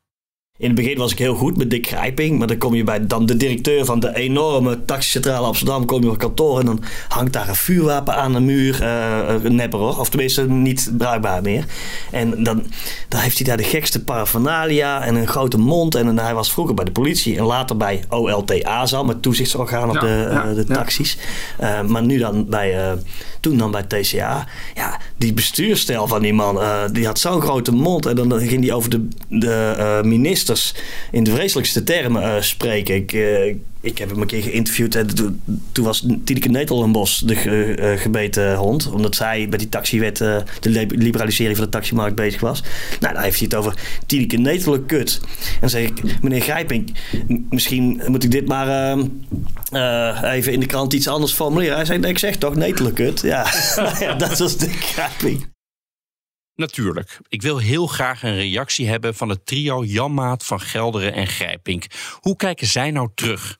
In 0.60 0.66
het 0.66 0.74
begin 0.74 0.98
was 0.98 1.12
ik 1.12 1.18
heel 1.18 1.34
goed 1.34 1.56
met 1.56 1.70
Dick 1.70 1.86
Grijping. 1.86 2.38
Maar 2.38 2.46
dan 2.46 2.58
kom 2.58 2.74
je 2.74 2.84
bij 2.84 3.06
dan 3.06 3.26
de 3.26 3.36
directeur 3.36 3.84
van 3.84 4.00
de 4.00 4.16
enorme 4.16 4.84
taxicentrale 4.84 5.46
Amsterdam. 5.46 5.84
Kom 5.84 6.02
je 6.02 6.10
op 6.10 6.18
kantoor 6.18 6.58
en 6.60 6.66
dan 6.66 6.82
hangt 7.08 7.32
daar 7.32 7.48
een 7.48 7.54
vuurwapen 7.54 8.14
aan 8.14 8.32
de 8.32 8.40
muur. 8.40 8.82
eh, 8.82 9.34
een 9.42 9.54
nepper 9.54 9.78
hoor. 9.78 9.98
Of 9.98 10.08
tenminste 10.08 10.48
niet 10.48 10.92
bruikbaar 10.98 11.42
meer. 11.42 11.64
En 12.10 12.44
dan, 12.44 12.62
dan 13.08 13.20
heeft 13.20 13.36
hij 13.38 13.46
daar 13.46 13.56
de 13.56 13.62
gekste 13.62 14.04
paraphernalia 14.04 15.02
en 15.04 15.14
een 15.14 15.26
grote 15.28 15.58
mond. 15.58 15.94
En 15.94 16.18
hij 16.18 16.34
was 16.34 16.52
vroeger 16.52 16.74
bij 16.74 16.84
de 16.84 16.92
politie 16.92 17.36
en 17.38 17.44
later 17.44 17.76
bij 17.76 18.04
OLTA 18.08 18.86
zal 18.86 19.04
met 19.04 19.22
toezichtsorgaan 19.22 19.88
op 19.88 19.94
Ja, 19.94 20.00
de, 20.00 20.28
ja, 20.30 20.44
eh, 20.44 20.54
de 20.54 20.64
ja. 20.68 20.74
taxis. 20.74 21.18
Eh, 21.58 21.82
maar 21.82 22.02
nu 22.02 22.18
dan 22.18 22.46
bij, 22.48 22.78
eh, 22.78 22.92
toen 23.40 23.56
dan 23.56 23.70
bij 23.70 23.82
TCA. 23.82 24.46
Ja, 24.74 24.98
die 25.16 25.32
bestuurstijl 25.32 26.06
van 26.06 26.22
die 26.22 26.34
man, 26.34 26.60
eh, 26.60 26.80
die 26.92 27.06
had 27.06 27.18
zo'n 27.18 27.40
grote 27.40 27.72
mond. 27.72 28.06
En 28.06 28.14
dan 28.14 28.40
ging 28.40 28.64
hij 28.64 28.72
over 28.72 28.90
de, 28.90 29.08
de 29.28 29.74
eh, 29.78 30.02
in 31.10 31.24
de 31.24 31.30
vreselijkste 31.30 31.82
termen 31.84 32.22
eh, 32.22 32.40
spreken. 32.42 32.94
Ik, 32.94 33.12
eh, 33.12 33.54
ik 33.80 33.98
heb 33.98 34.10
hem 34.10 34.20
een 34.20 34.26
keer 34.26 34.42
geïnterviewd. 34.42 34.94
En 34.94 35.06
toen, 35.72 35.84
was 35.84 36.06
Tineke 36.24 36.48
Netelenbos 36.48 37.18
de 37.18 37.34
ge- 37.36 37.74
eh, 37.74 38.00
gebeten 38.00 38.54
hond. 38.56 38.90
Omdat 38.92 39.14
zij 39.16 39.46
bij 39.48 39.58
die 39.58 39.68
taxiwet, 39.68 40.16
de 40.16 40.44
li- 40.60 40.86
liberalisering 40.88 41.56
van 41.56 41.64
de 41.64 41.70
taximarkt 41.70 42.14
bezig 42.14 42.40
was. 42.40 42.62
Nou, 43.00 43.14
dan 43.14 43.22
heeft 43.22 43.38
hij 43.38 43.48
het 43.50 43.58
over 43.58 43.74
Tineke 44.06 44.36
Netelen 44.36 44.86
kut. 44.86 45.20
En 45.22 45.56
dan 45.60 45.70
zeg 45.70 45.82
ik, 45.82 46.22
meneer 46.22 46.40
Grijping, 46.40 46.94
misschien 47.50 48.02
moet 48.06 48.24
ik 48.24 48.30
dit 48.30 48.46
maar 48.48 48.96
even 50.22 50.52
in 50.52 50.60
de 50.60 50.66
krant 50.66 50.92
iets 50.92 51.08
anders 51.08 51.32
formuleren. 51.32 51.76
Hij 51.76 51.84
zei, 51.84 52.00
ik 52.06 52.18
zeg 52.18 52.36
toch 52.36 52.54
Netelen 52.56 52.92
kut. 52.92 53.20
Ja, 53.20 53.46
ja 54.00 54.14
dat 54.14 54.38
was 54.38 54.56
de 54.56 54.68
Grijping. 54.68 55.46
Natuurlijk, 56.60 57.18
ik 57.28 57.42
wil 57.42 57.58
heel 57.58 57.86
graag 57.86 58.22
een 58.22 58.34
reactie 58.34 58.88
hebben 58.88 59.14
van 59.14 59.28
het 59.28 59.46
trio 59.46 59.84
Janmaat, 59.84 60.44
Van 60.44 60.60
Gelderen 60.60 61.12
en 61.12 61.26
Grijpink. 61.26 61.86
Hoe 62.20 62.36
kijken 62.36 62.66
zij 62.66 62.90
nou 62.90 63.08
terug? 63.14 63.58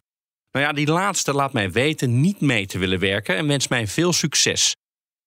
Nou 0.53 0.65
ja, 0.65 0.73
die 0.73 0.87
laatste 0.87 1.33
laat 1.33 1.53
mij 1.53 1.71
weten 1.71 2.21
niet 2.21 2.41
mee 2.41 2.67
te 2.67 2.79
willen 2.79 2.99
werken 2.99 3.37
en 3.37 3.47
wenst 3.47 3.71
mij 3.71 3.87
veel 3.87 4.13
succes. 4.13 4.77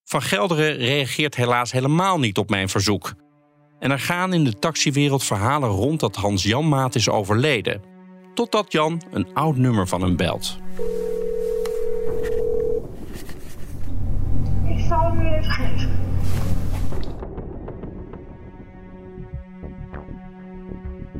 Van 0.03 0.21
Gelderen 0.21 0.75
reageert 0.75 1.35
helaas 1.35 1.71
helemaal 1.71 2.19
niet 2.19 2.37
op 2.37 2.49
mijn 2.49 2.69
verzoek. 2.69 3.13
En 3.79 3.91
er 3.91 3.99
gaan 3.99 4.33
in 4.33 4.43
de 4.43 4.59
taxiwereld 4.59 5.23
verhalen 5.23 5.69
rond 5.69 5.99
dat 5.99 6.15
Hans 6.15 6.43
Janmaat 6.43 6.95
is 6.95 7.09
overleden. 7.09 7.81
Totdat 8.33 8.71
Jan 8.71 9.01
een 9.11 9.33
oud 9.33 9.55
nummer 9.55 9.87
van 9.87 10.01
hem 10.01 10.15
belt. 10.15 10.57
Ik 14.67 14.85
zal 14.87 15.11
nu 15.11 15.33
even. 15.33 15.92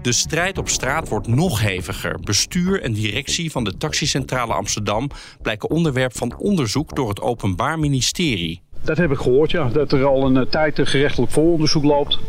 De 0.03 0.11
strijd 0.11 0.57
op 0.57 0.69
straat 0.69 1.09
wordt 1.09 1.27
nog 1.27 1.61
heviger. 1.61 2.19
Bestuur 2.23 2.81
en 2.81 2.93
directie 2.93 3.51
van 3.51 3.63
de 3.63 3.77
taxicentrale 3.77 4.53
Amsterdam 4.53 5.09
blijken 5.41 5.69
onderwerp 5.69 6.17
van 6.17 6.37
onderzoek 6.37 6.95
door 6.95 7.09
het 7.09 7.21
Openbaar 7.21 7.79
Ministerie. 7.79 8.61
Dat 8.81 8.97
heb 8.97 9.11
ik 9.11 9.17
gehoord, 9.17 9.51
ja. 9.51 9.69
Dat 9.69 9.91
er 9.91 10.05
al 10.05 10.25
een 10.25 10.37
eh, 10.37 10.45
tijd 10.45 10.79
een 10.79 10.87
gerechtelijk 10.87 11.31
vooronderzoek 11.31 11.83
loopt. 11.83 12.19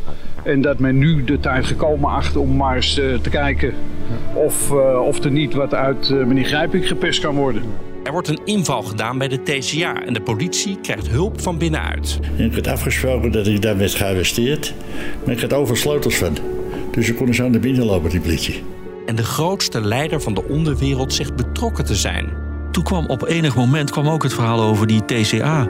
En 0.45 0.61
dat 0.61 0.79
men 0.79 0.99
nu 0.99 1.25
de 1.25 1.41
tijd 1.41 1.65
gekomen 1.67 2.11
acht 2.11 2.37
om 2.37 2.57
maar 2.57 2.77
eens 2.77 2.99
eh, 2.99 3.15
te 3.15 3.31
kijken 3.31 3.75
of, 4.35 4.71
eh, 4.71 5.01
of 5.07 5.25
er 5.25 5.31
niet 5.31 5.55
wat 5.55 5.75
uit 5.75 6.11
meneer 6.11 6.45
Grijping 6.45 6.89
gepest 6.89 7.21
kan 7.21 7.35
worden. 7.35 7.63
Er 8.05 8.13
wordt 8.13 8.29
een 8.29 8.41
inval 8.45 8.83
gedaan 8.83 9.19
bij 9.19 9.29
de 9.29 9.43
TCA 9.43 10.03
en 10.07 10.13
de 10.13 10.21
politie 10.21 10.79
krijgt 10.81 11.09
hulp 11.09 11.41
van 11.41 11.59
binnenuit. 11.59 12.19
Ik 12.37 12.55
had 12.55 12.67
afgesproken 12.67 13.33
dat 13.33 13.47
ik 13.47 13.63
daar 13.63 13.77
werd 13.77 13.95
gearresteerd. 13.95 14.75
Maar 15.25 15.35
ik 15.35 15.41
had 15.41 15.53
overal 15.53 15.77
sleutels 15.77 16.17
van. 16.17 16.54
Dus 16.95 17.07
ze 17.07 17.15
konden 17.15 17.35
zo 17.35 17.49
naar 17.49 17.61
binnen 17.61 17.85
lopen, 17.85 18.11
die 18.11 18.21
politie. 18.21 18.65
En 19.07 19.17
de 19.17 19.25
grootste 19.25 19.81
leider 19.81 20.21
van 20.21 20.35
de 20.35 20.45
onderwereld 20.45 21.13
zegt 21.13 21.37
betrokken 21.37 21.85
te 21.85 21.95
zijn. 21.95 22.33
Toen 22.71 22.85
kwam 22.85 23.07
op 23.07 23.27
enig 23.27 23.57
moment 23.57 23.91
kwam 23.91 24.09
ook 24.09 24.23
het 24.23 24.35
verhaal 24.35 24.61
over 24.61 24.87
die 24.87 25.05
TCA. 25.05 25.69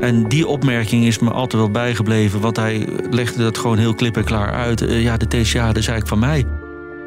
En 0.00 0.28
die 0.28 0.46
opmerking 0.46 1.04
is 1.04 1.18
me 1.18 1.30
altijd 1.30 1.62
wel 1.62 1.70
bijgebleven, 1.70 2.40
want 2.40 2.56
hij 2.56 2.88
legde 3.10 3.42
dat 3.42 3.58
gewoon 3.58 3.78
heel 3.78 3.94
klip 3.94 4.16
en 4.16 4.24
klaar 4.24 4.52
uit. 4.52 4.80
Eh, 4.80 5.02
ja, 5.02 5.16
de 5.16 5.26
TCA, 5.26 5.66
dat 5.66 5.76
is 5.76 5.88
eigenlijk 5.88 6.08
van 6.08 6.18
mij. 6.18 6.44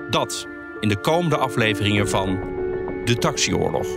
Dat 0.09 0.47
in 0.80 0.89
de 0.89 0.99
komende 0.99 1.38
afleveringen 1.38 2.09
van 2.09 2.39
De 3.05 3.15
Taxioorlog. 3.15 3.88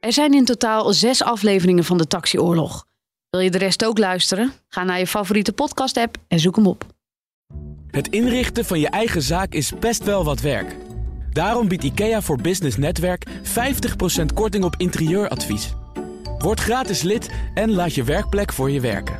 Er 0.00 0.12
zijn 0.12 0.32
in 0.32 0.44
totaal 0.44 0.92
zes 0.92 1.22
afleveringen 1.22 1.84
van 1.84 1.98
de 1.98 2.06
Taxioorlog. 2.06 2.84
Wil 3.30 3.40
je 3.40 3.50
de 3.50 3.58
rest 3.58 3.84
ook 3.84 3.98
luisteren? 3.98 4.52
Ga 4.68 4.84
naar 4.84 4.98
je 4.98 5.06
favoriete 5.06 5.52
podcast-app 5.52 6.16
en 6.28 6.40
zoek 6.40 6.56
hem 6.56 6.66
op. 6.66 6.84
Het 7.90 8.08
inrichten 8.08 8.64
van 8.64 8.80
je 8.80 8.88
eigen 8.88 9.22
zaak 9.22 9.52
is 9.52 9.72
best 9.78 10.04
wel 10.04 10.24
wat 10.24 10.40
werk. 10.40 10.76
Daarom 11.30 11.68
biedt 11.68 11.84
IKEA 11.84 12.22
voor 12.22 12.40
Business 12.40 12.76
Netwerk 12.76 13.26
50% 13.28 14.24
korting 14.34 14.64
op 14.64 14.74
interieuradvies. 14.76 15.72
Word 16.38 16.60
gratis 16.60 17.02
lid 17.02 17.30
en 17.54 17.70
laat 17.72 17.94
je 17.94 18.04
werkplek 18.04 18.52
voor 18.52 18.70
je 18.70 18.80
werken. 18.80 19.18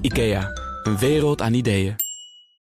IKEA, 0.00 0.48
een 0.82 0.98
wereld 0.98 1.42
aan 1.42 1.54
ideeën. 1.54 1.96